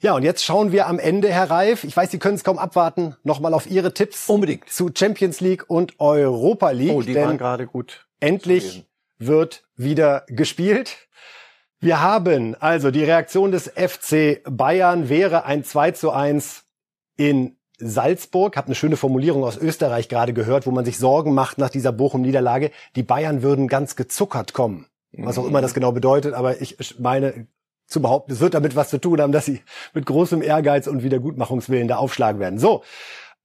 Ja, 0.00 0.14
und 0.14 0.22
jetzt 0.22 0.44
schauen 0.44 0.70
wir 0.70 0.86
am 0.86 1.00
Ende, 1.00 1.28
Herr 1.28 1.50
Reif, 1.50 1.82
ich 1.82 1.96
weiß, 1.96 2.10
Sie 2.12 2.20
können 2.20 2.36
es 2.36 2.44
kaum 2.44 2.58
abwarten, 2.58 3.16
nochmal 3.24 3.52
auf 3.52 3.68
Ihre 3.68 3.92
Tipps 3.92 4.28
Unbedingt. 4.28 4.68
zu 4.68 4.90
Champions 4.94 5.40
League 5.40 5.68
und 5.68 5.98
Europa 5.98 6.70
League. 6.70 6.92
Oh, 6.92 7.02
die 7.02 7.16
waren 7.16 7.36
gerade 7.36 7.66
gut. 7.66 8.06
endlich 8.20 8.86
wird 9.18 9.64
wieder 9.76 10.24
gespielt. 10.28 11.08
Wir 11.80 12.00
haben 12.00 12.54
also 12.60 12.90
die 12.92 13.02
Reaktion 13.02 13.50
des 13.50 13.68
FC 13.68 14.40
Bayern 14.48 15.08
wäre 15.08 15.44
ein 15.44 15.64
2 15.64 15.92
zu 15.92 16.12
1 16.12 16.64
in 17.16 17.56
Salzburg. 17.78 18.56
Hab 18.56 18.66
eine 18.66 18.74
schöne 18.76 18.96
Formulierung 18.96 19.42
aus 19.44 19.56
Österreich 19.56 20.08
gerade 20.08 20.32
gehört, 20.32 20.66
wo 20.66 20.70
man 20.70 20.84
sich 20.84 20.98
Sorgen 20.98 21.34
macht 21.34 21.58
nach 21.58 21.70
dieser 21.70 21.92
Bochum-Niederlage. 21.92 22.70
Die 22.96 23.02
Bayern 23.02 23.42
würden 23.42 23.66
ganz 23.68 23.96
gezuckert 23.96 24.52
kommen. 24.52 24.86
Was 25.12 25.38
auch 25.38 25.46
immer 25.46 25.60
das 25.60 25.74
genau 25.74 25.90
bedeutet, 25.90 26.34
aber 26.34 26.60
ich 26.60 26.98
meine, 27.00 27.46
zu 27.88 28.00
behaupten, 28.00 28.32
es 28.32 28.40
wird 28.40 28.54
damit 28.54 28.76
was 28.76 28.90
zu 28.90 28.98
tun 28.98 29.20
haben, 29.20 29.32
dass 29.32 29.46
sie 29.46 29.62
mit 29.94 30.06
großem 30.06 30.42
Ehrgeiz 30.42 30.86
und 30.86 31.02
Wiedergutmachungswillen 31.02 31.88
da 31.88 31.96
aufschlagen 31.96 32.40
werden. 32.40 32.58
So. 32.58 32.82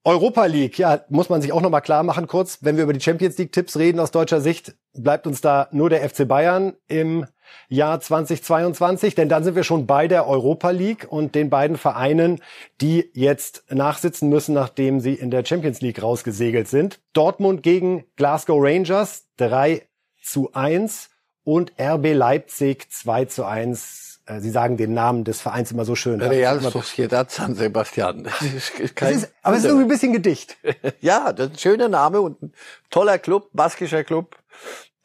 Europa 0.06 0.46
League, 0.46 0.78
ja, 0.78 1.00
muss 1.08 1.30
man 1.30 1.42
sich 1.42 1.54
auch 1.54 1.62
nochmal 1.62 1.82
klar 1.82 2.04
machen 2.04 2.28
kurz. 2.28 2.58
Wenn 2.60 2.76
wir 2.76 2.84
über 2.84 2.92
die 2.92 3.00
Champions 3.00 3.38
League 3.38 3.54
Tipps 3.54 3.78
reden 3.78 4.02
aus 4.02 4.12
deutscher 4.12 4.42
Sicht, 4.42 4.76
bleibt 4.94 5.26
uns 5.26 5.40
da 5.40 5.70
nur 5.72 5.90
der 5.90 6.08
FC 6.08 6.28
Bayern 6.28 6.74
im 6.88 7.26
Jahr 7.70 8.02
2022, 8.02 9.16
denn 9.16 9.30
dann 9.30 9.46
sind 9.46 9.56
wir 9.56 9.64
schon 9.64 9.86
bei 9.86 10.10
der 10.10 10.28
Europa 10.28 10.72
League 10.72 11.08
und 11.10 11.36
den 11.36 11.50
beiden 11.50 11.78
Vereinen, 11.78 12.42
die 12.82 13.10
jetzt 13.14 13.64
nachsitzen 13.70 14.28
müssen, 14.28 14.54
nachdem 14.54 15.00
sie 15.00 15.14
in 15.14 15.32
der 15.32 15.46
Champions 15.46 15.80
League 15.80 16.02
rausgesegelt 16.02 16.68
sind. 16.68 17.00
Dortmund 17.14 17.64
gegen 17.64 18.04
Glasgow 18.18 18.62
Rangers 18.62 19.28
3 19.38 19.84
zu 20.22 20.52
1 20.54 21.10
und 21.44 21.74
RB 21.80 22.14
Leipzig 22.14 22.92
2 22.92 23.26
zu 23.26 23.46
1 23.46 24.13
äh, 24.26 24.40
Sie 24.40 24.50
sagen 24.50 24.78
den 24.78 24.94
Namen 24.94 25.24
des 25.24 25.42
Vereins 25.42 25.72
immer 25.72 25.86
so 25.86 25.96
schön. 25.96 26.22
Real 26.22 26.60
Sociedad 26.62 27.30
San 27.32 27.56
Sebastian. 27.56 28.24
Das 28.24 28.42
ist, 28.42 28.80
ist 28.80 29.02
das 29.02 29.12
ist, 29.12 29.34
aber 29.42 29.56
es 29.56 29.64
ist 29.64 29.70
irgendwie 29.70 29.86
ein 29.86 29.90
bisschen 29.90 30.14
Gedicht. 30.14 30.58
ja, 31.02 31.34
das 31.34 31.48
ist 31.48 31.54
ein 31.54 31.60
schöner 31.60 31.90
Name 31.90 32.22
und 32.22 32.42
ein 32.42 32.54
toller 32.90 33.18
Club, 33.18 33.50
baskischer 33.54 34.04
Club, 34.04 34.38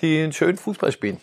die 0.00 0.22
einen 0.22 0.32
schönen 0.32 0.58
Fußball 0.58 0.92
spielen. 0.92 1.20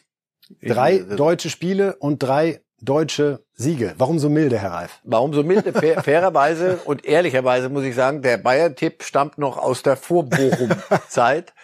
Drei 0.62 1.00
deutsche 1.00 1.50
Spiele 1.50 1.96
und 1.96 2.20
drei 2.20 2.62
deutsche 2.82 3.44
Siege. 3.54 3.96
Warum 3.98 4.20
so 4.20 4.30
milde, 4.30 4.60
Herr 4.60 4.72
Reif? 4.72 5.00
Warum 5.04 5.34
so 5.34 5.44
milde? 5.44 5.74
Fair, 5.74 6.04
fairerweise 6.04 6.80
und 6.86 7.06
ehrlicherweise 7.06 7.70
muss 7.70 7.84
ich 7.84 7.96
sagen, 7.96 8.22
der 8.22 8.38
Bayern-Tipp 8.38 9.04
stammt 9.04 9.38
noch 9.38 9.58
aus 9.58 9.82
der 9.82 9.96
Vor-Bochum-Zeit. 9.96 11.54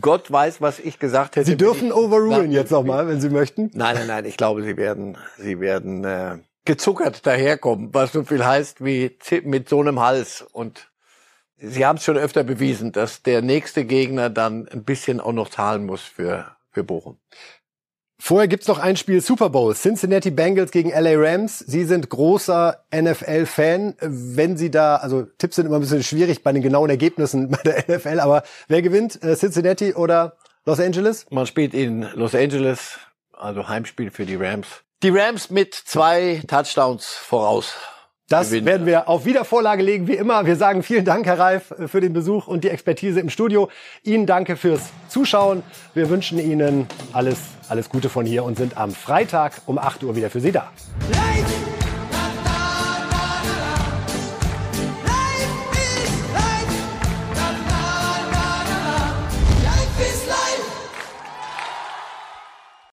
Gott 0.00 0.30
weiß, 0.30 0.60
was 0.60 0.78
ich 0.78 0.98
gesagt 0.98 1.36
hätte. 1.36 1.46
Sie 1.46 1.56
dürfen 1.56 1.88
ich, 1.88 1.94
overrulen 1.94 2.50
na, 2.50 2.56
jetzt 2.56 2.70
nochmal, 2.70 3.06
wenn 3.08 3.20
Sie 3.20 3.30
möchten. 3.30 3.70
Nein, 3.74 3.96
nein, 3.96 4.06
nein. 4.06 4.24
Ich 4.24 4.36
glaube, 4.36 4.62
Sie 4.62 4.76
werden, 4.76 5.16
Sie 5.38 5.60
werden 5.60 6.04
äh, 6.04 6.38
gezuckert 6.64 7.26
daherkommen, 7.26 7.92
was 7.94 8.12
so 8.12 8.22
viel 8.24 8.44
heißt 8.44 8.84
wie 8.84 9.16
mit 9.44 9.68
so 9.68 9.80
einem 9.80 10.00
Hals. 10.00 10.42
Und 10.52 10.90
Sie 11.56 11.86
haben 11.86 11.96
es 11.96 12.04
schon 12.04 12.18
öfter 12.18 12.44
bewiesen, 12.44 12.92
dass 12.92 13.22
der 13.22 13.40
nächste 13.40 13.84
Gegner 13.84 14.30
dann 14.30 14.68
ein 14.68 14.84
bisschen 14.84 15.20
auch 15.20 15.32
noch 15.32 15.48
zahlen 15.48 15.86
muss 15.86 16.02
für 16.02 16.56
für 16.72 16.84
Bochum. 16.84 17.18
Vorher 18.24 18.46
gibt's 18.46 18.68
noch 18.68 18.78
ein 18.78 18.96
Spiel 18.96 19.20
Super 19.20 19.50
Bowl. 19.50 19.74
Cincinnati 19.74 20.30
Bengals 20.30 20.70
gegen 20.70 20.90
LA 20.90 21.14
Rams. 21.16 21.58
Sie 21.58 21.82
sind 21.82 22.08
großer 22.08 22.84
NFL-Fan. 22.94 23.96
Wenn 23.98 24.56
Sie 24.56 24.70
da, 24.70 24.94
also 24.94 25.24
Tipps 25.38 25.56
sind 25.56 25.66
immer 25.66 25.74
ein 25.74 25.80
bisschen 25.80 26.04
schwierig 26.04 26.44
bei 26.44 26.52
den 26.52 26.62
genauen 26.62 26.88
Ergebnissen 26.88 27.50
bei 27.50 27.60
der 27.64 27.98
NFL, 27.98 28.20
aber 28.20 28.44
wer 28.68 28.80
gewinnt? 28.80 29.20
Äh, 29.24 29.34
Cincinnati 29.34 29.94
oder 29.94 30.36
Los 30.64 30.78
Angeles? 30.78 31.26
Man 31.30 31.48
spielt 31.48 31.74
in 31.74 32.02
Los 32.14 32.36
Angeles, 32.36 33.00
also 33.32 33.66
Heimspiel 33.66 34.12
für 34.12 34.24
die 34.24 34.36
Rams. 34.36 34.68
Die 35.02 35.10
Rams 35.10 35.50
mit 35.50 35.74
zwei 35.74 36.42
Touchdowns 36.46 37.06
voraus. 37.06 37.74
Das 38.28 38.48
gewinnen. 38.48 38.66
werden 38.66 38.86
wir 38.86 39.08
auf 39.08 39.24
Wiedervorlage 39.24 39.82
legen, 39.82 40.06
wie 40.08 40.14
immer. 40.14 40.46
Wir 40.46 40.56
sagen 40.56 40.82
vielen 40.82 41.04
Dank, 41.04 41.26
Herr 41.26 41.38
Reif, 41.38 41.74
für 41.86 42.00
den 42.00 42.12
Besuch 42.12 42.46
und 42.46 42.64
die 42.64 42.70
Expertise 42.70 43.20
im 43.20 43.28
Studio. 43.28 43.68
Ihnen 44.02 44.26
danke 44.26 44.56
fürs 44.56 44.90
Zuschauen. 45.08 45.62
Wir 45.94 46.08
wünschen 46.08 46.38
Ihnen 46.38 46.86
alles, 47.12 47.38
alles 47.68 47.88
Gute 47.88 48.08
von 48.08 48.24
hier 48.24 48.44
und 48.44 48.56
sind 48.56 48.76
am 48.76 48.92
Freitag 48.92 49.62
um 49.66 49.78
8 49.78 50.02
Uhr 50.04 50.16
wieder 50.16 50.30
für 50.30 50.40
Sie 50.40 50.52
da. 50.52 50.70
Light! 51.10 51.91